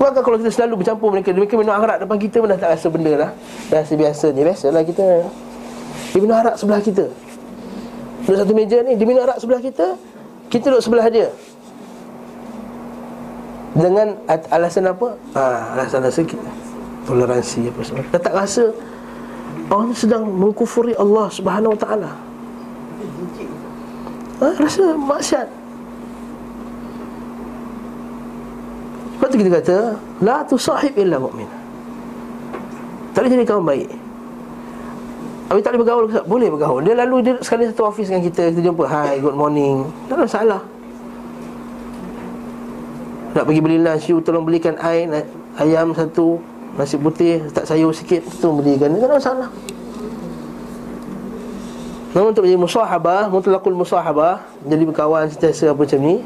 Maka 0.00 0.24
kalau 0.24 0.40
kita 0.40 0.50
selalu 0.52 0.80
bercampur 0.80 1.12
mereka, 1.12 1.30
mereka 1.36 1.54
minum 1.60 1.76
arak 1.76 2.00
depan 2.04 2.16
kita 2.16 2.36
pun 2.40 2.48
dah 2.48 2.58
tak 2.58 2.70
rasa 2.72 2.86
benda 2.88 3.12
lah. 3.14 3.30
Dah 3.68 3.84
rasa 3.84 3.94
biasa 3.94 4.26
ni, 4.32 4.40
biasalah 4.44 4.82
kita. 4.84 5.06
Dia 6.16 6.18
minum 6.20 6.36
arak 6.36 6.54
sebelah 6.56 6.80
kita. 6.80 7.04
Duduk 8.24 8.38
satu 8.38 8.52
meja 8.52 8.78
ni, 8.84 8.94
dia 8.94 9.06
minum 9.08 9.24
arak 9.24 9.38
sebelah 9.40 9.62
kita, 9.62 9.96
kita 10.52 10.70
duduk 10.70 10.84
sebelah 10.84 11.06
dia. 11.08 11.28
Dengan 13.74 14.18
alasan 14.28 14.90
apa? 14.90 15.14
Ha, 15.38 15.42
alasan-alasan 15.78 16.24
kita 16.26 16.48
toleransi 17.06 17.70
apa 17.70 17.80
semua. 17.86 18.04
Dah 18.12 18.20
tak 18.20 18.34
rasa 18.34 18.64
orang 19.70 19.94
sedang 19.94 20.26
mengkufuri 20.26 20.92
Allah 20.98 21.30
Subhanahu 21.32 21.74
Wa 21.74 21.80
Taala. 21.80 22.10
Ha, 24.42 24.46
rasa 24.58 24.84
maksiat. 24.94 25.48
Lepas 29.20 29.28
tu 29.28 29.36
kita 29.36 29.50
kata 29.60 29.76
La 30.24 30.40
tu 30.48 30.56
sahib 30.56 30.96
illa 30.96 31.20
mu'min 31.20 31.44
Tak 33.12 33.20
boleh 33.20 33.36
jadi 33.36 33.44
kawan 33.44 33.68
baik 33.68 33.99
Habis 35.50 35.66
tak 35.66 35.74
boleh 35.74 35.82
bergaul 35.82 36.04
ke? 36.06 36.20
Boleh 36.30 36.48
bergaul. 36.54 36.80
Dia 36.86 36.94
lalu 36.94 37.16
dia 37.26 37.34
sekali 37.42 37.66
satu 37.66 37.90
office 37.90 38.06
dengan 38.06 38.22
kita 38.22 38.54
Kita 38.54 38.70
jumpa 38.70 38.86
Hi, 38.86 39.18
good 39.18 39.34
morning. 39.34 39.82
Tak 40.06 40.14
ada 40.14 40.22
masalah. 40.22 40.60
Nak 43.34 43.42
pergi 43.42 43.58
beli 43.58 43.82
lunch 43.82 44.06
You 44.06 44.22
tolong 44.22 44.46
belikan 44.46 44.78
air 44.78 45.10
Ayam 45.58 45.90
satu 45.90 46.38
Nasi 46.78 46.94
putih 46.94 47.50
Tak 47.50 47.66
sayur 47.66 47.90
sikit 47.90 48.22
Tu 48.22 48.46
belikan. 48.46 48.94
Tak 48.94 49.10
ada 49.10 49.16
masalah. 49.18 49.48
Namun 52.14 52.30
untuk 52.30 52.46
menjadi 52.46 52.62
musahabah 52.62 53.22
Mutlakul 53.26 53.74
musahabah 53.74 54.46
Jadi 54.62 54.82
berkawan 54.86 55.26
sentiasa 55.34 55.74
apa 55.74 55.82
macam 55.82 55.98
ni 55.98 56.22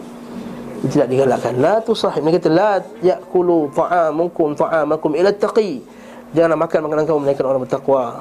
Tidak 0.85 1.09
digalakkan. 1.09 1.57
La 1.64 1.81
tu 1.81 1.97
sahib 1.97 2.29
Mereka 2.29 2.45
kata 2.45 2.51
La 2.53 2.85
yakulu 3.01 3.72
ta'amukum 3.72 4.53
ta'amakum 4.53 5.16
ila 5.16 5.33
taqi. 5.33 5.81
Janganlah 6.37 6.61
makan 6.61 6.79
makanan 6.85 7.05
kamu 7.09 7.18
Melainkan 7.25 7.47
orang 7.49 7.64
bertakwa 7.64 8.20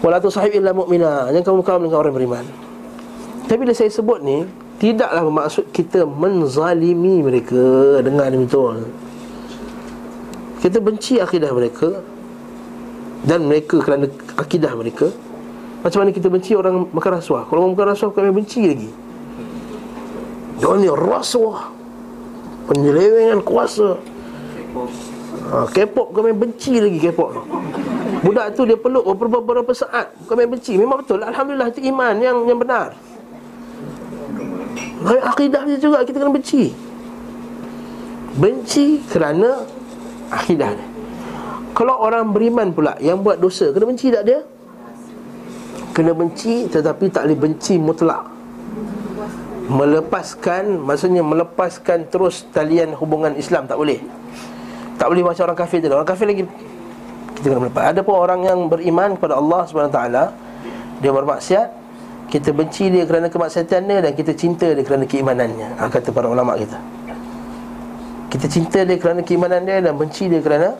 Wala 0.00 0.16
tu 0.16 0.32
sahib 0.32 0.56
illa 0.56 0.72
mu'mina. 0.72 1.28
Jangan 1.28 1.44
kamu 1.44 1.60
kawan 1.60 1.80
dengan 1.84 1.98
orang 2.00 2.14
beriman. 2.16 2.44
Tapi 3.44 3.58
bila 3.60 3.72
saya 3.76 3.90
sebut 3.92 4.22
ni 4.24 4.46
Tidaklah 4.80 5.28
bermaksud 5.28 5.76
kita 5.76 6.08
menzalimi 6.08 7.20
mereka. 7.20 8.00
Dengan 8.00 8.32
betul. 8.32 8.88
Kita 10.60 10.80
benci 10.80 11.20
akidah 11.20 11.52
mereka 11.52 12.00
Dan 13.28 13.44
mereka 13.44 13.76
kerana 13.84 14.08
akidah 14.40 14.72
mereka. 14.72 15.12
Macam 15.84 16.04
mana 16.04 16.16
kita 16.16 16.32
benci 16.32 16.56
orang 16.56 16.88
makan 16.92 17.20
rasuah? 17.20 17.44
Kalau 17.48 17.64
orang 17.64 17.76
makan 17.76 17.88
rasuah 17.92 18.10
kami 18.16 18.32
benci 18.32 18.64
lagi. 18.64 18.88
Dia 20.60 20.76
ni 20.80 20.88
rasuah. 20.88 21.72
Penyelewengan 22.72 23.44
kuasa. 23.44 24.00
Ha, 25.50 25.66
K-pop 25.68 26.14
kami 26.14 26.30
benci 26.32 26.78
lagi 26.78 27.02
K-pop 27.02 27.42
Budak 28.20 28.52
tu 28.52 28.68
dia 28.68 28.76
peluk 28.76 29.04
beberapa, 29.16 29.40
beberapa 29.40 29.72
saat 29.72 30.12
Kami 30.28 30.44
benci. 30.44 30.76
Memang 30.76 31.00
betul. 31.00 31.24
Alhamdulillah 31.24 31.72
itu 31.72 31.80
iman 31.88 32.14
yang 32.20 32.36
yang 32.44 32.58
benar. 32.60 32.92
Baik 35.00 35.24
akidah 35.24 35.62
dia 35.64 35.78
juga. 35.80 36.04
Kita 36.04 36.20
kena 36.20 36.32
benci. 36.32 36.76
Benci 38.36 39.00
kerana 39.08 39.64
akidah 40.28 40.70
dia. 40.76 40.88
Kalau 41.72 41.96
orang 41.96 42.28
beriman 42.28 42.76
pula 42.76 42.98
yang 43.00 43.24
buat 43.24 43.40
dosa 43.40 43.72
Kena 43.72 43.88
benci 43.88 44.12
tak 44.12 44.26
dia? 44.26 44.44
Kena 45.96 46.12
benci 46.12 46.68
tetapi 46.68 47.08
tak 47.08 47.24
boleh 47.24 47.38
benci 47.40 47.80
mutlak. 47.80 48.28
Melepaskan 49.70 50.82
Maksudnya 50.82 51.22
melepaskan 51.22 52.10
terus 52.10 52.42
talian 52.50 52.90
hubungan 52.98 53.38
Islam 53.38 53.70
Tak 53.70 53.78
boleh. 53.78 54.02
Tak 54.98 55.06
boleh 55.08 55.22
macam 55.22 55.46
orang 55.46 55.56
kafir 55.62 55.78
tadi 55.78 55.94
Orang 55.94 56.10
kafir 56.10 56.26
lagi 56.26 56.44
Kita 57.40 57.56
kena 57.56 57.60
melepas 57.64 57.82
Ada 57.88 58.00
pun 58.04 58.20
orang 58.20 58.44
yang 58.44 58.68
beriman 58.68 59.16
kepada 59.16 59.40
Allah 59.40 59.64
SWT 59.64 60.00
Dia 61.00 61.10
bermaksiat 61.10 61.80
kita 62.30 62.54
benci 62.54 62.86
dia 62.94 63.02
kerana 63.10 63.26
kemaksiatan 63.26 63.90
dia 63.90 63.98
dan 64.06 64.12
kita 64.14 64.32
cinta 64.38 64.70
dia 64.70 64.86
kerana 64.86 65.02
keimanannya. 65.02 65.82
Ha, 65.82 65.90
kata 65.90 66.14
para 66.14 66.30
ulama 66.30 66.54
kita. 66.54 66.78
Kita 68.30 68.46
cinta 68.46 68.86
dia 68.86 68.96
kerana 69.02 69.26
keimanan 69.26 69.66
dia 69.66 69.82
dan 69.82 69.98
benci 69.98 70.30
dia 70.30 70.38
kerana 70.38 70.78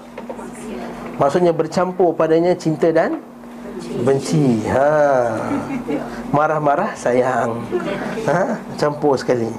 maksudnya 1.18 1.50
bercampur 1.50 2.14
padanya 2.14 2.54
cinta 2.54 2.94
dan 2.94 3.18
benci. 4.06 4.62
Ha. 4.70 4.86
Marah-marah 6.30 6.94
sayang. 6.94 7.66
Ha 8.30 8.62
campur 8.78 9.18
sekali. 9.18 9.50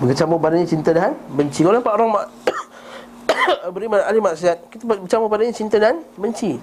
Bercampur 0.00 0.40
padanya 0.40 0.64
cinta 0.64 0.96
dan 0.96 1.12
benci. 1.36 1.60
Kalau 1.68 1.84
nampak 1.84 2.00
orang 2.00 2.16
mak 2.16 2.26
beriman 3.74 4.00
ahli 4.04 4.20
maksiat. 4.20 4.70
Kita 4.70 4.82
bercampur 4.84 5.28
padanya 5.28 5.54
cinta 5.54 5.76
dan 5.76 6.00
benci. 6.16 6.56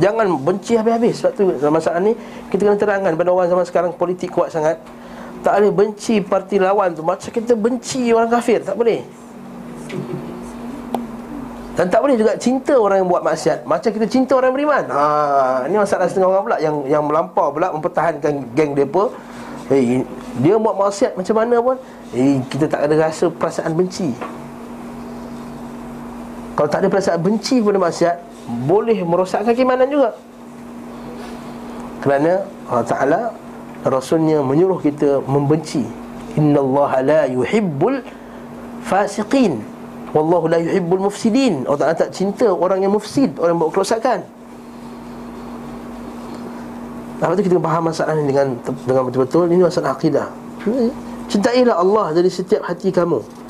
Jangan 0.00 0.26
benci 0.40 0.78
habis-habis. 0.78 1.20
Sebab 1.20 1.32
tu 1.36 1.42
dalam 1.60 1.74
masalah 1.76 2.00
ni 2.00 2.16
Kita 2.48 2.64
kena 2.64 2.78
terangkan 2.78 3.12
pada 3.18 3.30
orang 3.34 3.48
zaman 3.52 3.64
sekarang 3.68 3.90
Politik 3.96 4.32
kuat 4.32 4.48
sangat. 4.48 4.80
Tak 5.40 5.56
boleh 5.56 5.72
benci 5.72 6.20
parti 6.20 6.56
lawan 6.60 6.92
tu. 6.92 7.02
Macam 7.04 7.28
kita 7.28 7.52
benci 7.56 8.12
orang 8.12 8.28
kafir. 8.32 8.60
Tak 8.64 8.76
boleh. 8.76 9.00
Dan 11.74 11.88
tak 11.88 12.00
boleh 12.04 12.16
juga 12.18 12.36
cinta 12.36 12.76
orang 12.76 13.00
yang 13.00 13.08
buat 13.08 13.24
maksiat. 13.24 13.64
Macam 13.64 13.88
kita 13.88 14.06
cinta 14.08 14.32
orang 14.36 14.52
yang 14.52 14.56
beriman. 14.56 14.84
Ha, 14.92 15.02
Ini 15.64 15.76
masalah 15.80 16.06
setengah 16.06 16.28
orang 16.28 16.44
pula 16.44 16.56
Yang 16.60 16.76
yang 16.92 17.02
melampau 17.08 17.48
pula 17.50 17.72
Mempertahankan 17.72 18.52
geng 18.52 18.76
mereka. 18.76 19.08
Hey, 19.70 20.04
Dia 20.44 20.58
buat 20.60 20.76
maksiat 20.76 21.14
macam 21.14 21.34
mana 21.40 21.56
pun 21.62 21.76
hey, 22.10 22.42
Kita 22.50 22.66
tak 22.66 22.90
ada 22.90 22.94
rasa 23.00 23.30
perasaan 23.30 23.72
benci 23.72 24.12
Kalau 26.60 26.68
tak 26.68 26.84
ada 26.84 26.92
perasaan 26.92 27.24
benci 27.24 27.56
pada 27.64 27.80
maksiat 27.80 28.16
boleh 28.68 29.00
merosakkan 29.00 29.56
keimanan 29.56 29.88
juga. 29.88 30.12
Kerana 32.04 32.44
Allah 32.68 32.84
Ta'ala 32.84 33.20
Rasulnya 33.80 34.44
menyuruh 34.44 34.76
kita 34.76 35.24
membenci. 35.24 35.80
Inna 36.36 36.60
Allah 36.60 36.92
la 37.00 37.22
yuhibbul 37.32 38.04
fasiqin. 38.84 39.64
Wallahu 40.12 40.52
la 40.52 40.60
yuhibbul 40.60 41.00
mufsidin. 41.00 41.64
Allah 41.64 41.80
Ta'ala 41.80 41.96
tak 41.96 42.12
cinta 42.12 42.52
orang 42.52 42.84
yang 42.84 42.92
mufsid 42.92 43.32
Orang 43.40 43.56
yang 43.56 43.60
buat 43.64 43.72
kerosakan. 43.80 44.20
Lepas 47.24 47.40
tu 47.40 47.42
kita 47.48 47.56
faham 47.56 47.82
masalah 47.88 48.12
ini 48.20 48.36
dengan 48.36 48.60
dengan 48.84 49.08
betul-betul. 49.08 49.48
Ini 49.48 49.64
masalah 49.64 49.96
akidah. 49.96 50.28
Cintailah 51.24 51.80
Allah 51.80 52.12
dari 52.12 52.28
setiap 52.28 52.68
hati 52.68 52.92
kamu 52.92 53.40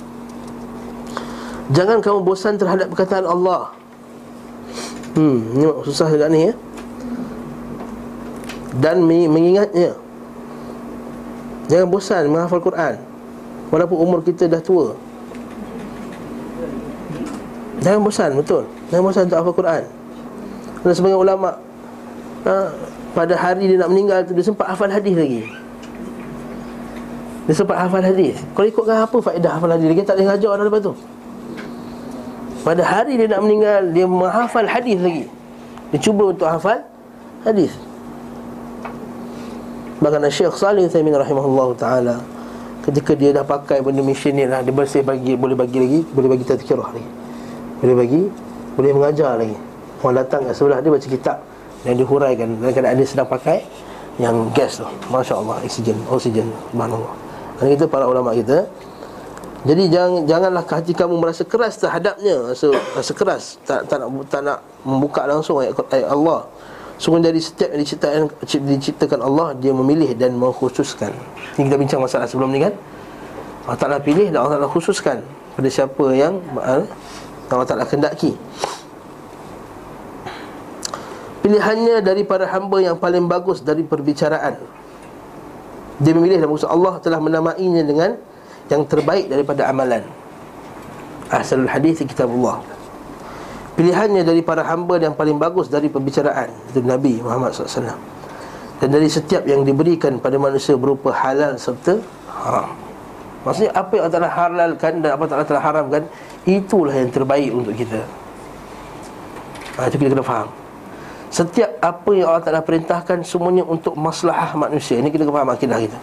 Jangan 1.71 2.03
kamu 2.03 2.27
bosan 2.27 2.59
terhadap 2.59 2.91
perkataan 2.91 3.27
Allah 3.27 3.71
Hmm, 5.11 5.43
ni 5.59 5.67
susah 5.91 6.07
juga 6.07 6.31
ni 6.31 6.51
ya. 6.51 6.53
Dan 8.79 9.03
mengingatnya. 9.03 9.99
Jangan 11.67 11.87
bosan 11.91 12.31
menghafal 12.31 12.63
Quran. 12.63 12.95
Walaupun 13.75 13.99
umur 13.99 14.23
kita 14.23 14.47
dah 14.47 14.63
tua. 14.63 14.95
Jangan 17.81 18.01
bosan, 18.07 18.31
betul. 18.39 18.63
Jangan 18.93 19.03
bosan 19.03 19.23
untuk 19.27 19.39
hafal 19.41 19.55
Quran. 19.57 19.83
Dan 20.81 20.93
sebagian 20.95 21.21
ulama 21.21 21.51
ha, 22.45 22.73
pada 23.13 23.35
hari 23.37 23.69
dia 23.69 23.77
nak 23.81 23.91
meninggal 23.93 24.25
tu 24.25 24.33
dia 24.33 24.45
sempat 24.45 24.71
hafal 24.71 24.89
hadis 24.89 25.13
lagi. 25.17 25.43
Dia 27.49 27.55
sempat 27.57 27.77
hafal 27.83 28.05
hadis. 28.05 28.39
Kalau 28.55 28.67
ikutkan 28.69 29.05
apa 29.05 29.17
faedah 29.19 29.59
hafal 29.59 29.75
hadis? 29.75 29.87
Dia 29.91 30.07
tak 30.07 30.17
boleh 30.21 30.27
ngajar 30.29 30.53
dah 30.55 30.65
lepas 30.65 30.83
tu. 30.87 30.95
Pada 32.61 32.83
hari 32.85 33.17
dia 33.17 33.27
nak 33.31 33.41
meninggal 33.45 33.89
Dia 33.93 34.05
menghafal 34.05 34.69
hadis 34.69 34.99
lagi. 35.01 35.25
Dia 35.91 35.99
cuba 35.99 36.31
untuk 36.31 36.47
hafal 36.47 36.85
hadis. 37.43 37.73
Bahkan 40.01 40.25
Syekh 40.33 40.57
Salih 40.57 40.89
Thaymin 40.89 41.13
rahimahullah 41.13 41.77
ta'ala 41.77 42.17
Ketika 42.81 43.13
dia 43.13 43.37
dah 43.37 43.45
pakai 43.45 43.85
benda 43.85 44.01
mesin 44.01 44.33
ni 44.33 44.49
lah 44.49 44.65
Dia 44.65 44.73
bersih 44.73 45.05
bagi, 45.05 45.37
boleh 45.37 45.53
bagi 45.53 45.77
lagi 45.77 46.01
Boleh 46.17 46.29
bagi 46.33 46.45
tazkirah 46.49 46.89
lagi. 46.89 47.11
Boleh 47.85 47.95
bagi, 47.97 48.23
boleh 48.81 48.93
mengajar 48.97 49.37
lagi. 49.37 49.57
Orang 50.01 50.17
datang 50.17 50.49
kat 50.49 50.57
sebelah 50.57 50.81
dia 50.81 50.89
baca 50.89 51.05
kitab 51.05 51.37
Yang 51.85 51.97
dihuraikan 52.05 52.49
Dan 52.65 52.71
kadang 52.73 52.97
dia 52.97 53.07
sedang 53.09 53.29
pakai 53.29 53.61
Yang 54.17 54.37
gas 54.57 54.73
tu. 54.81 54.89
Masya 55.13 55.35
Allah, 55.37 55.57
oksigen 55.61 55.97
Oksigen, 56.09 56.49
subhanallah. 56.73 57.13
Dan 57.61 57.77
kita 57.77 57.85
para 57.85 58.09
ulama 58.09 58.33
kita 58.33 58.65
jadi 59.61 59.93
jangan 59.93 60.25
janganlah 60.25 60.65
hati 60.65 60.97
kamu 60.97 61.21
merasa 61.21 61.45
keras 61.45 61.77
terhadapnya, 61.77 62.49
rasa 62.49 62.73
rasa 62.97 63.13
keras, 63.13 63.61
tak 63.69 63.85
tak 63.93 64.01
nak 64.01 64.09
tak 64.33 64.41
nak 64.41 64.59
membuka 64.89 65.29
langsung 65.29 65.61
ayat, 65.61 65.77
ayat 65.93 66.09
Allah. 66.09 66.49
Sungguh 67.01 67.25
dari 67.25 67.41
setiap 67.41 67.73
yang 67.73 67.81
diciptakan, 67.81 68.29
diciptakan 68.45 69.21
Allah 69.25 69.57
Dia 69.57 69.73
memilih 69.73 70.13
dan 70.13 70.37
mengkhususkan. 70.37 71.09
Ini 71.57 71.73
kita 71.73 71.81
bincang 71.81 72.05
masalah 72.05 72.29
sebelum 72.29 72.53
ni 72.53 72.61
kan? 72.61 72.77
Allah 73.65 73.81
Ta'ala 73.81 73.97
pilih 74.05 74.29
dan 74.29 74.45
Allah 74.45 74.61
Ta'ala 74.61 74.69
khususkan 74.69 75.25
Pada 75.57 75.69
siapa 75.73 76.13
yang 76.13 76.45
Allah 76.61 77.65
Ta'ala 77.65 77.89
kendaki 77.89 78.37
Pilihannya 81.41 82.05
dari 82.05 82.21
para 82.29 82.45
hamba 82.53 82.85
yang 82.85 83.01
paling 83.01 83.25
bagus 83.25 83.65
dari 83.65 83.81
perbicaraan. 83.81 84.61
Dia 85.97 86.13
memilih 86.13 86.37
dan 86.37 86.53
maksud 86.53 86.69
Allah 86.69 87.01
telah 87.01 87.17
menamainya 87.17 87.81
dengan 87.81 88.21
yang 88.71 88.87
terbaik 88.87 89.27
daripada 89.27 89.67
amalan. 89.67 90.07
Ahsanul 91.31 91.71
hadis 91.71 92.03
kitabullah. 92.07 92.63
Pilihannya 93.75 94.23
dari 94.27 94.43
para 94.43 94.67
hamba 94.67 94.99
yang 94.99 95.15
paling 95.15 95.39
bagus 95.41 95.71
dari 95.71 95.89
pembicaraan 95.89 96.53
Itu 96.69 96.85
Nabi 96.85 97.23
Muhammad 97.23 97.55
SAW 97.55 97.97
Dan 98.77 98.89
dari 98.93 99.09
setiap 99.09 99.47
yang 99.49 99.65
diberikan 99.65 100.21
pada 100.21 100.37
manusia 100.37 100.77
berupa 100.77 101.15
halal 101.15 101.57
serta 101.57 101.97
haram. 102.29 102.77
Maksudnya 103.41 103.73
apa 103.73 103.93
yang 103.97 104.05
Allah 104.13 104.29
halalkan 104.29 105.01
dan 105.01 105.11
apa 105.17 105.23
yang 105.25 105.33
Allah 105.33 105.65
haramkan 105.65 106.03
Itulah 106.45 106.93
yang 106.93 107.09
terbaik 107.09 107.49
untuk 107.57 107.73
kita. 107.73 108.05
Ha, 109.81 109.89
Itu 109.89 109.97
kita 109.97 110.13
kena 110.13 110.25
faham. 110.29 110.49
Setiap 111.31 111.71
apa 111.81 112.11
yang 112.13 112.27
Allah 112.27 112.45
Ta'ala 112.45 112.61
perintahkan 112.61 113.23
Semuanya 113.25 113.65
untuk 113.65 113.97
maslahah 113.97 114.51
manusia. 114.61 115.01
Ini 115.01 115.09
kita 115.09 115.25
kena 115.25 115.41
faham 115.41 115.51
akidah 115.57 115.79
kita 115.81 115.99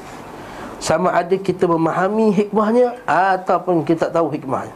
sama 0.78 1.10
ada 1.10 1.34
kita 1.34 1.66
memahami 1.66 2.30
hikmahnya 2.34 3.02
Ataupun 3.06 3.82
kita 3.82 4.10
tak 4.10 4.22
tahu 4.22 4.30
hikmahnya. 4.34 4.74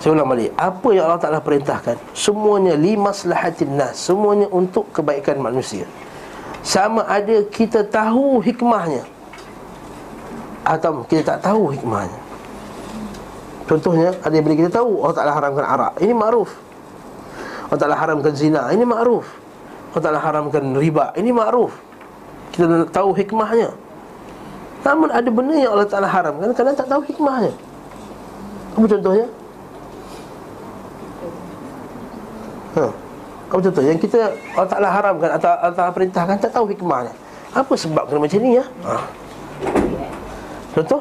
Saya 0.00 0.16
ulang 0.16 0.32
balik. 0.32 0.52
Apa 0.56 0.88
yang 0.96 1.04
Allah 1.12 1.20
Ta'ala 1.20 1.40
perintahkan? 1.44 2.00
Semuanya 2.16 2.72
lima 2.72 3.12
selahatin 3.12 3.76
nas. 3.76 4.00
Semuanya 4.00 4.48
untuk 4.48 4.88
kebaikan 4.96 5.36
manusia. 5.36 5.84
Sama 6.64 7.04
ada 7.04 7.44
kita 7.52 7.84
tahu 7.84 8.40
hikmahnya. 8.40 9.04
Atau 10.64 11.04
kita 11.04 11.36
tak 11.36 11.52
tahu 11.52 11.72
hikmahnya. 11.76 12.16
Contohnya 13.68 14.16
Ada 14.24 14.34
yang 14.34 14.44
bila 14.48 14.56
kita 14.56 14.72
tahu 14.72 15.04
Allah 15.04 15.16
Ta'ala 15.20 15.32
haramkan 15.36 15.64
arak. 15.68 15.92
Ini 16.00 16.12
ma'ruf. 16.16 16.50
Allah 17.68 17.80
Ta'ala 17.80 17.96
haramkan 18.00 18.32
zina. 18.32 18.72
Ini 18.72 18.84
ma'ruf. 18.88 19.28
Allah 19.92 20.00
Ta'ala 20.00 20.20
haramkan 20.20 20.64
riba. 20.80 21.12
Ini 21.12 21.28
ma'ruf 21.28 21.89
kita 22.50 22.64
nak 22.66 22.90
tahu 22.90 23.14
hikmahnya 23.14 23.70
Namun 24.82 25.08
ada 25.10 25.28
benda 25.30 25.54
yang 25.54 25.72
Allah 25.76 25.88
Ta'ala 25.88 26.08
haramkan 26.10 26.50
Kadang 26.54 26.74
tak 26.74 26.88
tahu 26.90 27.02
hikmahnya 27.06 27.52
Apa 28.74 28.86
contohnya? 28.86 29.26
Ha. 32.70 32.84
Apa 33.50 33.60
contoh? 33.66 33.82
Yang 33.82 33.98
kita 34.06 34.34
Allah 34.54 34.70
Ta'ala 34.70 34.88
haramkan 34.90 35.30
Atau 35.34 35.48
Allah 35.50 35.76
Ta'ala 35.76 35.92
perintahkan 35.94 36.36
Tak 36.42 36.50
tahu 36.50 36.66
hikmahnya 36.74 37.14
Apa 37.54 37.72
sebab 37.78 38.10
kena 38.10 38.18
macam 38.26 38.38
ni 38.42 38.58
ya? 38.58 38.64
Ha. 38.86 38.94
Contoh? 40.74 41.00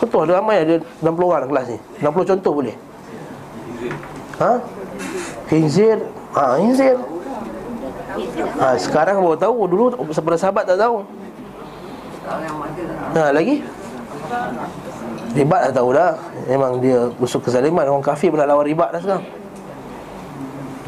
Contoh 0.00 0.20
ada 0.24 0.32
ramai 0.40 0.64
ada 0.64 0.80
60 1.04 1.20
orang 1.20 1.48
kelas 1.52 1.66
ni 1.68 1.78
60 2.00 2.30
contoh 2.32 2.52
boleh 2.56 2.76
Ha? 4.40 4.56
Hinzir 5.52 6.00
Ha, 6.30 6.62
hinzir 6.62 6.94
ha, 8.60 8.76
Sekarang 8.76 9.24
baru 9.24 9.36
tahu. 9.40 9.56
Dulu 9.66 9.84
sepada 10.12 10.36
sahabat 10.36 10.68
tak 10.68 10.78
tahu? 10.78 11.02
Ha, 13.16 13.32
lagi? 13.32 13.64
Ribat 15.34 15.60
dah 15.70 15.72
tahu 15.72 15.88
dah. 15.96 16.12
Memang 16.46 16.78
dia 16.78 17.08
busuk 17.16 17.48
kezaliman. 17.48 17.88
Orang 17.88 18.04
kafir 18.04 18.28
pun 18.28 18.38
nak 18.38 18.52
lawan 18.52 18.66
ribat 18.68 18.92
dah 18.92 19.00
sekarang. 19.00 19.24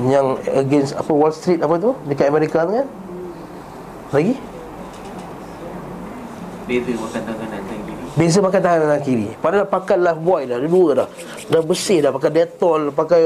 Yang 0.02 0.26
against 0.56 0.92
apa 0.98 1.12
Wall 1.12 1.32
Street 1.34 1.60
apa 1.62 1.74
tu? 1.78 1.94
Dekat 2.08 2.26
Amerika 2.28 2.64
tu 2.68 2.72
kan? 2.76 2.86
Lagi? 4.12 4.34
Beza 6.62 6.94
makan 6.96 7.20
tangan 7.26 7.46
dan 7.48 7.48
tangan 7.50 7.80
kiri. 7.84 8.02
Beza 8.12 8.38
makan 8.38 8.60
tangan 8.62 8.86
dan 8.88 9.02
kiri. 9.02 9.28
Padahal 9.40 9.66
pakai 9.66 9.96
life 9.98 10.20
boy 10.20 10.42
dah. 10.46 10.56
Ada 10.60 10.68
dua 10.68 10.88
dah. 10.94 11.08
Dah 11.50 11.62
bersih 11.62 11.98
dah. 12.00 12.10
Pakai 12.14 12.30
detol 12.30 12.94
Pakai 12.94 13.20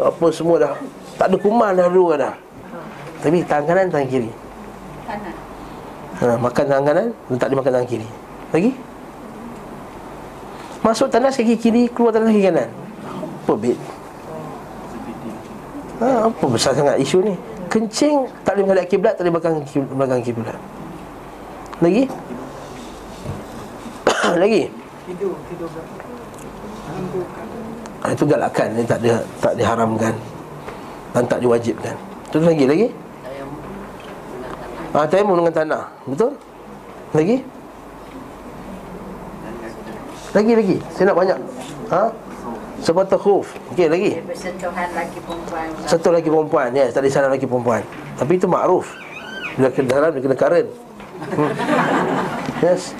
apa 0.00 0.26
semua 0.32 0.56
dah. 0.58 0.72
Tak 1.20 1.26
ada 1.30 1.36
kuman 1.36 1.76
dah 1.76 1.88
dua 1.92 2.12
dah 2.16 2.34
tapi 3.20 3.44
tangan 3.44 3.64
kanan, 3.68 3.86
tangan 3.92 4.08
kiri? 4.08 4.30
Kanan. 5.04 5.34
Ha, 6.20 6.36
Makan 6.40 6.64
tangan 6.64 6.84
kanan, 6.88 7.06
tak 7.36 7.46
dia 7.52 7.56
makan 7.56 7.72
tangan 7.76 7.88
kiri. 7.88 8.08
Lagi? 8.50 8.72
Masuk 10.80 11.12
tandas 11.12 11.36
kaki 11.36 11.56
kiri, 11.60 11.82
keluar 11.92 12.16
tandas 12.16 12.32
kaki 12.32 12.44
kanan. 12.48 12.68
Apa 13.44 13.52
bit? 13.60 13.76
Ha, 16.00 16.32
apa 16.32 16.44
besar 16.48 16.72
sangat 16.72 16.96
isu 16.96 17.20
ni? 17.20 17.36
Kencing, 17.68 18.24
tak 18.42 18.58
boleh 18.58 18.66
menghadap 18.66 18.86
kiblat 18.90 19.14
Tak 19.14 19.22
boleh 19.22 19.34
belakang, 19.36 19.56
belakang 19.94 20.20
kiblat. 20.24 20.58
Lagi? 21.78 22.04
Lagi? 24.42 24.62
Tidur, 25.06 25.34
tidur 25.46 25.68
ha, 28.02 28.06
Itu 28.10 28.24
galakan 28.26 28.68
Ini 28.74 28.84
tak, 28.88 28.98
di, 29.04 29.08
tak 29.38 29.52
diharamkan. 29.54 30.14
Dan 31.14 31.24
tak 31.28 31.38
diwajibkan. 31.44 31.94
Terus 32.30 32.46
lagi, 32.46 32.64
lagi? 32.70 32.86
Ah, 34.90 35.06
tayamum 35.06 35.38
dengan 35.38 35.54
tanah. 35.54 35.82
Betul? 36.02 36.34
Lagi? 37.14 37.36
Lagi 40.34 40.52
lagi. 40.54 40.76
Saya 40.94 41.04
nak 41.10 41.16
banyak. 41.18 41.38
Ha? 41.94 42.02
Sepatu 42.80 43.16
khuf. 43.20 43.46
Okey, 43.74 43.86
lagi. 43.86 44.10
Bersentuhan 44.24 44.88
lagi 44.96 45.18
perempuan. 45.22 45.66
Satu 45.84 46.08
lagi 46.10 46.28
perempuan. 46.32 46.68
Ya, 46.72 46.88
yes, 46.88 46.96
tadi 46.96 47.12
sana 47.12 47.28
lagi 47.28 47.44
perempuan. 47.46 47.84
Tapi 48.18 48.32
itu 48.34 48.48
makruf. 48.50 48.90
Bila 49.54 49.68
kena 49.70 49.88
dalam 49.90 50.10
dia 50.16 50.22
kena 50.24 50.36
karen. 50.38 50.66
Hmm. 51.20 51.52
Yes. 52.64 52.96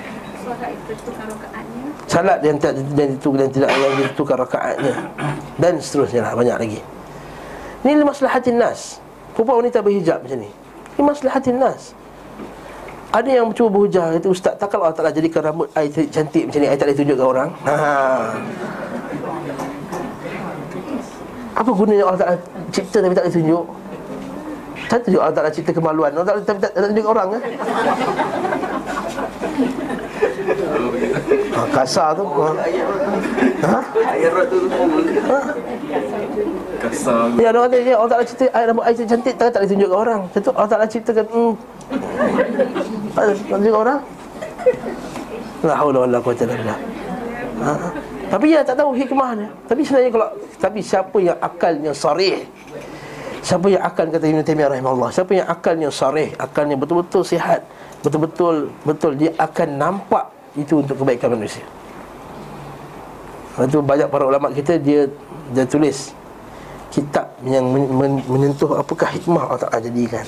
Salat 2.05 2.43
yang 2.43 2.59
tak 2.59 2.75
dan 2.93 3.15
itu 3.15 3.29
dan 3.33 3.49
tidak 3.49 3.69
yang 3.71 3.93
ditukar 4.03 4.35
rakaatnya 4.35 4.93
dan 5.57 5.79
seterusnya 5.79 6.27
lah 6.27 6.33
banyak 6.35 6.57
lagi. 6.59 6.79
Ini 7.81 8.03
maslahatin 8.03 8.59
nas. 8.59 8.99
Perempuan 9.33 9.65
wanita 9.65 9.79
berhijab 9.81 10.21
macam 10.21 10.39
ni. 10.43 10.51
Ini 11.01 11.09
maslahatin 11.09 11.57
nas. 11.57 11.97
Ada 13.09 13.41
yang 13.41 13.49
cuba 13.57 13.73
berhujah 13.73 14.13
Kata 14.21 14.29
ustaz 14.29 14.53
tak 14.61 14.69
kalau 14.69 14.85
Allah 14.85 14.93
Ta'ala 15.01 15.09
jadikan 15.09 15.41
rambut 15.41 15.65
air 15.73 15.89
cantik 15.89 16.45
macam 16.45 16.61
ni? 16.61 16.67
Air 16.69 16.77
tak 16.77 16.85
boleh 16.85 16.97
tunjuk 17.01 17.17
ke 17.17 17.25
orang. 17.25 17.49
Ha. 17.65 17.73
Apa 21.57 21.69
gunanya 21.73 22.05
Allah 22.05 22.21
Ta'ala 22.21 22.37
cipta 22.69 23.01
tapi 23.01 23.17
tak 23.17 23.25
boleh 23.25 23.33
tunjuk? 23.33 23.65
Tak 24.93 24.99
tunjuk 25.09 25.21
Allah 25.25 25.35
Ta'ala 25.41 25.49
cipta 25.49 25.71
kemaluan? 25.73 26.13
Allah 26.13 26.27
Ta'ala 26.29 26.45
tapi 26.45 26.59
tak, 26.61 26.71
tunjuk 26.77 27.07
orang 27.09 27.27
kan 27.33 27.41
ha, 31.55 31.61
Kasar 31.71 32.09
tu 32.17 32.23
ha. 32.25 32.49
Ha? 33.65 33.79
Ha? 35.29 35.39
Kasar 36.81 37.21
Ya 37.37 37.49
orang 37.53 37.69
kata 37.69 37.77
ya, 37.83 37.95
Allah 37.97 38.11
Ta'ala 38.15 38.25
cipta 38.25 38.45
air 38.51 38.65
rambut 38.69 38.83
air 38.85 38.95
cantik 38.97 39.35
Tak 39.37 39.47
tak 39.53 39.59
boleh 39.61 39.69
tunjuk 39.69 39.89
ke 39.89 39.97
orang 39.97 40.21
Tentu 40.33 40.49
Allah 40.53 40.71
Ta'ala 40.71 40.85
ciptakan 40.87 41.25
hmm. 41.29 41.53
Tak 43.15 43.23
tunjuk 43.49 43.71
ke 43.71 43.79
orang 43.79 43.99
La 45.61 45.73
haula 45.77 45.97
wa 46.01 46.07
la 46.09 46.17
quwata 46.17 46.41
illa 46.49 46.57
billah. 46.57 46.79
Ha? 47.61 47.73
Tapi 48.33 48.45
dia 48.49 48.65
tak 48.65 48.81
tahu 48.81 48.97
hikmahnya 48.97 49.47
Tapi 49.69 49.81
sebenarnya 49.85 50.09
kalau 50.09 50.29
Tapi 50.57 50.79
siapa 50.81 51.17
yang 51.21 51.37
akalnya 51.37 51.91
sarih 51.93 52.41
Siapa 53.41 53.73
yang 53.73 53.81
akal 53.81 54.05
kata 54.13 54.25
Ibn 54.29 54.45
Taymiyah 54.45 54.69
rahimahullah 54.77 55.09
Siapa 55.09 55.31
yang 55.33 55.47
akalnya 55.49 55.89
sarih 55.89 56.29
Akalnya 56.37 56.77
betul-betul 56.77 57.25
sihat 57.25 57.65
Betul-betul 58.05 58.69
Betul 58.85 59.17
Dia 59.17 59.33
akan 59.33 59.81
nampak 59.81 60.29
Itu 60.53 60.85
untuk 60.85 61.01
kebaikan 61.01 61.33
manusia. 61.33 61.65
Itu 63.57 63.81
banyak 63.81 64.13
para 64.13 64.29
ulama 64.29 64.53
kita 64.53 64.77
Dia 64.77 65.09
Dia 65.57 65.65
tulis 65.65 66.13
Kitab 66.93 67.33
yang 67.41 67.65
men, 67.65 67.89
men, 67.89 68.13
menyentuh 68.29 68.77
Apakah 68.77 69.09
hikmah 69.09 69.49
Allah 69.49 69.63
Ta'ala 69.65 69.79
jadikan. 69.81 70.27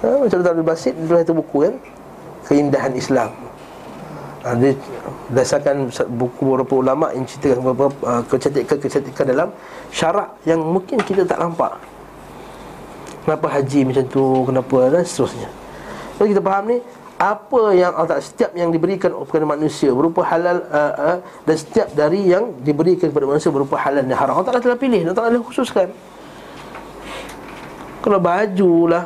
Ha, 0.00 0.24
Macam 0.24 0.38
Tuan 0.40 0.52
Abdul 0.56 0.64
Basit 0.64 0.96
Dia 0.96 1.04
tulis 1.04 1.20
satu 1.28 1.36
buku 1.36 1.56
kan? 1.68 1.74
Keindahan 2.48 2.92
Islam. 2.96 3.30
Ha, 4.48 4.56
Dia 4.56 4.72
Berdasarkan 5.28 5.92
buku 6.16 6.40
beberapa 6.56 6.80
ulama 6.80 7.12
Yang 7.12 7.36
ceritakan 7.36 7.60
beberapa 7.68 8.00
uh, 8.08 8.22
Kecantikan-kecantikan 8.32 9.24
dalam 9.28 9.48
Syarak 9.92 10.40
yang 10.48 10.64
mungkin 10.64 11.04
kita 11.04 11.28
tak 11.28 11.36
nampak 11.36 11.76
Kenapa 13.24 13.46
haji 13.48 13.80
macam 13.88 14.04
tu 14.12 14.24
Kenapa 14.44 14.76
dan 14.92 15.02
seterusnya 15.02 15.48
Jadi 16.20 16.28
kita 16.36 16.42
faham 16.44 16.64
ni 16.68 16.78
apa 17.14 17.62
yang 17.72 17.92
Allah 17.96 18.20
Setiap 18.20 18.52
yang 18.52 18.68
diberikan 18.68 19.08
kepada 19.14 19.46
manusia 19.48 19.88
Berupa 19.94 20.20
halal 20.28 20.60
uh, 20.68 20.94
uh, 20.98 21.18
Dan 21.48 21.56
setiap 21.56 21.88
dari 21.96 22.28
yang 22.28 22.52
diberikan 22.60 23.08
kepada 23.08 23.24
manusia 23.24 23.48
Berupa 23.48 23.80
halal 23.80 24.04
dan 24.04 24.12
haram 24.12 24.36
Allah 24.36 24.48
Ta'ala 24.52 24.60
telah 24.60 24.78
pilih 24.78 25.00
Allah 25.08 25.16
Ta'ala 25.16 25.40
khususkan 25.40 25.88
Kalau 28.04 28.20
baju 28.20 28.72
lah 28.92 29.04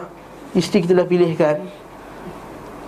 Isteri 0.56 0.88
kita 0.88 0.94
dah 0.98 1.06
pilihkan 1.06 1.56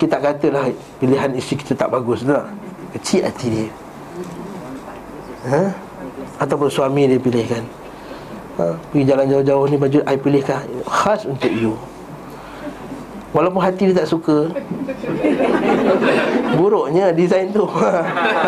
Kita 0.01 0.17
katalah 0.19 0.67
Pilihan 0.99 1.31
isteri 1.39 1.63
kita 1.63 1.79
tak 1.79 1.93
bagus 1.93 2.27
tak? 2.27 2.51
Kecil 2.99 3.23
hati 3.23 3.47
dia 3.53 3.69
ha? 5.47 5.63
Ataupun 6.43 6.73
suami 6.73 7.07
dia 7.07 7.21
pilihkan 7.21 7.80
ha? 8.61 8.77
Pergi 8.93 9.05
jalan 9.09 9.27
jauh-jauh 9.33 9.65
ni 9.73 9.77
Baju 9.81 9.99
I 10.05 10.17
pilihkan. 10.21 10.69
Khas 10.85 11.25
untuk 11.25 11.49
you. 11.49 11.73
Walaupun 13.33 13.63
hati 13.63 13.89
dia 13.89 14.05
tak 14.05 14.11
suka. 14.11 14.53
Buruknya 16.59 17.15
design 17.17 17.55
tu. 17.55 17.65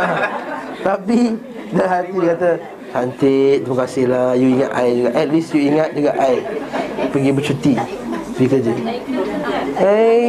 Tapi 0.87 1.39
Dah 1.73 1.89
hati 1.89 2.13
dia 2.21 2.37
kata 2.37 2.51
Cantik, 2.93 3.65
terima 3.65 3.77
kasih 3.89 4.05
lah. 4.05 4.37
You 4.37 4.61
ingat 4.61 4.71
I 4.77 4.89
juga. 4.93 5.11
At 5.17 5.29
least 5.33 5.49
you 5.57 5.65
ingat 5.65 5.97
juga 5.97 6.13
I 6.21 6.45
Pergi 7.09 7.31
bercuti 7.33 7.73
Pergi 8.37 8.47
kerja. 8.53 8.73
Hei 9.81 10.29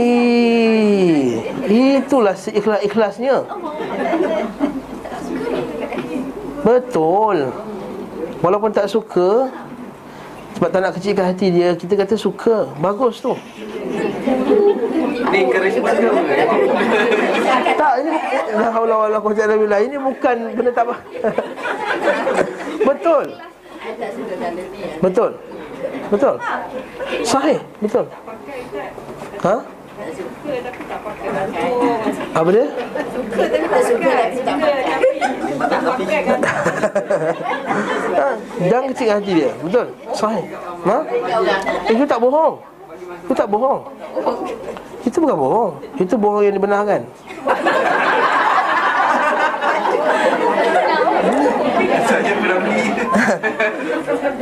Itulah 1.67 2.37
seikhlas-ikhlasnya 2.39 3.43
Betul. 6.63 7.51
Walaupun 8.39 8.71
tak 8.71 8.87
suka 8.87 9.51
Sebab 10.63 10.79
tak 10.79 10.79
nak 10.79 10.95
kecilkan 10.95 11.25
hati 11.27 11.51
dia 11.51 11.75
Kita 11.75 11.91
kata 11.99 12.15
suka. 12.15 12.71
Bagus 12.79 13.19
tu. 13.19 13.35
Encouragement 15.35 15.91
ke? 15.99 16.07
Tak 17.83 17.93
ini 17.99 18.11
La 18.55 18.71
haula 18.71 18.95
wala 18.95 19.19
quwwata 19.19 19.43
illa 19.43 19.59
billah 19.59 19.79
Ini 19.83 19.99
bukan 19.99 20.55
benda 20.55 20.71
tak 20.71 20.87
apa. 20.87 20.95
Betul. 22.87 23.25
Betul. 25.03 25.31
Betul. 26.07 26.35
Sahih. 27.27 27.59
Betul. 27.83 28.07
Ha? 29.43 29.55
Apa 32.33 32.49
dia? 32.49 32.65
ha? 38.17 38.27
Jangan 38.69 38.85
kecil 38.89 39.07
hati 39.13 39.31
dia. 39.37 39.51
Betul? 39.61 39.87
Sahih. 40.17 40.45
Ha? 40.89 40.97
Eh, 41.89 41.93
itu 41.93 42.05
tak 42.09 42.17
bohong. 42.17 42.57
Itu 43.29 43.33
tak 43.37 43.47
bohong. 43.53 43.85
Itu 45.05 45.17
bukan 45.21 45.37
bohong. 45.37 45.71
Itu 46.01 46.15
bohong 46.17 46.41
yang 46.41 46.55
dibenarkan. 46.57 47.05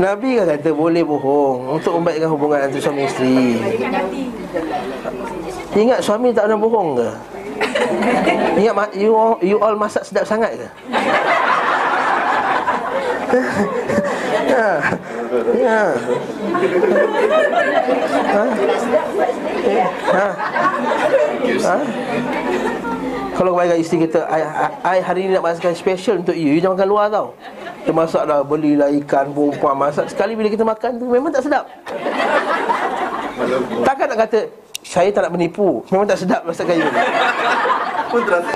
Nabi 0.02 0.40
kan 0.40 0.46
kata 0.58 0.70
boleh 0.74 1.04
bohong. 1.06 1.78
Untuk 1.78 2.00
membaikkan 2.00 2.32
hubungan 2.32 2.66
antara 2.66 2.82
suami 2.82 3.06
isteri 3.06 3.60
Ingat 5.72 6.00
suami 6.04 6.36
tak 6.36 6.52
pernah 6.52 6.60
bohong 6.60 6.90
ke? 7.00 7.10
Ingat 8.60 8.76
you 8.96 9.16
all, 9.16 9.40
you 9.40 9.56
all 9.56 9.76
masak 9.80 10.04
sedap 10.04 10.28
sangat 10.28 10.60
ke? 10.60 10.68
ya. 15.64 15.80
Ha? 18.32 18.44
Ha? 20.12 20.28
Ha? 21.64 21.78
Kalau 23.32 23.56
kebaikan 23.56 23.80
isteri 23.80 24.06
kita 24.06 24.28
I, 24.28 24.44
I, 24.44 24.68
I 24.86 24.98
hari 25.00 25.26
ni 25.26 25.34
nak 25.34 25.42
masakkan 25.48 25.74
special 25.74 26.20
untuk 26.22 26.36
you 26.36 26.54
You 26.54 26.62
jangan 26.62 26.78
makan 26.78 26.90
luar 26.92 27.06
tau 27.10 27.34
Kita 27.82 27.92
masak 27.96 28.24
dah 28.28 28.44
Belilah 28.46 28.92
ikan 29.02 29.32
Perempuan 29.34 29.76
masak 29.80 30.12
Sekali 30.12 30.38
bila 30.38 30.52
kita 30.52 30.62
makan 30.62 31.00
tu 31.00 31.10
Memang 31.10 31.32
tak 31.34 31.48
sedap 31.48 31.66
Takkan 33.88 34.06
nak 34.14 34.20
kata 34.28 34.61
Saya 34.82 35.10
tak 35.14 35.30
nak 35.30 35.34
menipu. 35.38 35.86
Memang 35.94 36.10
tak 36.10 36.20
sedap 36.20 36.42
masakan 36.44 36.76
you 36.76 36.90
ni. 36.90 37.02
Pun 38.12 38.22
terasa. 38.28 38.54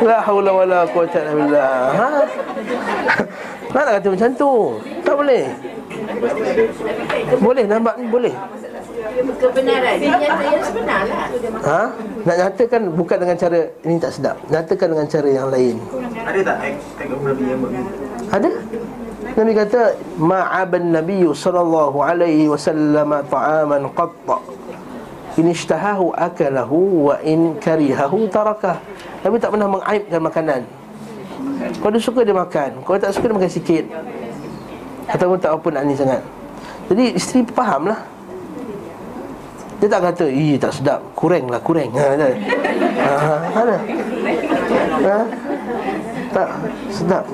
La 0.00 0.18
haula 0.22 0.50
wala 0.54 0.80
quwata 0.88 1.18
illa 1.18 1.32
billah. 1.34 1.74
Ha? 1.92 2.08
Nak 3.74 3.84
kata 4.00 4.08
macam 4.14 4.30
tu? 4.38 4.52
Tak 5.02 5.14
boleh. 5.18 5.44
Boleh 7.42 7.64
nampak 7.66 7.94
ni 8.00 8.06
boleh. 8.08 8.34
Kebenaran. 9.38 9.94
Dia 9.98 10.14
yang 10.14 10.62
sebenar 10.64 11.02
lah. 11.10 11.26
Ha? 11.66 11.82
Nak 12.22 12.36
nyatakan 12.38 12.82
bukan 12.94 13.16
dengan 13.18 13.36
cara 13.36 13.60
Ini 13.82 13.96
tak 13.98 14.12
sedap. 14.14 14.36
Nyatakan 14.48 14.88
dengan 14.94 15.06
cara 15.10 15.28
yang 15.28 15.48
lain. 15.50 15.76
Ada 16.22 16.40
tak 16.46 16.56
tengok 16.96 17.20
Nabi 17.26 17.44
yang? 17.44 17.60
Ada. 18.30 18.50
Nabi 19.38 19.52
kata 19.54 19.80
Ma'aban 20.18 20.90
Nabi 20.90 21.22
sallallahu 21.30 21.98
alaihi 22.02 22.50
wasallam 22.50 23.10
ta'aman 23.30 23.86
qatta 23.94 24.38
In 25.38 25.54
ishtahahu 25.54 26.10
akalahu 26.18 27.08
wa 27.08 27.14
in 27.22 27.54
karihahu 27.62 28.26
tarakah. 28.26 28.82
Nabi 29.22 29.38
tak 29.38 29.54
pernah 29.54 29.70
mengaibkan 29.70 30.18
makanan. 30.18 30.60
Kalau 31.78 31.90
dia 31.94 32.02
suka 32.02 32.20
dia 32.22 32.34
makan 32.34 32.70
Kalau 32.82 32.98
tak 32.98 33.10
suka 33.14 33.30
dia 33.30 33.36
makan 33.38 33.52
sikit. 33.52 33.84
Ataupun 35.06 35.38
tak 35.38 35.54
apa 35.54 35.68
nak 35.70 35.82
ni 35.86 35.94
sangat. 35.94 36.22
Jadi 36.90 37.04
isteri 37.14 37.40
faham 37.52 37.92
lah 37.92 38.00
Dia 39.78 39.88
tak 39.88 40.10
kata 40.10 40.26
Ih 40.26 40.58
tak 40.58 40.74
sedap. 40.74 41.00
Kurang 41.14 41.46
lah 41.46 41.62
kurang. 41.62 41.94
Ha, 41.94 42.04
ada. 42.18 42.28
Ha, 42.98 43.12
ha, 43.14 43.34
ada. 43.62 43.76
Ha? 45.06 45.18
Tak 46.28 46.48
sedap. 46.90 47.24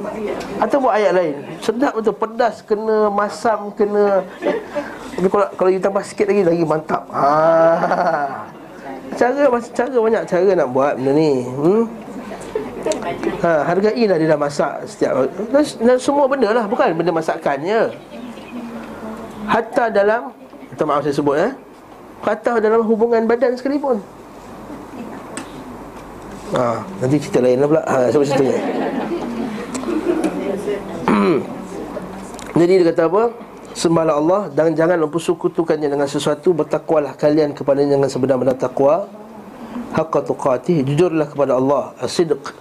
Atau 0.61 0.77
buat 0.85 0.95
ayat 1.01 1.13
lain. 1.17 1.35
Sedap 1.65 1.97
betul 1.97 2.15
Pedas 2.21 2.61
kena 2.61 3.09
Masam 3.09 3.73
kena 3.73 4.29
Tapi 5.15 5.29
kalau, 5.31 5.47
kalau 5.55 5.71
you 5.71 5.81
tambah 5.81 6.03
sikit 6.03 6.27
lagi 6.31 6.43
Lagi 6.43 6.65
mantap. 6.67 7.07
Ha. 7.15 7.29
Cara 9.15 9.47
cara 9.61 9.95
banyak 9.95 10.23
cara 10.27 10.53
nak 10.59 10.69
buat 10.75 10.99
benda 10.99 11.13
ni 11.15 11.47
hmm? 11.47 11.83
ha, 13.47 13.51
Hargailah 13.63 14.17
dia 14.19 14.27
dah 14.27 14.41
masak 14.41 14.73
setiap 14.91 15.31
dan, 15.55 15.63
dan 15.63 15.97
semua 16.03 16.27
benda 16.27 16.51
lah 16.51 16.67
Bukan 16.67 16.99
benda 16.99 17.15
masakannya 17.15 17.95
Hatta 19.47 19.93
dalam 19.93 20.35
Minta 20.75 20.83
maaf 20.91 21.07
saya 21.07 21.15
sebut 21.15 21.39
eh. 21.39 21.55
Hatta 22.25 22.59
dalam 22.59 22.83
hubungan 22.89 23.29
badan 23.29 23.55
sekalipun. 23.55 24.01
Ha, 26.57 26.83
nanti 26.99 27.23
cerita 27.23 27.39
lain 27.39 27.63
lah 27.63 27.69
pula. 27.71 27.83
Ha, 27.87 28.11
Siapa 28.11 28.25
cerita 28.27 28.43
ni 28.43 28.57
Jadi 32.59 32.73
dia 32.81 32.87
kata 32.91 33.03
apa 33.07 33.23
Sembahlah 33.75 34.15
Allah 34.23 34.43
Dan 34.55 34.79
jangan 34.79 35.03
mempersekutukannya 35.03 35.91
dengan 35.91 36.07
sesuatu. 36.07 36.55
Bertakwalah 36.55 37.19
kalian 37.19 37.53
kepada 37.53 37.83
dengan 37.83 38.07
sebenar-benar 38.07 38.55
takwa. 38.55 39.11
Haqqa 39.93 40.23
tuqatih 40.23 40.87
Jujurlah 40.87 41.27
kepada 41.27 41.59
Allah. 41.59 41.91
As-sidq. 41.99 42.55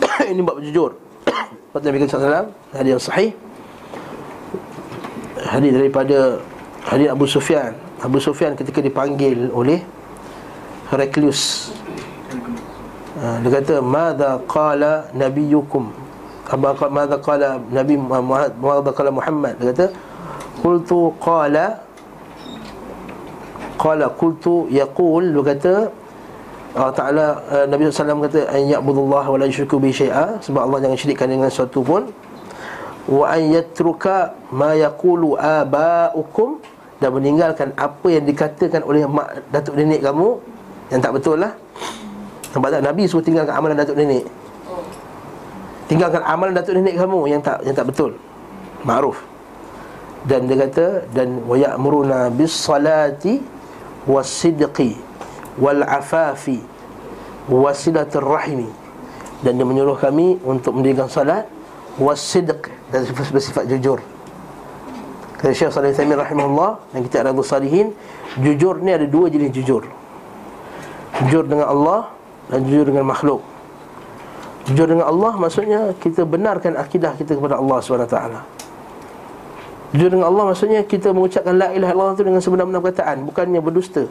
Ini 0.32 0.40
bab 0.40 0.58
jujur. 0.64 0.96
Kata 1.76 1.84
Nabi 1.84 2.08
SAW 2.08 2.48
Hadis 2.72 2.90
yang 2.96 3.04
sahih. 3.04 3.30
Hadis 5.44 5.70
daripada 5.76 6.40
Hadis 6.88 7.08
Abu 7.12 7.28
Sufyan. 7.28 7.76
Abu 8.00 8.18
Sufyan 8.18 8.56
ketika 8.56 8.80
dipanggil 8.80 9.52
oleh 9.52 9.84
Heraklius. 10.88 11.72
Ha, 13.18 13.42
dia 13.42 13.50
kata 13.50 13.82
madza 13.82 14.38
qala 14.46 15.10
nabiyukum 15.10 15.90
apa 16.48 16.88
madza 16.88 17.16
qala 17.20 17.60
nabi 17.68 18.00
madza 18.00 18.90
qala 18.96 19.10
Muhammad. 19.12 19.54
Dia 19.60 19.72
kata 19.76 19.86
qultu 20.64 21.12
qala 21.20 21.76
qala 23.76 24.08
qultu 24.16 24.64
yaqul. 24.72 25.28
Dia 25.28 25.44
kata 25.44 25.74
Allah 26.78 26.94
Ta'ala 26.94 27.26
uh, 27.48 27.64
Nabi 27.66 27.88
SAW 27.88 28.22
kata 28.28 28.44
An 28.54 28.60
ya'budullah 28.68 29.24
wa 29.24 29.36
la 29.40 29.48
yushriku 29.48 29.80
bi 29.80 29.88
syai'a 29.88 30.38
Sebab 30.44 30.68
Allah 30.68 30.84
jangan 30.84 30.98
syirikkan 31.00 31.26
dengan 31.26 31.48
sesuatu 31.48 31.80
pun. 31.84 32.08
Wa 33.08 33.34
an 33.34 33.42
yatruka 33.52 34.36
ma 34.52 34.72
yaqulu 34.72 35.36
aba'ukum. 35.36 36.60
Dan 36.98 37.14
meninggalkan 37.14 37.76
apa 37.78 38.08
yang 38.10 38.24
dikatakan 38.26 38.82
oleh 38.82 39.04
mak 39.04 39.48
datuk 39.52 39.76
nenek 39.76 40.00
kamu. 40.00 40.40
Yang 40.88 41.00
tak 41.04 41.12
betul 41.12 41.36
lah. 41.40 41.52
Sebab 42.56 42.68
tak? 42.72 42.82
Nabi 42.84 43.02
suruh 43.04 43.24
tinggalkan 43.24 43.52
amalan 43.52 43.76
datuk 43.76 43.96
nenek 43.96 44.24
Tinggalkan 45.88 46.20
amalan 46.20 46.52
datuk 46.52 46.76
nenek 46.76 47.00
kamu 47.00 47.32
yang 47.32 47.40
tak 47.40 47.64
yang 47.64 47.72
tak 47.72 47.88
betul. 47.88 48.12
Ma'ruf. 48.84 49.18
Dan 50.28 50.50
dia 50.50 50.68
kata 50.68 51.08
Dan 51.14 51.46
wa 51.48 51.56
ya'muruna 51.56 52.28
bis 52.28 52.52
salati 52.52 53.40
was 54.04 54.28
sidqi 54.28 54.98
wal 55.58 55.82
afafi 55.82 56.62
wasilatul 57.48 58.28
rahimi 58.28 58.68
dan 59.40 59.56
dia 59.56 59.66
menyuruh 59.66 59.96
kami 59.96 60.36
untuk 60.44 60.76
mendirikan 60.76 61.08
salat 61.08 61.48
wasidq 61.96 62.68
dan 62.92 63.02
bersifat 63.08 63.64
jujur. 63.66 63.98
Kata 65.38 65.54
Syekh 65.54 65.70
Salih 65.70 65.94
Thamir 65.94 66.18
rahimahullah 66.18 66.82
dan 66.92 67.00
kita 67.06 67.22
ada 67.22 67.30
salihin 67.46 67.94
jujur 68.42 68.82
ni 68.82 68.90
ada 68.90 69.06
dua 69.06 69.30
jenis 69.30 69.54
jujur. 69.54 69.86
Jujur 71.22 71.46
dengan 71.46 71.70
Allah 71.70 72.10
dan 72.50 72.66
jujur 72.66 72.90
dengan 72.90 73.06
makhluk 73.06 73.42
jujur 74.68 74.86
dengan 74.86 75.08
Allah 75.08 75.32
maksudnya 75.40 75.96
kita 75.96 76.28
benarkan 76.28 76.76
akidah 76.76 77.16
kita 77.16 77.34
kepada 77.34 77.56
Allah 77.56 77.80
SWT 77.80 78.16
jujur 79.96 80.10
dengan 80.12 80.28
Allah 80.28 80.52
maksudnya 80.52 80.84
kita 80.84 81.16
mengucapkan 81.16 81.56
la 81.56 81.72
ilaha 81.72 81.92
illallah 81.96 82.14
itu 82.14 82.24
dengan 82.28 82.40
sebenar-benar 82.44 82.80
perkataan 82.84 83.24
bukannya 83.24 83.60
berdusta 83.64 84.04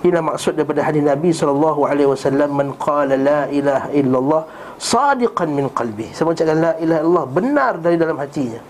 Inilah 0.00 0.32
maksud 0.32 0.56
daripada 0.56 0.80
hadis 0.80 1.04
Nabi 1.04 1.28
sallallahu 1.28 1.84
alaihi 1.84 2.08
wasallam 2.08 2.56
man 2.56 2.72
qala 2.80 3.20
la 3.20 3.44
ilaha 3.52 3.92
illallah 3.92 4.42
sadiqan 4.80 5.52
min 5.52 5.68
qalbi. 5.68 6.08
Siapa 6.16 6.32
ucapkan 6.32 6.56
la 6.56 6.72
ilaha 6.80 7.00
illallah 7.04 7.26
benar 7.28 7.72
dari 7.76 8.00
dalam 8.00 8.16
hatinya. 8.16 8.64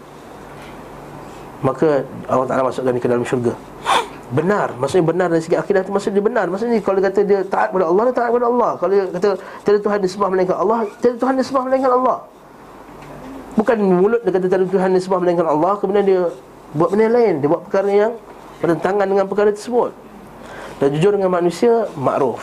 Maka 1.62 2.02
Allah 2.26 2.46
Taala 2.50 2.66
masukkan 2.66 2.90
dia 2.90 2.98
ke 2.98 3.06
dalam 3.06 3.22
syurga. 3.22 3.54
Benar, 4.30 4.78
maksudnya 4.78 5.10
benar 5.10 5.26
dari 5.26 5.42
segi 5.42 5.58
akidah 5.58 5.82
itu 5.82 5.90
maksudnya 5.90 6.22
dia 6.22 6.26
benar. 6.30 6.46
Maksudnya 6.46 6.78
kalau 6.78 7.02
dia 7.02 7.06
kata 7.10 7.20
dia 7.26 7.40
taat 7.42 7.74
kepada 7.74 7.90
Allah, 7.90 8.02
dia 8.06 8.14
taat 8.14 8.28
kepada 8.30 8.46
Allah. 8.46 8.70
Kalau 8.78 8.92
dia 8.94 9.04
kata 9.10 9.28
tiada 9.66 9.78
Tuhan 9.82 9.98
disembah 10.06 10.28
melainkan 10.30 10.56
Allah, 10.62 10.78
tiada 11.02 11.16
Tuhan 11.18 11.34
disembah 11.34 11.62
melainkan 11.66 11.92
Allah. 11.98 12.16
Bukan 13.58 13.76
mulut 13.82 14.22
dia 14.22 14.30
kata 14.30 14.46
tiada 14.46 14.66
Tuhan 14.70 14.90
disembah 14.94 15.18
melainkan 15.18 15.46
Allah, 15.50 15.72
kemudian 15.82 16.04
dia 16.06 16.22
buat 16.78 16.94
benda 16.94 17.10
lain, 17.10 17.42
dia 17.42 17.48
buat 17.50 17.62
perkara 17.66 17.90
yang 17.90 18.12
bertentangan 18.62 19.06
dengan 19.10 19.26
perkara 19.26 19.50
tersebut. 19.50 19.90
Dan 20.78 20.86
jujur 20.94 21.12
dengan 21.12 21.28
manusia 21.28 21.90
Makruf 21.92 22.40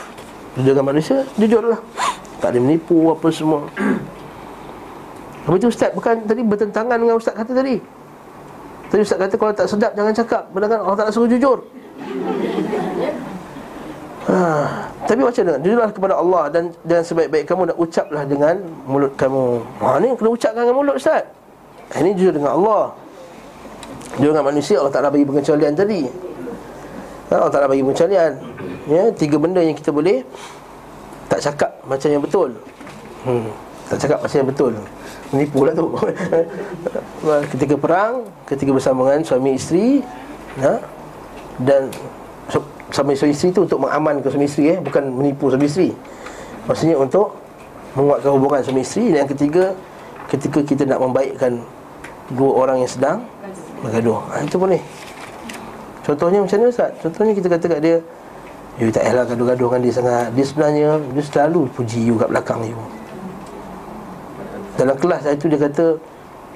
Jujur 0.59 0.77
dengan 0.77 0.93
manusia 0.93 1.25
Jujurlah. 1.41 1.81
Tak 2.38 2.53
ada 2.53 2.59
menipu 2.61 3.09
apa 3.09 3.33
semua. 3.33 3.65
Apa 5.47 5.55
itu 5.57 5.71
Ustaz? 5.71 5.89
Bukan 5.95 6.27
tadi 6.27 6.45
bertentangan 6.45 6.99
dengan 6.99 7.15
Ustaz 7.17 7.33
kata 7.33 7.55
tadi? 7.55 7.81
Tadi 8.93 9.01
Ustaz 9.01 9.17
kata 9.17 9.33
Kalau 9.39 9.53
tak 9.57 9.65
sedap 9.71 9.91
jangan 9.97 10.13
cakap. 10.13 10.43
Sedangkan 10.53 10.79
Allah 10.85 10.97
tak 10.99 11.09
suruh 11.15 11.31
jujur 11.31 11.76
ha, 14.27 14.37
Tapi 15.07 15.21
macam 15.23 15.41
mana? 15.47 15.57
Jujurlah 15.63 15.89
kepada 15.91 16.13
Allah 16.19 16.43
Dan 16.51 16.63
dan 16.83 17.01
sebaik-baik 17.01 17.47
kamu 17.47 17.71
Nak 17.73 17.77
ucaplah 17.79 18.23
dengan 18.27 18.55
Mulut 18.85 19.13
kamu. 19.15 19.63
Ha 19.81 19.97
ni 20.03 20.07
kena 20.15 20.29
ucapkan 20.31 20.61
dengan 20.67 20.77
mulut 20.77 20.95
Ustaz. 20.99 21.23
Ini 21.95 22.11
jujur 22.19 22.35
dengan 22.35 22.51
Allah. 22.59 22.83
Jujur 24.19 24.31
dengan 24.35 24.47
manusia 24.51 24.75
Allah 24.79 24.91
tak 24.91 25.01
nak 25.07 25.11
bagi 25.15 25.23
pengecualian 25.23 25.73
tadi. 25.75 26.01
Ha, 27.27 27.35
Allah 27.43 27.51
Ta'ala 27.51 27.67
bagi 27.67 27.83
pencarian 27.83 28.39
ya, 28.87 29.11
Tiga 29.11 29.35
benda 29.35 29.59
yang 29.59 29.75
kita 29.75 29.91
boleh 29.91 30.23
Tak 31.27 31.43
cakap 31.43 31.75
macam 31.83 32.07
yang 32.07 32.23
betul. 32.23 32.49
Hmm, 33.27 33.51
Tak 33.91 33.97
cakap 33.99 34.19
macam 34.23 34.37
yang 34.39 34.49
betul. 34.51 34.73
Menipu 35.35 35.59
lah 35.67 35.73
tu. 35.75 35.87
Ketika 37.51 37.75
perang 37.75 38.13
Ketika 38.47 38.71
bersama 38.71 39.11
dengan 39.11 39.27
suami 39.27 39.59
isteri 39.59 39.99
ya, 40.55 40.79
Dan 41.62 41.89
Suami 42.88 43.20
isteri 43.20 43.51
tu 43.51 43.68
untuk 43.68 43.84
mengamankan 43.84 44.32
suami 44.32 44.47
isteri 44.47 44.72
eh, 44.72 44.80
Bukan 44.80 45.12
menipu 45.12 45.51
suami 45.51 45.68
isteri. 45.68 45.91
Maksudnya 46.68 46.95
untuk 46.95 47.36
Menguatkan 47.99 48.32
hubungan 48.32 48.64
suami 48.64 48.82
isteri. 48.84 49.12
Dan 49.12 49.28
yang 49.28 49.32
ketiga 49.32 49.76
Ketika 50.32 50.60
kita 50.64 50.88
nak 50.88 51.03
membaikkan 51.03 51.60
Dua 52.32 52.64
orang 52.64 52.84
yang 52.84 52.91
sedang 52.91 53.18
Bergaduh. 53.84 54.24
Ha, 54.32 54.43
Itu 54.43 54.58
boleh. 54.58 54.80
Contohnya 56.08 56.39
macam 56.39 56.58
mana 56.58 56.72
Ustaz? 56.72 56.91
Contohnya 57.03 57.36
kita 57.36 57.47
kata 57.51 57.66
kat 57.68 57.80
dia 57.84 57.97
You 58.78 58.93
tak 58.93 59.10
payahlah 59.10 59.26
gaduh-gaduh 59.26 59.68
dengan 59.74 59.82
dia 59.82 59.93
sangat. 59.93 60.28
Dia 60.38 60.45
sebenarnya 60.47 60.88
Dia 61.12 61.24
selalu 61.26 61.62
puji 61.76 61.99
you 62.08 62.16
kat 62.16 62.30
belakang 62.32 62.62
you. 62.64 62.80
Dalam 64.80 64.95
kelas 64.95 65.28
itu 65.28 65.51
dia 65.51 65.60
kata 65.60 65.86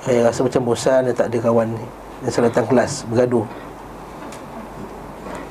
Eh 0.08 0.24
rasa 0.24 0.40
macam 0.48 0.62
bosan 0.64 1.12
Dia 1.12 1.16
tak 1.18 1.28
ada 1.28 1.38
kawan 1.44 1.68
ni. 1.76 1.86
Dia 2.24 2.30
selalu 2.32 2.48
datang 2.56 2.68
kelas 2.72 2.92
Bergaduh 3.12 3.71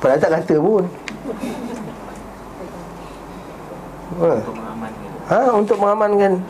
Padahal 0.01 0.17
tak 0.17 0.33
kata 0.41 0.55
pun. 0.57 0.83
Ha. 4.21 4.33
ha, 5.29 5.37
untuk 5.53 5.77
mengamankan. 5.77 6.41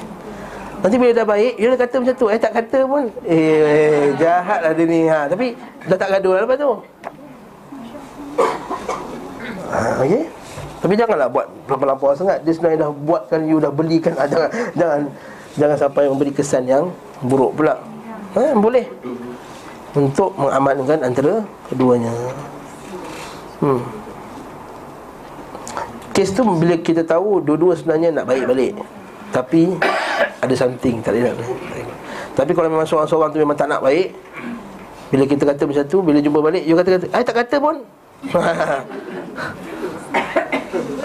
Nanti 0.81 0.97
bila 0.97 1.13
dah 1.13 1.27
baik 1.29 1.53
Dia 1.61 1.67
dah 1.75 1.79
kata 1.83 1.95
macam 2.01 2.15
tu. 2.15 2.27
Eh 2.31 2.39
tak 2.39 2.53
kata 2.55 2.79
pun. 2.87 3.03
Eh, 3.27 3.59
eh 3.59 4.03
jahat 4.15 4.63
lah 4.63 4.71
dia 4.71 4.87
ni. 4.87 5.03
Ha. 5.11 5.27
Tapi 5.27 5.59
dah 5.83 5.97
tak 5.99 6.09
gaduh 6.15 6.31
lah 6.39 6.41
lepas 6.47 6.57
tu. 6.57 6.71
Ha, 9.71 9.99
Okey. 9.99 10.23
Tapi 10.81 10.93
janganlah 10.95 11.27
buat 11.27 11.45
Lampau-lampau 11.67 12.15
sangat. 12.15 12.39
Dia 12.47 12.55
sebenarnya 12.55 12.87
dah 12.87 12.91
buatkan 12.95 13.39
You 13.51 13.59
dah 13.59 13.71
belikan. 13.75 14.15
Ha, 14.15 14.31
Jangan 14.31 14.49
Jangan 14.79 14.99
Jangan 15.59 15.77
sampai 15.77 16.07
memberi 16.07 16.31
kesan 16.31 16.63
yang 16.71 16.87
Buruk 17.19 17.59
pula. 17.59 17.75
Ha, 18.39 18.55
Boleh. 18.55 18.87
Untuk 19.91 20.31
mengamankan 20.39 21.03
antara 21.03 21.43
Keduanya 21.67 22.15
Hmm. 23.61 23.81
Kes 26.11 26.33
tu 26.33 26.41
bila 26.43 26.75
kita 26.81 27.05
tahu 27.05 27.39
Dua-dua 27.45 27.77
sebenarnya 27.77 28.09
nak 28.09 28.25
baik 28.25 28.49
balik 28.49 28.73
Tapi 29.29 29.77
Ada 30.41 30.53
something 30.57 30.99
Tak 31.05 31.13
ada 31.13 31.31
Tapi 32.33 32.51
kalau 32.57 32.67
memang 32.73 32.89
seorang-seorang 32.89 33.29
tu 33.31 33.37
Memang 33.37 33.53
tak 33.55 33.69
nak 33.69 33.85
baik 33.85 34.11
Bila 35.13 35.23
kita 35.29 35.45
kata 35.45 35.63
macam 35.69 35.85
tu 35.85 35.97
Bila 36.01 36.17
jumpa 36.17 36.39
balik 36.41 36.65
You 36.65 36.73
kata-kata 36.73 37.05
Eh 37.13 37.23
tak 37.23 37.35
kata 37.37 37.55
pun. 37.61 37.75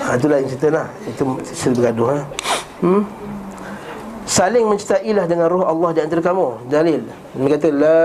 Ha, 0.06 0.14
itulah 0.14 0.38
yang 0.38 0.46
cerita 0.46 0.68
lah. 0.70 0.86
Itu 1.02 1.22
cerita 1.42 1.82
bergaduh 1.82 2.08
ha? 2.14 2.18
hmm? 2.78 3.02
Saling 4.26 4.66
mencintailah 4.66 5.30
dengan 5.30 5.46
roh 5.46 5.62
Allah 5.62 5.94
di 5.94 6.00
antara 6.02 6.18
kamu. 6.18 6.66
Dalil. 6.66 6.98
Dia 7.38 7.48
kata 7.54 7.68
La, 7.70 8.02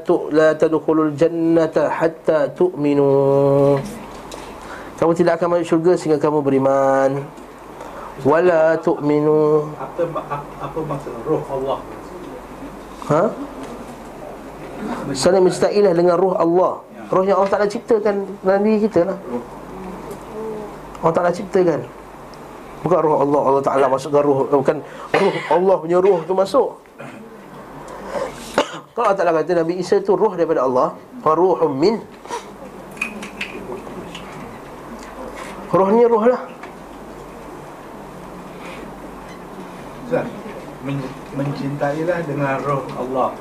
tu, 0.00 0.32
la 0.32 0.56
tadukhulul 0.56 1.12
jannata 1.12 1.92
hatta 1.92 2.48
tu'minu. 2.56 3.76
Kamu 4.96 5.12
tidak 5.12 5.36
akan 5.36 5.60
masuk 5.60 5.76
syurga 5.76 5.92
sehingga 6.00 6.16
kamu 6.16 6.40
beriman. 6.40 7.20
Wala 8.24 8.80
tu'minu. 8.80 9.68
Apa, 9.76 10.08
apa 10.56 10.78
maksud 10.88 11.12
roh 11.28 11.44
Allah? 11.52 11.78
Ha? 13.12 13.22
Saling 15.12 15.44
mencintailah 15.44 15.92
dengan 15.92 16.16
roh 16.16 16.32
Allah. 16.32 16.80
Roh 17.12 17.24
yang 17.28 17.36
Allah 17.36 17.52
Ta'ala 17.52 17.68
ciptakan 17.68 18.24
dalam 18.40 18.64
diri 18.64 18.88
kita 18.88 19.04
lah. 19.04 19.18
Allah 21.04 21.12
Ta'ala 21.12 21.28
ciptakan 21.28 22.01
Bukan 22.82 22.98
roh 22.98 23.16
Allah 23.22 23.40
Allah 23.46 23.62
Ta'ala 23.62 23.86
masukkan 23.86 24.22
roh 24.26 24.50
Bukan 24.50 24.82
roh 25.14 25.34
Allah 25.54 25.74
punya 25.78 25.98
roh 26.02 26.18
tu 26.26 26.34
masuk. 26.34 26.82
Kalau 28.94 29.06
Allah 29.06 29.18
Ta'ala 29.18 29.30
kata 29.38 29.62
Nabi 29.62 29.78
Isa 29.78 30.02
tu 30.02 30.18
roh 30.18 30.34
daripada 30.34 30.66
Allah 30.66 30.98
Ruhum 31.22 31.72
min. 31.78 32.02
Roh 35.72 35.88
ni 35.94 36.04
roh 36.04 36.24
lah. 36.26 36.42
Ustaz, 40.04 40.28
mencintailah 41.32 42.18
dengan 42.28 42.60
roh 42.66 42.84
Allah. 42.98 43.32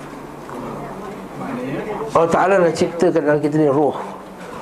Maknanya 1.42 1.80
Allah 2.14 2.30
Ta'ala 2.30 2.54
nak 2.62 2.78
ciptakan 2.78 3.22
dalam 3.26 3.42
kita 3.42 3.56
ni 3.58 3.68
roh 3.68 3.98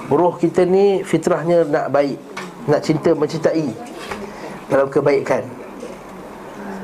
Roh 0.07 0.33
kita 0.39 0.63
ni 0.63 1.03
fitrahnya 1.03 1.67
nak 1.67 1.91
baik 1.91 2.15
Nak 2.71 2.81
cinta 2.81 3.11
mencintai 3.11 3.67
Dalam 4.69 4.87
kebaikan. 4.87 5.43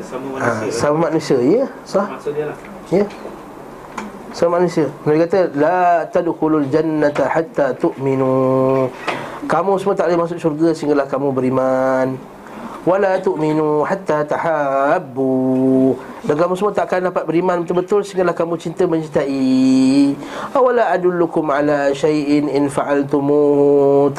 Sesama 0.02 0.38
ha, 0.38 0.50
manusia. 0.50 0.70
Sama 0.74 0.98
manusia, 0.98 1.38
ya? 1.42 1.66
Sah? 1.86 2.08
Lah. 2.10 2.58
Ya. 2.90 3.06
Sama 4.36 4.60
manusia. 4.60 4.92
Nabi 5.08 5.24
kata 5.24 5.40
La 5.56 6.04
tadukulul 6.12 6.68
jannata 6.68 7.30
hatta 7.30 7.72
tu'minu. 7.78 8.90
Kamu 9.46 9.78
semua 9.80 9.96
tak 9.96 10.10
boleh 10.12 10.20
masuk 10.26 10.38
syurga 10.42 10.74
Sehinggalah 10.76 11.08
kamu 11.08 11.32
beriman. 11.32 12.20
Wala 12.84 13.18
tu'minu 13.18 13.88
hatta 13.88 14.28
tahabbu. 14.28 15.34
Dan 16.28 16.36
kamu 16.36 16.54
semua 16.54 16.76
tak 16.76 16.92
akan 16.92 17.10
dapat 17.10 17.24
beriman 17.26 17.64
betul-betul 17.64 18.04
Sehinggalah 18.04 18.36
kamu 18.36 18.60
cinta 18.60 18.84
mencintai. 18.84 20.14
Awala 20.52 20.92
adullukum 20.92 21.48
ala 21.50 21.96
syai'in 21.96 22.52
in 22.52 22.68
fa'altumu 22.68 24.12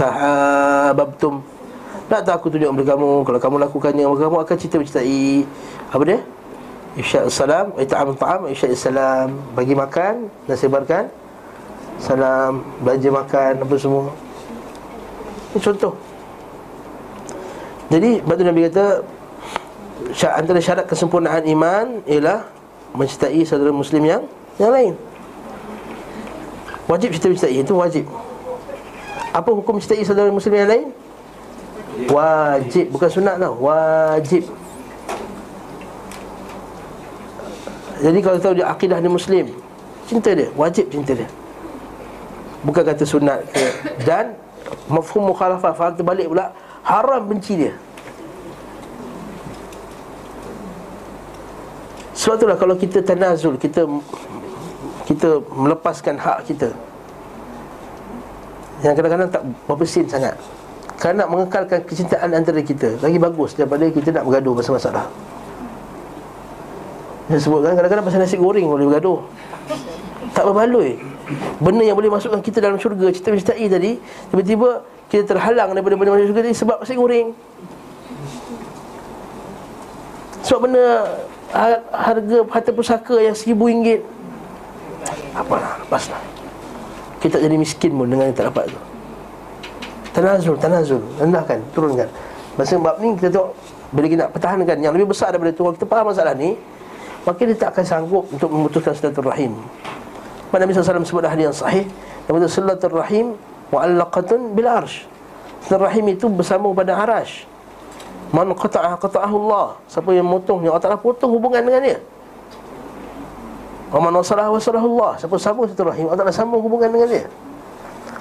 Tak 2.06 2.22
tahu 2.22 2.34
aku 2.38 2.46
tunjuk 2.54 2.70
kepada 2.70 2.94
kamu? 2.94 3.10
Kalau 3.26 3.40
kamu 3.42 3.56
lakukannya 3.66 4.04
Kamu 4.06 4.36
akan 4.46 4.56
cerita 4.62 4.78
mencintai 4.78 5.42
Apa 5.90 6.02
dia? 6.06 6.18
Isyad 6.94 7.26
salam 7.34 7.66
Ita'am 7.74 8.14
ta'am 8.14 8.40
Isyad 8.46 8.78
salam. 8.78 9.34
Bagi 9.58 9.74
makan 9.74 10.30
Dan 10.46 10.54
sebarkan. 10.54 11.10
Salam 11.98 12.62
Belanja 12.86 13.10
makan 13.10 13.52
Apa 13.58 13.74
semua. 13.74 14.14
Ini 15.50 15.58
contoh. 15.58 15.92
Jadi 17.90 18.10
Batu 18.22 18.42
Nabi 18.46 18.70
kata 18.70 19.02
Antara 20.38 20.62
syarat 20.62 20.86
kesempurnaan 20.86 21.42
iman 21.42 22.06
Ialah 22.06 22.46
Mencintai 22.94 23.42
saudara 23.42 23.74
muslim 23.74 24.06
yang 24.06 24.22
Yang 24.62 24.70
lain. 24.70 24.94
Wajib 26.86 27.10
kita 27.18 27.26
mencintai 27.34 27.66
Itu 27.66 27.74
wajib. 27.74 28.06
Apa 29.34 29.50
hukum 29.50 29.82
mencintai 29.82 30.06
saudara 30.06 30.30
muslim 30.30 30.54
yang 30.54 30.70
lain? 30.70 30.88
Wajib 32.04 32.92
Bukan 32.92 33.08
sunat 33.08 33.40
tau. 33.40 33.56
Wajib. 33.56 34.44
Jadi 37.96 38.18
kalau 38.20 38.36
tahu 38.36 38.54
dia 38.60 38.68
akidah 38.68 39.00
dia 39.00 39.08
muslim 39.08 39.48
Cinta 40.04 40.36
dia 40.36 40.52
Wajib 40.52 40.92
cinta 40.92 41.16
dia. 41.16 41.28
Bukan 42.60 42.82
kata 42.84 43.04
sunat 43.08 43.40
ke. 43.48 43.66
Dan 44.04 44.36
Mafhum 44.92 45.32
mukhalafah 45.32 45.72
Faham 45.72 45.94
terbalik 45.96 46.28
pula 46.28 46.52
Haram 46.86 47.26
benci 47.26 47.58
dia. 47.58 47.74
Sebab 52.14 52.36
itulah 52.38 52.58
kalau 52.60 52.74
kita 52.76 53.00
tanazul 53.00 53.56
Kita 53.56 53.88
Kita 55.08 55.40
melepaskan 55.48 56.20
hak 56.20 56.38
kita 56.46 56.68
Yang 58.84 58.94
kadang-kadang 59.00 59.30
tak 59.32 59.42
berbesin 59.64 60.06
sangat 60.06 60.36
Kerana 60.96 61.24
nak 61.24 61.28
mengekalkan 61.28 61.84
kecintaan 61.84 62.32
antara 62.32 62.60
kita 62.64 62.96
Lagi 63.04 63.20
bagus 63.20 63.52
daripada 63.52 63.84
kita 63.92 64.16
nak 64.16 64.24
bergaduh 64.24 64.56
pasal 64.56 64.80
masalah. 64.80 65.06
Dia 67.26 67.42
sebutkan 67.42 67.74
kadang-kadang 67.74 68.06
pasal 68.06 68.22
nasi 68.22 68.38
goreng 68.38 68.64
boleh 68.70 68.86
bergaduh. 68.86 69.18
Tak 70.32 70.46
berbaloi. 70.46 70.96
Benda 71.58 71.82
yang 71.82 71.98
boleh 71.98 72.06
masukkan 72.06 72.38
kita 72.38 72.62
dalam 72.62 72.78
syurga 72.78 73.10
mencintai 73.10 73.66
tadi 73.66 73.98
Tiba-tiba 74.30 74.86
kita 75.10 75.34
terhalang 75.34 75.74
daripada 75.74 75.98
benda 75.98 76.14
masuk 76.14 76.30
syurga 76.30 76.42
tadi 76.46 76.54
Sebab 76.54 76.76
nasi 76.86 76.94
goreng. 76.94 77.28
Sebab 80.46 80.60
benda 80.70 80.86
har- 81.50 81.82
Harga 81.90 82.38
harta 82.46 82.70
pusaka 82.70 83.18
yang 83.18 83.34
seribu 83.34 83.66
ringgit 83.66 84.06
Apalah, 85.34 85.82
lepaslah 85.82 86.22
Kita 87.18 87.42
tak 87.42 87.50
jadi 87.50 87.56
miskin 87.58 87.90
pun 87.90 88.06
dengan 88.06 88.30
yang 88.30 88.38
tak 88.38 88.46
dapat 88.54 88.70
tu 88.70 88.78
Tanazul, 90.16 90.56
tanazul. 90.56 91.02
Rendahkan, 91.20 91.60
turunkan. 91.76 92.08
Masa 92.56 92.80
bab 92.80 92.96
ni 93.04 93.12
kita 93.20 93.28
tengok 93.28 93.52
Bila 93.92 94.06
kita 94.08 94.20
nak 94.24 94.32
pertahankan 94.32 94.76
yang 94.80 94.92
lebih 94.96 95.12
besar 95.12 95.28
daripada 95.28 95.52
tu 95.52 95.60
Kalau 95.60 95.76
kita 95.76 95.84
faham 95.84 96.08
masalah 96.08 96.32
ni 96.32 96.56
Maka 97.28 97.40
dia 97.44 97.52
tak 97.52 97.76
akan 97.76 97.84
sanggup 97.84 98.24
untuk 98.32 98.48
memutuskan 98.48 98.96
silaturahim. 98.96 99.52
Mana 100.48 100.64
Nabi 100.64 100.72
SAW 100.72 101.04
sebut 101.04 101.26
hadis 101.28 101.52
yang 101.52 101.56
sahih 101.56 101.84
Yang 102.24 102.32
betul 102.32 102.50
silaturahim 102.50 103.36
Mu'allaqatun 103.68 104.56
bil 104.56 104.68
arsh. 104.72 105.04
Silaturahim 105.68 106.16
itu 106.16 106.30
bersama 106.30 106.70
pada 106.70 106.96
arash. 107.02 107.44
Man 108.30 108.54
qata'ah 108.54 109.26
Allah. 109.26 109.74
Siapa 109.90 110.14
yang 110.14 110.24
motongnya 110.24 110.70
Allah 110.70 110.86
Ta'ala 110.86 110.98
potong 110.98 111.34
hubungan 111.34 111.66
dengan 111.66 111.82
dia. 111.82 111.98
Wa 113.90 113.98
man 113.98 114.14
wasalah 114.14 114.54
wasalahu 114.54 114.86
Allah. 114.96 115.18
Siapa 115.18 115.34
sambung 115.42 115.66
silaturahim 115.66 116.06
Allah 116.06 116.22
Ta'ala 116.22 116.30
sambung 116.30 116.62
hubungan 116.62 116.94
dengan 116.94 117.10
dia 117.10 117.26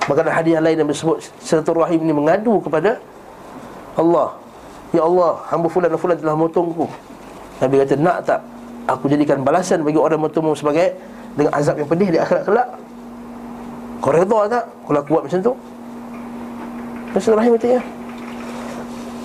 Maka 0.06 0.20
ada 0.22 0.32
hadiah 0.38 0.62
lain 0.62 0.86
yang 0.86 0.90
disebut 0.90 1.18
Silaturahim 1.42 2.06
ini 2.06 2.14
mengadu 2.14 2.62
kepada 2.62 3.02
Allah. 3.98 4.38
Ya 4.94 5.02
Allah, 5.02 5.42
hamba 5.50 5.68
fulan 5.68 5.90
dan 5.90 5.98
fulan 5.98 6.18
telah 6.20 6.38
motongku 6.38 6.86
Nabi 7.60 7.76
kata, 7.82 7.96
nak 7.98 8.18
tak 8.24 8.40
Aku 8.86 9.10
jadikan 9.10 9.42
balasan 9.42 9.82
bagi 9.82 9.98
orang 9.98 10.22
motongmu 10.22 10.54
sebagai 10.54 10.94
Dengan 11.34 11.52
azab 11.58 11.82
yang 11.82 11.90
pedih 11.90 12.10
di 12.14 12.18
akhirat 12.22 12.44
kelak? 12.46 12.68
Kau 14.00 14.14
redha 14.14 14.40
tak 14.46 14.66
Kalau 14.86 14.98
aku 15.02 15.10
buat 15.10 15.24
macam 15.26 15.40
tu? 15.42 15.54
Silaturahim 17.16 17.54
itu 17.56 17.68
ya. 17.80 17.82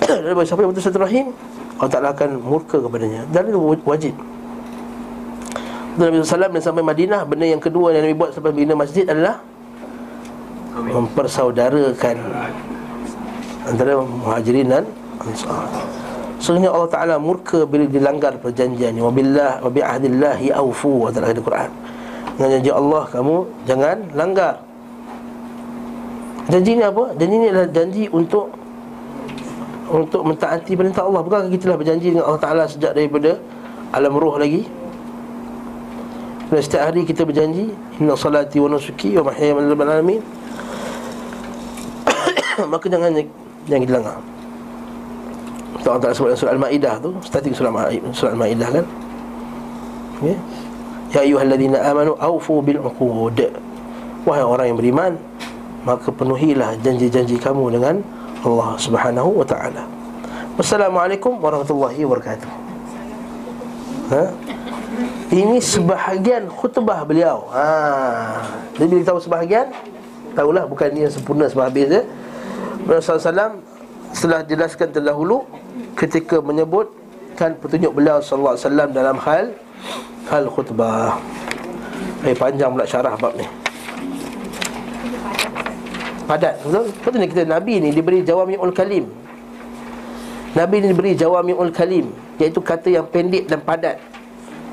Dan 0.25 0.31
bagi 0.33 0.47
siapa 0.47 0.59
yang 0.63 0.71
betul 0.71 0.83
silaturahim 0.83 1.25
Allah 1.81 1.91
Ta'ala 1.97 2.09
akan 2.13 2.29
murka 2.45 2.77
kepadanya. 2.77 3.25
Dan 3.33 3.49
itu 3.49 3.57
wajib. 3.89 4.13
Nabi 5.97 6.23
SAW 6.23 6.53
dan 6.53 6.63
sampai 6.63 6.85
Madinah 6.85 7.27
Benda 7.27 7.43
yang 7.43 7.59
kedua 7.59 7.91
yang 7.91 8.07
Nabi 8.07 8.15
buat 8.15 8.31
sampai 8.31 8.55
bina 8.55 8.71
masjid 8.77 9.03
adalah 9.03 9.43
mempersaudarakan 10.75 12.17
antara 13.67 13.99
muhajirin 13.99 14.67
dan 14.71 14.85
ansar. 15.19 15.67
Sesungguhnya 16.41 16.73
Allah 16.73 16.89
Taala 16.89 17.15
murka 17.21 17.69
bila 17.69 17.85
dilanggar 17.85 18.33
perjanjian 18.41 18.97
wabillah 18.97 19.61
wa 19.61 19.69
bi 19.69 19.85
ahdillahi 19.85 20.49
aufu 20.57 21.05
dalam 21.13 21.29
ayat 21.29 21.37
Quran. 21.37 21.69
Dengan 22.33 22.49
janji 22.57 22.71
Allah 22.73 23.03
kamu 23.13 23.35
jangan 23.69 23.97
langgar. 24.17 24.55
Janji 26.49 26.71
ni 26.73 26.83
apa? 26.83 27.13
Janji 27.13 27.35
ni 27.37 27.47
adalah 27.53 27.69
janji 27.69 28.03
untuk 28.09 28.49
untuk 29.91 30.21
mentaati 30.25 30.73
perintah 30.73 31.05
Allah. 31.05 31.21
Bukankah 31.21 31.49
kita 31.53 31.69
telah 31.69 31.77
berjanji 31.77 32.07
dengan 32.15 32.25
Allah 32.25 32.41
Taala 32.41 32.63
sejak 32.65 32.97
daripada 32.97 33.37
alam 33.93 34.17
roh 34.17 34.41
lagi? 34.41 34.65
Dan 36.51 36.59
setiap 36.59 36.91
hari 36.91 37.07
kita 37.07 37.23
berjanji 37.23 37.71
Inna 37.97 38.13
salati 38.19 38.59
wa 38.59 38.67
nusuki 38.75 39.15
wa 39.15 39.31
mahyaya 39.31 39.55
wa 39.55 39.63
alamin. 39.63 40.19
Maka 42.71 42.85
jangan 42.91 43.15
Jangan 43.71 43.83
dilanggar 43.87 44.17
Allah 45.81 45.97
Ta'ala 45.97 46.13
sebut 46.13 46.29
dalam 46.29 46.39
surah 46.43 46.53
Al-Ma'idah 46.53 46.93
tu 47.01 47.09
Starting 47.25 47.53
surah, 47.57 47.71
surah 48.13 48.31
Al-Ma'idah 48.37 48.69
kan? 48.69 48.85
Ya 50.21 50.35
Ya 51.09 51.19
ayuhalladzina 51.25 51.81
amanu 51.81 52.13
Awfu 52.19 52.61
bil'uqud 52.61 53.39
Wahai 54.27 54.45
orang 54.45 54.65
yang 54.69 54.77
beriman 54.77 55.11
Maka 55.81 56.13
penuhilah 56.13 56.77
janji-janji 56.85 57.41
kamu 57.41 57.73
dengan 57.73 58.05
Allah 58.41 58.73
subhanahu 58.77 59.37
wa 59.41 59.45
ta'ala. 59.45 59.85
Wassalamualaikum 60.57 61.37
warahmatullahi 61.37 62.01
wabarakatuh. 62.05 62.49
Ha? 64.13 64.23
Ini 65.31 65.63
sebahagian 65.63 66.51
khutbah 66.51 67.07
beliau. 67.07 67.47
Ha. 67.55 67.67
Jadi 68.75 68.87
bila 68.91 69.03
tahu 69.07 69.19
sebahagian 69.23 69.71
Tahulah 70.31 70.63
bukan 70.67 70.91
ini 70.95 71.07
yang 71.07 71.13
sempurna 71.13 71.47
sebab 71.47 71.71
habis 71.71 71.87
dia 71.91 72.01
Rasulullah 72.87 73.51
SAW 73.51 73.63
Setelah 74.11 74.41
jelaskan 74.47 74.87
terdahulu 74.91 75.47
Ketika 75.95 76.43
menyebutkan 76.43 77.55
petunjuk 77.59 77.95
beliau 77.95 78.19
Wasallam 78.19 78.91
dalam 78.91 79.15
hal 79.23 79.55
Hal 80.27 80.47
khutbah. 80.51 81.19
Eh 82.23 82.35
panjang 82.37 82.69
pula 82.71 82.85
syarah 82.85 83.17
bab 83.17 83.33
ni. 83.35 83.43
Padat 86.29 86.61
betul? 86.63 86.85
Betul 87.01 87.19
ni 87.19 87.27
kita 87.27 87.43
Nabi 87.43 87.73
ni 87.81 87.89
diberi 87.91 88.23
jawami'ul 88.23 88.71
kalim. 88.71 89.09
Nabi 90.55 90.75
ni 90.83 90.87
diberi 90.91 91.15
jawami'ul 91.15 91.71
kalim 91.71 92.11
Iaitu 92.35 92.59
kata 92.59 92.91
yang 92.91 93.07
pendek 93.07 93.47
dan 93.47 93.63
padat 93.63 93.99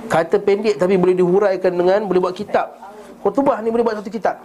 Kata 0.09 0.41
pendek 0.41 0.81
tapi 0.81 0.97
boleh 0.97 1.13
dihuraikan 1.13 1.73
dengan 1.77 2.01
Boleh 2.09 2.21
buat 2.25 2.35
kitab. 2.35 2.73
Khutbah 3.21 3.61
ni 3.61 3.69
boleh 3.69 3.85
buat 3.85 4.01
satu 4.01 4.09
kitab. 4.09 4.41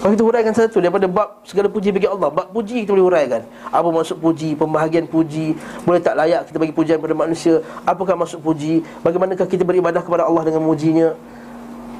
Kalau 0.00 0.16
kita 0.16 0.24
huraikan 0.24 0.52
satu 0.56 0.80
Daripada 0.80 1.04
bab 1.04 1.44
segala 1.44 1.68
puji 1.68 1.92
bagi 1.92 2.08
Allah 2.08 2.32
Bab 2.32 2.48
puji 2.56 2.88
kita 2.88 2.96
boleh 2.96 3.04
huraikan. 3.04 3.42
Apa 3.68 3.88
maksud 3.92 4.16
puji? 4.16 4.56
Pembahagian 4.56 5.04
puji? 5.04 5.52
Boleh 5.84 6.00
tak 6.00 6.16
layak 6.16 6.48
kita 6.48 6.56
bagi 6.56 6.72
pujian 6.72 6.96
kepada 6.96 7.12
manusia? 7.12 7.60
Apakah 7.84 8.16
maksud 8.16 8.40
puji? 8.40 8.80
Bagaimanakah 9.04 9.44
kita 9.44 9.60
beribadah 9.60 10.00
kepada 10.00 10.24
Allah 10.24 10.46
dengan 10.48 10.64
mujinya? 10.64 11.12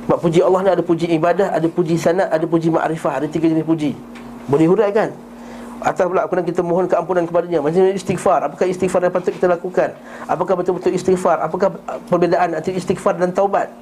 Sebab 0.08 0.16
puji 0.16 0.40
Allah 0.40 0.60
ni 0.64 0.70
ada 0.72 0.82
puji 0.82 1.06
ibadah 1.12 1.52
Ada 1.52 1.68
puji 1.68 1.94
sanat 2.00 2.32
Ada 2.32 2.48
puji 2.48 2.72
ma'rifah 2.72 3.20
Ada 3.20 3.26
tiga 3.28 3.52
jenis 3.52 3.68
puji. 3.68 3.92
Boleh 4.48 4.66
huraikan 4.66 5.12
Atas 5.80 6.04
pula 6.04 6.28
kemudian 6.28 6.46
kita 6.52 6.60
mohon 6.60 6.84
keampunan 6.84 7.24
kepadanya. 7.24 7.64
Macam 7.64 7.80
istighfar. 7.88 8.44
Apakah 8.44 8.68
istighfar 8.68 9.00
yang 9.00 9.14
patut 9.16 9.32
kita 9.32 9.48
lakukan? 9.48 9.96
Apakah 10.28 10.54
betul-betul 10.60 10.92
istighfar? 10.92 11.40
Apakah 11.40 11.72
perbezaan 12.04 12.52
antara 12.52 12.76
istighfar 12.76 13.16
dan 13.16 13.32
taubat? 13.32 13.72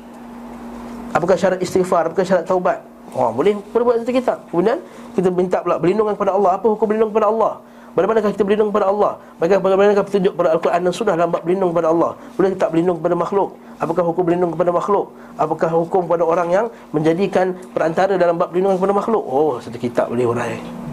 Apakah 1.10 1.34
syarat 1.34 1.58
istighfar? 1.58 2.06
Apakah 2.06 2.22
syarat 2.22 2.46
taubat? 2.46 2.78
Wah, 3.10 3.34
boleh 3.34 3.56
boleh 3.72 3.84
buat 3.88 3.96
satu 4.04 4.12
kitab 4.12 4.38
Kemudian 4.52 4.84
kita 5.16 5.32
minta 5.32 5.58
pula 5.58 5.80
berlindungan 5.82 6.14
kepada 6.14 6.38
Allah. 6.38 6.50
Apa 6.54 6.70
hukum 6.70 6.86
berlindung 6.86 7.10
kepada 7.10 7.34
Allah? 7.34 7.52
Bagaimanakah 7.98 8.30
kita 8.30 8.44
berlindung 8.46 8.70
kepada 8.70 8.86
Allah? 8.94 9.12
Bagaimanakah 9.42 10.04
petunjuk 10.06 10.32
kepada 10.38 10.50
Al-Quran 10.54 10.80
dan 10.86 10.92
Sunnah 10.94 11.14
dalam 11.18 11.30
bab 11.34 11.42
berlindung 11.42 11.74
kepada 11.74 11.88
Allah? 11.90 12.10
Boleh 12.38 12.50
kita 12.54 12.66
berlindung 12.70 12.96
kepada 13.02 13.16
makhluk? 13.18 13.48
Apakah 13.82 14.02
hukum 14.06 14.22
berlindung 14.22 14.50
kepada 14.54 14.70
makhluk? 14.70 15.06
Apakah 15.34 15.68
hukum 15.74 16.00
kepada 16.06 16.22
orang 16.22 16.48
yang 16.54 16.66
menjadikan 16.94 17.58
perantara 17.74 18.14
dalam 18.14 18.38
bab 18.38 18.54
berlindungan 18.54 18.78
kepada 18.78 18.94
makhluk? 18.94 19.24
Oh, 19.26 19.58
satu 19.58 19.82
kitab 19.82 20.14
boleh 20.14 20.30
hurai 20.30 20.86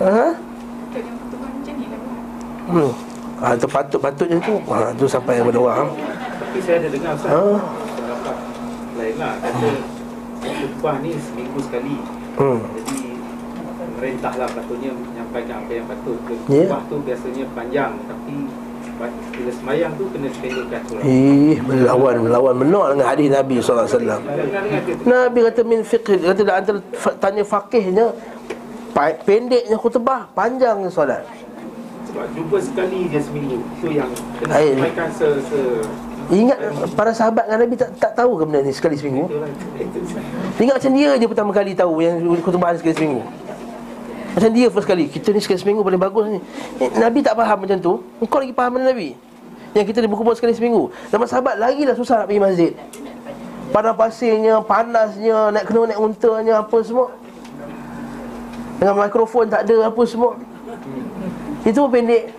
Ha? 0.00 0.24
Hmm. 2.72 2.92
Ha, 3.42 3.58
tu 3.58 3.66
patut-patutnya 3.66 4.38
tu 4.38 4.54
ha, 4.70 4.94
tu 4.94 5.04
sampai 5.10 5.42
kepada 5.42 5.58
orang 5.58 5.88
Tapi 6.38 6.58
saya 6.62 6.78
ada 6.78 6.88
dengar 6.94 7.12
Ustaz 7.18 7.30
Ha? 7.34 7.42
Pendapat 7.98 8.36
lain 8.96 9.14
lah 9.18 9.34
Kata 9.42 9.68
Khutbah 10.42 10.96
ni 11.02 11.10
seminggu 11.18 11.58
sekali 11.58 11.96
hmm. 12.38 12.60
Jadi 12.80 12.98
perintah 14.02 14.34
lah 14.34 14.50
patutnya 14.50 14.90
menyampaikan 14.90 15.62
apa 15.62 15.70
yang 15.78 15.86
patut. 15.86 16.18
Ya. 16.26 16.34
Khutbah 16.66 16.82
tu 16.90 16.96
biasanya 17.06 17.44
panjang 17.54 17.92
tapi 18.10 18.34
bila 19.32 19.50
semayang 19.54 19.92
tu 19.98 20.04
kena 20.10 20.28
pendekkan 20.38 20.80
surah. 20.86 21.02
Ih, 21.06 21.56
melawan 21.62 22.16
melawan 22.22 22.54
menolak 22.54 22.88
dengan 22.94 23.06
hadis 23.08 23.28
Nabi 23.30 23.54
SAW. 23.58 24.18
Nabi 25.06 25.38
kata 25.46 25.60
min 25.66 25.80
fiqh 25.82 26.18
kata 26.18 26.40
dah 26.42 26.54
antara 26.58 26.78
tanya 27.18 27.42
fakihnya 27.42 28.06
pa- 28.92 29.18
pendeknya 29.18 29.76
khutbah, 29.76 30.28
panjangnya 30.32 30.88
solat. 30.88 31.24
sebab 32.04 32.28
jumpa 32.30 32.56
sekali 32.60 33.08
je 33.08 33.18
seminggu. 33.18 33.56
Tu 33.80 33.96
yang 33.96 34.10
kena 34.36 34.52
Air. 34.54 34.76
sampaikan 34.76 35.08
se 35.10 35.26
se 35.42 35.60
Ingat 36.30 36.58
para 36.94 37.10
sahabat 37.10 37.44
dengan 37.44 37.60
Nabi 37.60 37.74
tak, 37.74 37.90
tak 37.98 38.12
tahu 38.14 38.36
ke 38.36 38.44
benda 38.46 38.60
ni 38.62 38.70
sekali 38.70 38.94
seminggu? 38.94 39.26
itulah. 39.26 39.48
Ingat 40.62 40.74
macam 40.78 40.92
dia 40.92 41.10
je 41.16 41.26
pertama 41.26 41.50
kali 41.50 41.72
tahu 41.72 41.94
yang 41.98 42.16
khutbah 42.40 42.72
sekali 42.72 42.94
seminggu. 42.94 43.20
Macam 44.32 44.48
dia 44.48 44.72
first 44.72 44.88
kali 44.88 45.12
Kita 45.12 45.28
ni 45.28 45.44
sekali 45.44 45.60
seminggu 45.60 45.84
paling 45.84 46.00
bagus 46.00 46.24
ni 46.24 46.40
eh, 46.80 46.88
Nabi 46.96 47.20
tak 47.20 47.36
faham 47.36 47.68
macam 47.68 47.76
tu 47.76 48.00
Kau 48.24 48.40
lagi 48.40 48.56
faham 48.56 48.80
dengan 48.80 48.96
Nabi 48.96 49.12
Yang 49.76 49.92
kita 49.92 49.98
ni 50.00 50.08
berkumpul 50.08 50.32
sekali 50.32 50.56
seminggu 50.56 50.88
Zaman 51.12 51.28
sahabat 51.28 51.60
lagi 51.60 51.84
dah 51.84 51.92
susah 51.92 52.24
nak 52.24 52.32
pergi 52.32 52.40
masjid 52.40 52.72
Padang 53.68 53.92
pasirnya, 53.92 54.64
panasnya 54.64 55.52
Nak 55.52 55.68
kena 55.68 55.92
naik 55.92 56.00
untanya, 56.00 56.64
apa 56.64 56.76
semua 56.80 57.12
Dengan 58.82 58.98
mikrofon 58.98 59.46
tak 59.46 59.62
ada, 59.62 59.86
apa 59.86 60.02
semua. 60.02 60.34
Itu 61.62 61.86
pun 61.86 61.90
pendek. 61.94 62.34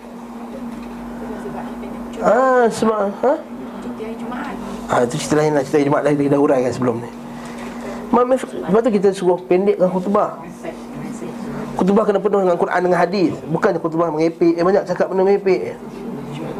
Ah, 2.20 2.68
sebab 2.68 3.08
ha? 3.24 3.32
Ah, 4.92 5.00
itu 5.08 5.16
cerita 5.16 5.40
lain 5.40 5.56
lah. 5.56 5.64
Cerita 5.64 5.88
Jumaat 5.88 6.04
lain 6.04 6.28
dah 6.28 6.36
uraikan 6.36 6.68
sebelum 6.68 7.00
ni. 7.00 7.08
Mak- 8.12 8.44
Sebab 8.44 8.80
tu 8.84 8.92
kita 8.92 9.08
suruh 9.16 9.40
pendekkan 9.48 9.88
khutbah. 9.88 10.36
Khutbah 11.80 12.04
kena 12.04 12.20
penuh 12.20 12.44
dengan 12.44 12.60
Quran 12.60 12.80
dengan 12.92 12.98
hadis. 13.00 13.32
Bukan 13.48 13.80
khutbah 13.80 14.12
mengepek. 14.12 14.60
Eh 14.60 14.64
banyak 14.68 14.84
cakap 14.84 15.08
benda 15.08 15.24
mengepek. 15.24 15.80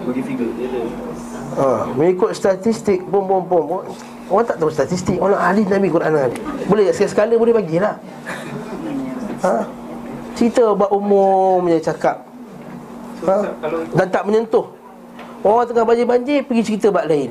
Ada 0.08 0.20
ha, 1.60 1.92
Mengikut 1.92 2.32
statistik. 2.32 3.04
Pom 3.12 3.28
pom 3.28 3.44
pom. 3.44 3.84
Orang- 4.32 4.48
tak 4.48 4.56
tahu 4.56 4.72
statistik. 4.72 5.20
Orang 5.20 5.36
hadis 5.36 5.68
Nabi 5.68 5.92
Quran 5.92 6.16
dengan 6.16 6.32
hadis. 6.32 6.40
Boleh 6.64 6.88
sekali-sekala 6.88 7.36
boleh 7.36 7.52
bagilah 7.52 8.00
ha? 9.44 9.68
Cerita 10.34 10.74
buat 10.74 10.90
umum 10.90 11.62
je 11.70 11.78
cakap. 11.78 12.24
Ha? 13.28 13.36
Dan 13.94 14.06
tak 14.10 14.22
menyentuh. 14.26 14.66
Orang 15.44 15.68
tengah 15.68 15.84
banjir-banjir 15.84 16.40
Pergi 16.48 16.62
cerita 16.72 16.88
bab 16.88 17.04
lain. 17.04 17.30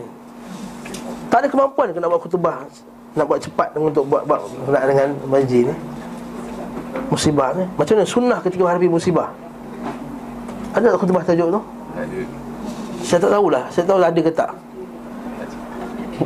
Tak 1.27 1.43
ada 1.43 1.47
kemampuan 1.49 1.89
ke 1.89 1.97
nak 1.97 2.09
buat 2.13 2.21
khutbah? 2.21 2.57
Nak 3.17 3.25
buat 3.25 3.39
cepat 3.41 3.73
untuk 3.77 4.05
buat, 4.05 4.25
buat 4.25 4.39
Nak 4.69 4.83
dengan 4.85 5.07
banjir 5.27 5.73
ni? 5.73 5.75
Musibah 7.09 7.57
ni? 7.57 7.65
Macam 7.73 7.93
mana 7.97 8.05
sunnah 8.05 8.39
ketika 8.41 8.61
menghadapi 8.61 8.89
musibah? 8.89 9.33
Ada 10.73 10.93
tak 10.93 10.99
khutbah 11.01 11.21
tajuk 11.25 11.49
tu? 11.49 11.61
Ada. 11.97 12.19
Saya 13.03 13.19
tak 13.19 13.31
tahulah. 13.33 13.63
Saya 13.69 13.83
tahu 13.85 13.97
ada 13.99 14.19
ke 14.21 14.31
tak. 14.31 14.51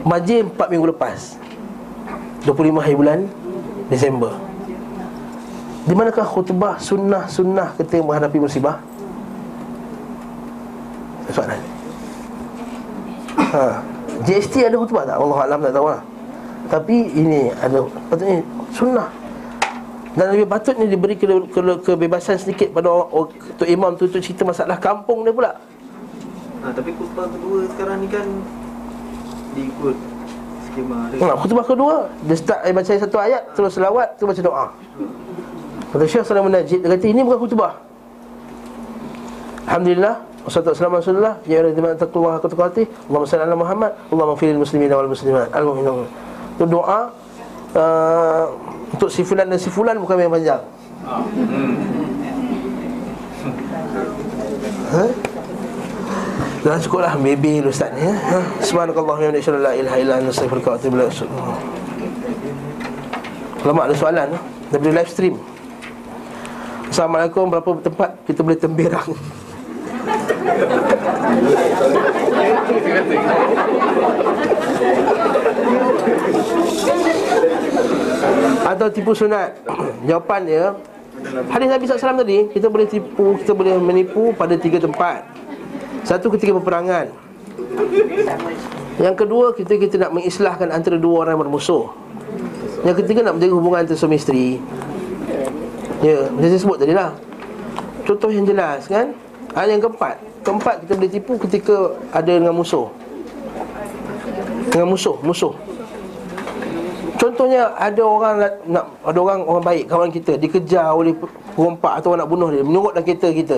Banjir 0.03 0.43
4 0.45 0.71
minggu 0.71 0.87
lepas. 0.91 1.39
25 2.43 2.79
hari 2.79 2.95
bulan 2.95 3.19
Disember 3.91 4.46
Di 5.87 5.95
manakah 5.95 6.27
khutbah 6.27 6.75
sunnah-sunnah 6.83 7.79
ketika 7.79 8.03
menghadapi 8.03 8.43
musibah? 8.43 8.83
Soalan? 11.31 11.63
Ha. 13.39 13.79
GST 14.27 14.67
ada 14.67 14.75
khutbah 14.75 15.07
tak? 15.07 15.15
Allah 15.15 15.39
Alam 15.47 15.59
tak 15.63 15.73
tahu 15.79 15.87
lah 15.87 16.01
Tapi 16.67 16.95
ini 17.15 17.47
ada 17.63 17.87
Patutnya 18.11 18.43
sunnah. 18.75 19.07
Dan 20.17 20.35
lebih 20.35 20.49
patutnya 20.49 20.89
diberi 20.91 21.15
ke, 21.15 21.23
ke, 21.53 21.61
kebebasan 21.85 22.41
sedikit 22.41 22.73
pada 22.73 22.89
orang, 22.91 23.31
Tok 23.55 23.69
Imam 23.69 23.93
tu 23.95 24.09
untuk 24.09 24.19
cerita 24.19 24.41
masalah 24.43 24.81
kampung 24.81 25.21
dia 25.23 25.31
pula. 25.31 25.55
Ha, 26.67 26.73
Tapi 26.75 26.89
khutbah 26.99 27.31
kedua 27.31 27.63
sekarang 27.71 28.03
ni 28.03 28.11
kan 28.11 28.27
Diikut 29.55 29.95
skema 30.67 31.15
dia. 31.15 31.23
Nah, 31.23 31.37
khutbah 31.39 31.63
kedua 31.63 32.11
Dia 32.27 32.35
start 32.35 32.59
eh, 32.67 32.75
baca 32.75 32.91
satu 32.91 33.17
ayat 33.23 33.55
Terus 33.55 33.71
selawat 33.79 34.19
Terus 34.19 34.35
baca 34.35 34.43
doa 34.43 34.65
Kata 35.97 36.05
Syekh 36.05 36.29
Salam 36.29 36.53
Najib 36.53 36.85
Dia 36.85 36.93
kata 36.93 37.09
ini 37.09 37.25
bukan 37.25 37.41
khutbah 37.41 37.73
Alhamdulillah 39.65 40.21
Wassalatu 40.45 40.77
wassalamu 40.77 41.01
ala 41.01 41.41
Ya 41.49 41.65
Allah 41.65 41.73
dimana 41.73 41.97
taqullah 41.97 42.37
haqqa 42.37 42.53
tuqatih 42.53 42.85
Allahumma 43.09 43.25
salli 43.25 43.43
ala 43.49 43.57
Muhammad 43.57 43.91
Allahumma 44.13 44.37
firil 44.37 44.61
muslimin 44.61 44.93
wal 44.93 45.09
muslimat 45.09 45.49
Al-Mu'minun 45.49 46.05
Itu 46.53 46.69
doa 46.69 47.09
uh, 47.73 48.45
Untuk 48.93 49.09
si 49.09 49.25
fulan 49.25 49.49
dan 49.49 49.57
si 49.57 49.73
fulan 49.73 49.97
Bukan 49.97 50.21
yang 50.21 50.29
panjang 50.29 50.61
Ha? 54.87 55.03
Dah 56.61 56.77
cukup 56.79 57.09
lah 57.09 57.17
dulu 57.17 57.73
Ustaz 57.73 57.89
ni 57.97 58.05
ya? 58.05 58.13
ha? 58.13 58.39
Subhanakallah 58.61 59.17
wa 59.17 59.19
bihamdika 59.19 59.49
la 59.57 59.73
ilaha 59.75 59.97
illa 59.99 60.13
anta 60.21 60.31
astaghfiruka 60.31 60.67
wa 60.73 60.75
atubu 60.79 60.95
ilaik. 60.95 61.27
Lama 63.67 63.81
ada 63.83 63.95
soalan? 63.99 64.29
Daripada 64.71 64.91
live 64.95 65.11
stream 65.11 65.35
Assalamualaikum 66.87 67.51
Berapa 67.51 67.69
tempat 67.83 68.09
kita 68.23 68.39
boleh 68.43 68.59
temberang 68.59 69.11
Atau 78.67 78.87
tipu 78.91 79.15
sunat. 79.15 79.55
Jawapan 80.07 80.41
dia 80.43 80.63
Hadis 81.51 81.67
Nabi 81.71 81.83
SAW 81.87 82.23
tadi 82.23 82.39
Kita 82.51 82.67
boleh 82.71 82.87
tipu 82.87 83.35
Kita 83.41 83.51
boleh 83.51 83.75
menipu 83.79 84.31
pada 84.35 84.55
tiga 84.55 84.79
tempat. 84.79 85.27
Satu 86.07 86.31
ketika 86.31 86.55
peperangan 86.55 87.11
Yang 88.97 89.15
kedua 89.25 89.51
kita 89.53 89.75
kita 89.75 89.95
nak 90.07 90.11
mengislahkan 90.15 90.73
antara 90.73 90.97
dua 90.97 91.29
orang 91.29 91.37
bermusuh. 91.37 91.85
Yang 92.81 93.05
ketiga 93.05 93.29
nak 93.29 93.37
menjaga 93.37 93.53
hubungan 93.53 93.79
antara 93.85 93.97
suami 93.97 94.17
isteri 94.17 94.57
Ya, 96.07 96.31
macam 96.31 96.47
saya 96.47 96.61
sebut 96.63 96.77
tadi 96.79 96.95
lah 96.95 97.11
Contoh 98.07 98.31
yang 98.31 98.47
jelas 98.47 98.87
kan 98.87 99.11
ha, 99.51 99.67
Yang 99.67 99.91
keempat 99.91 100.15
Keempat 100.39 100.75
kita 100.87 100.91
boleh 100.95 101.11
tipu 101.11 101.33
ketika 101.35 101.75
ada 102.15 102.31
dengan 102.31 102.55
musuh 102.55 102.87
Dengan 104.71 104.87
musuh, 104.87 105.19
musuh 105.19 105.51
Contohnya 107.17 107.73
ada 107.73 108.03
orang 108.05 108.35
nak, 108.69 108.85
ada 109.01 109.17
orang 109.17 109.41
orang 109.41 109.63
baik 109.65 109.89
kawan 109.89 110.13
kita 110.13 110.37
dikejar 110.37 110.93
oleh 110.93 111.17
perompak 111.57 111.97
atau 111.97 112.13
orang 112.13 112.21
nak 112.23 112.29
bunuh 112.29 112.49
dia 112.53 112.61
menurut 112.61 112.93
dalam 112.93 113.09
kereta 113.09 113.33
kita. 113.33 113.57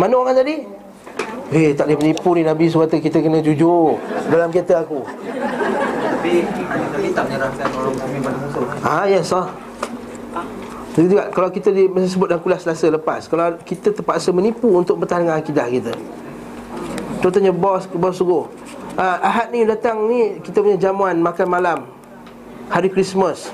Mana 0.00 0.16
orang 0.16 0.32
tadi? 0.32 0.64
Eh 1.52 1.76
tak 1.76 1.92
boleh 1.92 1.98
menipu 2.00 2.32
ni 2.32 2.40
Nabi 2.40 2.72
suruh 2.72 2.88
kata 2.88 3.04
kita 3.04 3.20
kena 3.20 3.44
jujur 3.44 4.00
dalam 4.32 4.48
kereta 4.48 4.80
aku. 4.80 5.04
Tapi 5.04 6.32
Nabi 6.48 7.08
tak 7.12 7.24
menyerahkan 7.28 7.68
orang 7.68 7.92
mukmin 8.00 8.20
pada 8.24 8.36
musuh 8.40 8.64
Ah 8.80 9.04
yes 9.04 9.28
ah. 9.36 9.46
Jadi 10.94 11.06
juga 11.10 11.26
kalau 11.34 11.50
kita 11.50 11.74
di, 11.74 11.90
sebut 12.06 12.30
dalam 12.30 12.38
kuliah 12.38 12.60
Selasa 12.62 12.86
lepas 12.86 13.26
Kalau 13.26 13.58
kita 13.66 13.90
terpaksa 13.90 14.30
menipu 14.30 14.70
untuk 14.70 15.02
bertahan 15.02 15.26
akidah 15.34 15.66
kita. 15.66 15.92
Contohnya 17.18 17.50
bos, 17.50 17.90
bos 17.90 18.14
suruh 18.14 18.46
ah, 18.94 19.18
Ahad 19.18 19.50
ni 19.50 19.66
datang 19.66 20.06
ni 20.06 20.38
kita 20.38 20.62
punya 20.62 20.78
jamuan 20.78 21.18
makan 21.18 21.46
malam 21.50 21.78
Hari 22.70 22.88
Christmas. 22.88 23.52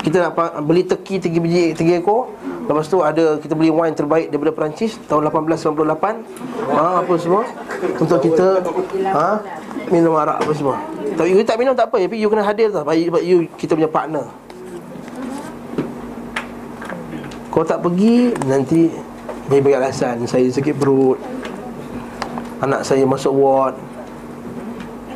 Kita 0.00 0.28
nak 0.30 0.62
beli 0.64 0.88
teki 0.88 1.20
tiga 1.20 1.36
biji 1.36 1.76
tiga 1.76 2.00
ekor. 2.00 2.32
Lepas 2.66 2.90
tu 2.90 2.98
ada 3.02 3.38
kita 3.38 3.54
beli 3.54 3.70
wine 3.70 3.94
terbaik 3.94 4.26
daripada 4.26 4.50
Perancis 4.50 4.98
Tahun 5.06 5.22
1898 5.22 6.74
ha, 6.74 6.98
Apa 6.98 7.14
semua. 7.14 7.46
Untuk 8.02 8.18
kita 8.26 8.58
ha, 9.14 9.38
Minum 9.86 10.18
arak 10.18 10.42
apa 10.42 10.52
semua. 10.56 10.82
Tapi 11.14 11.30
you 11.30 11.46
tak 11.46 11.62
minum 11.62 11.78
tak 11.78 11.94
apa 11.94 12.02
Tapi 12.02 12.18
you 12.18 12.26
kena 12.26 12.42
hadir 12.42 12.74
tau 12.74 12.82
Sebab 12.82 13.22
you 13.22 13.46
kita 13.54 13.78
punya 13.78 13.86
partner 13.86 14.45
Kau 17.56 17.64
tak 17.64 17.80
pergi 17.80 18.36
Nanti 18.44 18.92
Dia 19.48 19.64
bagi 19.64 19.76
alasan. 19.80 20.28
Saya 20.28 20.44
sakit 20.52 20.76
perut. 20.76 21.16
Anak 22.60 22.84
saya 22.84 23.08
masuk 23.08 23.32
ward. 23.32 23.72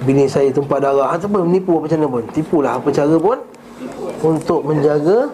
Bini 0.08 0.24
saya 0.24 0.48
tumpah 0.48 0.80
darah. 0.80 1.12
Atau 1.12 1.28
apa 1.28 1.44
menipu 1.44 1.76
apa 1.76 1.84
macam 1.84 1.98
mana 2.00 2.08
pun. 2.08 2.24
Tipulah 2.32 2.72
apa 2.80 2.88
cara 2.88 3.16
pun 3.20 3.38
Untuk 4.24 4.64
menjaga 4.64 5.28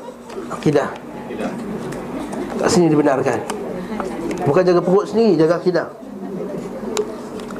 Akidah. 0.50 0.90
Kat 2.58 2.68
sini 2.74 2.90
dibenarkan. 2.90 3.38
Bukan 4.42 4.62
jaga 4.66 4.80
perut 4.82 5.06
sendiri 5.06 5.38
Jaga 5.38 5.62
akidah. 5.62 5.86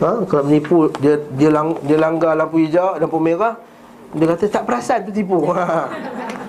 Ha? 0.03 0.11
Kalau 0.27 0.43
menipu 0.43 0.91
Dia 0.99 1.23
dia, 1.39 1.55
lang, 1.55 1.79
dia 1.87 1.97
langgar 1.97 2.35
lampu 2.35 2.61
hijau 2.67 2.99
Lampu 2.99 3.17
merah 3.17 3.57
Dia 4.13 4.27
kata 4.29 4.51
tak 4.51 4.67
perasan 4.67 5.07
tu 5.07 5.15
tipu. 5.15 5.39
Ha. 5.55 5.89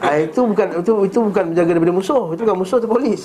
Ha, 0.01 0.07
Itu 0.21 0.41
bukan 0.47 0.67
itu, 0.81 0.93
itu 1.07 1.19
bukan 1.21 1.43
menjaga 1.53 1.71
daripada 1.73 1.93
musuh. 1.93 2.23
Itu 2.33 2.41
bukan 2.45 2.57
musuh 2.61 2.77
tu 2.81 2.87
polis. 2.89 3.21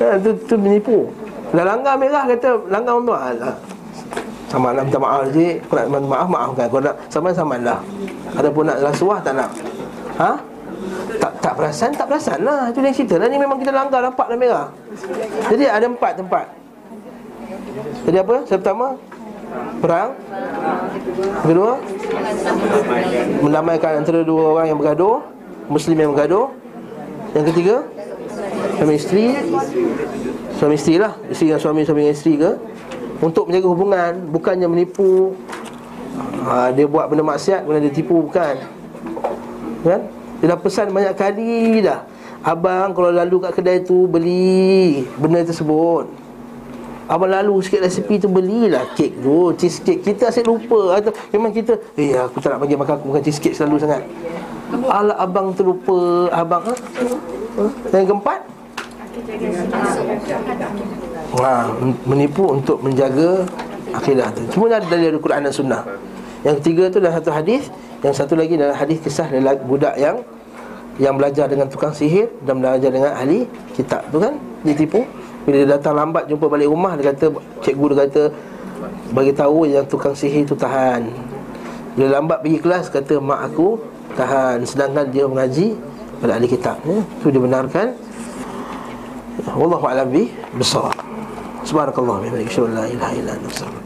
Ha, 0.00 0.16
Itu 0.20 0.30
tu 0.44 0.54
menipu. 0.58 1.08
Dah 1.50 1.66
langgar 1.66 1.98
merah 1.98 2.30
kata 2.30 2.62
Langgar 2.70 2.94
tu 3.02 3.10
Alah 3.10 3.58
sama 4.50 4.74
nak 4.74 4.82
minta 4.90 4.98
maaf 4.98 5.30
je. 5.30 5.62
Kau 5.70 5.78
nak 5.78 5.86
maaf 6.10 6.26
maafkan 6.26 6.66
Kau 6.66 6.82
nak 6.82 6.94
sama 7.06 7.30
sama 7.30 7.54
lah. 7.62 7.78
Ada 8.34 8.50
pun 8.50 8.66
nak 8.66 8.82
rasuah 8.82 9.22
tak 9.22 9.38
nak? 9.38 9.50
Ha? 10.18 10.30
Tak 11.22 11.32
tak 11.38 11.52
perasan, 11.54 11.90
tak 11.94 12.06
perasan 12.10 12.38
lah. 12.42 12.66
Itu 12.74 12.82
yang 12.82 12.90
cerita. 12.90 13.14
Lah 13.22 13.30
Ni 13.30 13.38
memang 13.38 13.62
kita 13.62 13.70
langgar 13.70 14.02
nampak 14.02 14.26
dah 14.26 14.38
merah. 14.38 14.66
Jadi 15.46 15.64
ada 15.70 15.86
empat 15.86 16.18
tempat. 16.18 16.44
Jadi 18.10 18.16
apa? 18.18 18.36
Yang 18.50 18.58
pertama 18.58 18.86
Perang? 19.80 20.14
Kedua? 21.46 21.72
Mendamaikan 23.42 24.04
antara 24.04 24.22
dua 24.22 24.54
orang 24.54 24.66
yang 24.70 24.78
bergaduh 24.78 25.40
Muslim 25.70 25.96
yang 26.02 26.10
bergaduh. 26.10 26.50
Yang 27.30 27.44
ketiga? 27.54 27.76
Suami 28.74 28.94
isteri. 28.98 29.26
Suami 30.58 30.74
isteri 30.74 30.96
lah. 30.98 31.14
Isteri 31.30 31.46
dengan 31.54 31.62
suami, 31.62 31.80
suami 31.86 32.00
dengan 32.02 32.16
isteri 32.18 32.34
ke? 32.34 32.50
Untuk 33.22 33.46
menjaga 33.46 33.68
hubungan 33.70 34.12
Bukannya 34.34 34.66
menipu. 34.66 35.38
Ha, 36.42 36.74
Dia 36.74 36.90
buat 36.90 37.06
benda 37.06 37.22
maksiat 37.22 37.62
Kemudian 37.62 37.86
dia 37.86 37.94
tipu 37.94 38.18
Bukan. 38.26 38.56
Kan? 39.86 40.00
Dia 40.42 40.46
dah 40.50 40.58
pesan 40.58 40.90
banyak 40.90 41.14
kali 41.14 41.86
dah. 41.86 42.02
Abang 42.42 42.90
kalau 42.96 43.14
lalu 43.14 43.36
kat 43.46 43.52
kedai 43.54 43.78
tu 43.86 44.10
Beli 44.10 45.06
benda 45.20 45.46
tersebut 45.46 46.19
Abang 47.10 47.26
lalu 47.26 47.58
sikit 47.66 47.82
resipi 47.82 48.22
tu 48.22 48.30
belilah 48.30 48.86
kek 48.94 49.18
tu 49.18 49.50
Cheesecake 49.58 50.06
Kita 50.06 50.30
asyik 50.30 50.46
lupa 50.46 50.94
Atau 50.94 51.10
memang 51.34 51.50
kita 51.50 51.74
Eh 51.98 52.14
aku 52.14 52.38
tak 52.38 52.54
nak 52.54 52.62
bagi 52.62 52.78
makan 52.78 53.02
aku 53.02 53.06
makan 53.10 53.22
cheesecake 53.26 53.58
selalu 53.58 53.82
sangat 53.82 54.06
Alah 54.86 55.18
abang 55.18 55.50
terlupa 55.50 56.30
Abang 56.30 56.70
ha? 56.70 56.74
Ha? 57.58 57.64
Yang 57.90 58.14
keempat 58.14 58.40
Wah, 61.34 61.70
menipu 62.06 62.46
untuk 62.46 62.82
menjaga 62.82 63.46
akidah 63.94 64.30
tu. 64.34 64.42
Semua 64.50 64.78
ada 64.78 64.86
dari 64.86 65.10
Al-Quran 65.10 65.46
dan 65.46 65.52
Sunnah. 65.54 65.82
Yang 66.46 66.54
ketiga 66.62 66.82
tu 66.90 66.98
dalam 67.02 67.14
satu 67.18 67.30
hadis, 67.30 67.70
yang 68.00 68.14
satu 68.14 68.34
lagi 68.38 68.54
dalam 68.56 68.74
hadis 68.74 68.98
kisah 69.02 69.28
budak 69.66 69.94
yang 70.00 70.22
yang 70.98 71.16
belajar 71.16 71.48
dengan 71.48 71.70
tukang 71.70 71.94
sihir 71.96 72.28
dan 72.44 72.60
belajar 72.60 72.90
dengan 72.92 73.14
ahli 73.16 73.46
kitab 73.74 74.04
tu 74.10 74.18
kan 74.20 74.36
ditipu. 74.66 75.06
Bila 75.46 75.56
dia 75.64 75.68
datang 75.80 75.96
lambat 75.96 76.28
jumpa 76.28 76.46
balik 76.46 76.68
rumah 76.68 76.94
dia 77.00 77.12
kata 77.12 77.32
cikgu 77.64 77.84
dia 77.90 77.98
kata 78.06 78.22
bagi 79.10 79.32
tahu 79.34 79.66
yang 79.66 79.84
tukang 79.88 80.12
sihir 80.12 80.44
tu 80.44 80.54
tahan. 80.54 81.08
Bila 81.96 82.20
lambat 82.20 82.44
pergi 82.44 82.58
kelas 82.60 82.86
kata 82.92 83.18
mak 83.18 83.50
aku 83.52 83.80
tahan 84.14 84.62
sedangkan 84.68 85.08
dia 85.08 85.24
mengaji 85.24 85.74
pada 86.20 86.36
ahli 86.36 86.48
kitab 86.48 86.76
ya. 86.84 87.00
Tu 87.24 87.32
dibenarkan. 87.32 87.96
Wallahu 89.56 89.88
a'lam 89.88 90.12
bi 90.12 90.28
bissawab. 90.54 90.94
Subhanakallah 91.64 92.24
anta, 92.24 92.44
astaghfiruka 92.44 93.80